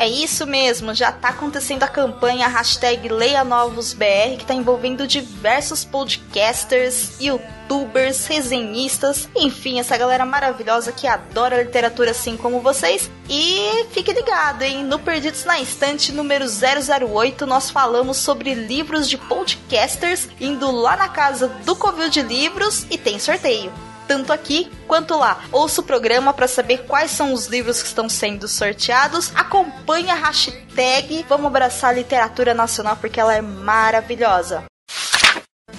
É 0.00 0.08
isso 0.08 0.46
mesmo, 0.46 0.94
já 0.94 1.10
está 1.10 1.28
acontecendo 1.28 1.82
a 1.82 1.86
campanha 1.86 2.48
hashtag 2.48 3.06
LeiaNovosBR, 3.06 4.36
que 4.36 4.42
está 4.44 4.54
envolvendo 4.54 5.06
diversos 5.06 5.84
podcasters, 5.84 7.20
youtubers, 7.20 8.26
resenhistas, 8.26 9.28
enfim, 9.36 9.78
essa 9.78 9.98
galera 9.98 10.24
maravilhosa 10.24 10.90
que 10.90 11.06
adora 11.06 11.62
literatura 11.62 12.12
assim 12.12 12.34
como 12.34 12.60
vocês. 12.60 13.10
E 13.28 13.84
fique 13.90 14.10
ligado, 14.10 14.62
hein? 14.62 14.84
No 14.84 14.98
Perdidos 14.98 15.44
na 15.44 15.60
Estante 15.60 16.12
número 16.12 16.46
008, 16.46 17.44
nós 17.44 17.68
falamos 17.68 18.16
sobre 18.16 18.54
livros 18.54 19.06
de 19.06 19.18
podcasters, 19.18 20.28
indo 20.40 20.70
lá 20.70 20.96
na 20.96 21.10
casa 21.10 21.48
do 21.66 21.76
Covil 21.76 22.08
de 22.08 22.22
Livros 22.22 22.86
e 22.90 22.96
tem 22.96 23.18
sorteio 23.18 23.70
tanto 24.10 24.32
aqui 24.32 24.68
quanto 24.88 25.16
lá. 25.16 25.44
Ouça 25.52 25.80
o 25.80 25.84
programa 25.84 26.34
para 26.34 26.48
saber 26.48 26.78
quais 26.78 27.12
são 27.12 27.32
os 27.32 27.46
livros 27.46 27.80
que 27.80 27.86
estão 27.86 28.08
sendo 28.08 28.48
sorteados. 28.48 29.30
Acompanhe 29.36 30.10
a 30.10 30.14
hashtag 30.14 31.24
Vamos 31.28 31.46
Abraçar 31.46 31.90
a 31.90 31.92
Literatura 31.92 32.52
Nacional 32.52 32.96
porque 32.96 33.20
ela 33.20 33.36
é 33.36 33.40
maravilhosa. 33.40 34.64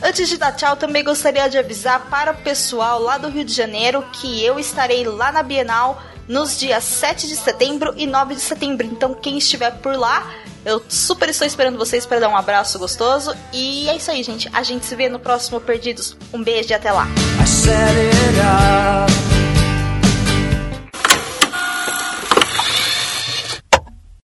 Antes 0.01 0.29
de 0.29 0.37
dar 0.37 0.53
tchau, 0.53 0.77
também 0.77 1.03
gostaria 1.03 1.49
de 1.49 1.57
avisar 1.57 2.09
para 2.09 2.31
o 2.31 2.37
pessoal 2.37 3.01
lá 3.01 3.17
do 3.17 3.27
Rio 3.27 3.43
de 3.43 3.53
Janeiro 3.53 4.01
que 4.13 4.41
eu 4.41 4.57
estarei 4.57 5.03
lá 5.03 5.29
na 5.29 5.43
Bienal 5.43 6.01
nos 6.25 6.57
dias 6.57 6.85
7 6.85 7.27
de 7.27 7.35
setembro 7.35 7.93
e 7.97 8.07
9 8.07 8.35
de 8.35 8.41
setembro. 8.41 8.87
Então, 8.87 9.13
quem 9.13 9.39
estiver 9.39 9.71
por 9.79 9.97
lá, 9.97 10.25
eu 10.65 10.81
super 10.87 11.29
estou 11.29 11.45
esperando 11.47 11.77
vocês 11.77 12.05
para 12.05 12.19
dar 12.19 12.29
um 12.29 12.35
abraço 12.35 12.77
gostoso. 12.77 13.33
E 13.51 13.89
é 13.89 13.95
isso 13.95 14.11
aí, 14.11 14.23
gente. 14.23 14.49
A 14.53 14.63
gente 14.63 14.85
se 14.85 14.95
vê 14.95 15.09
no 15.09 15.19
próximo 15.19 15.59
Perdidos. 15.59 16.15
Um 16.33 16.43
beijo 16.43 16.69
e 16.71 16.73
até 16.73 16.91
lá. 16.91 17.07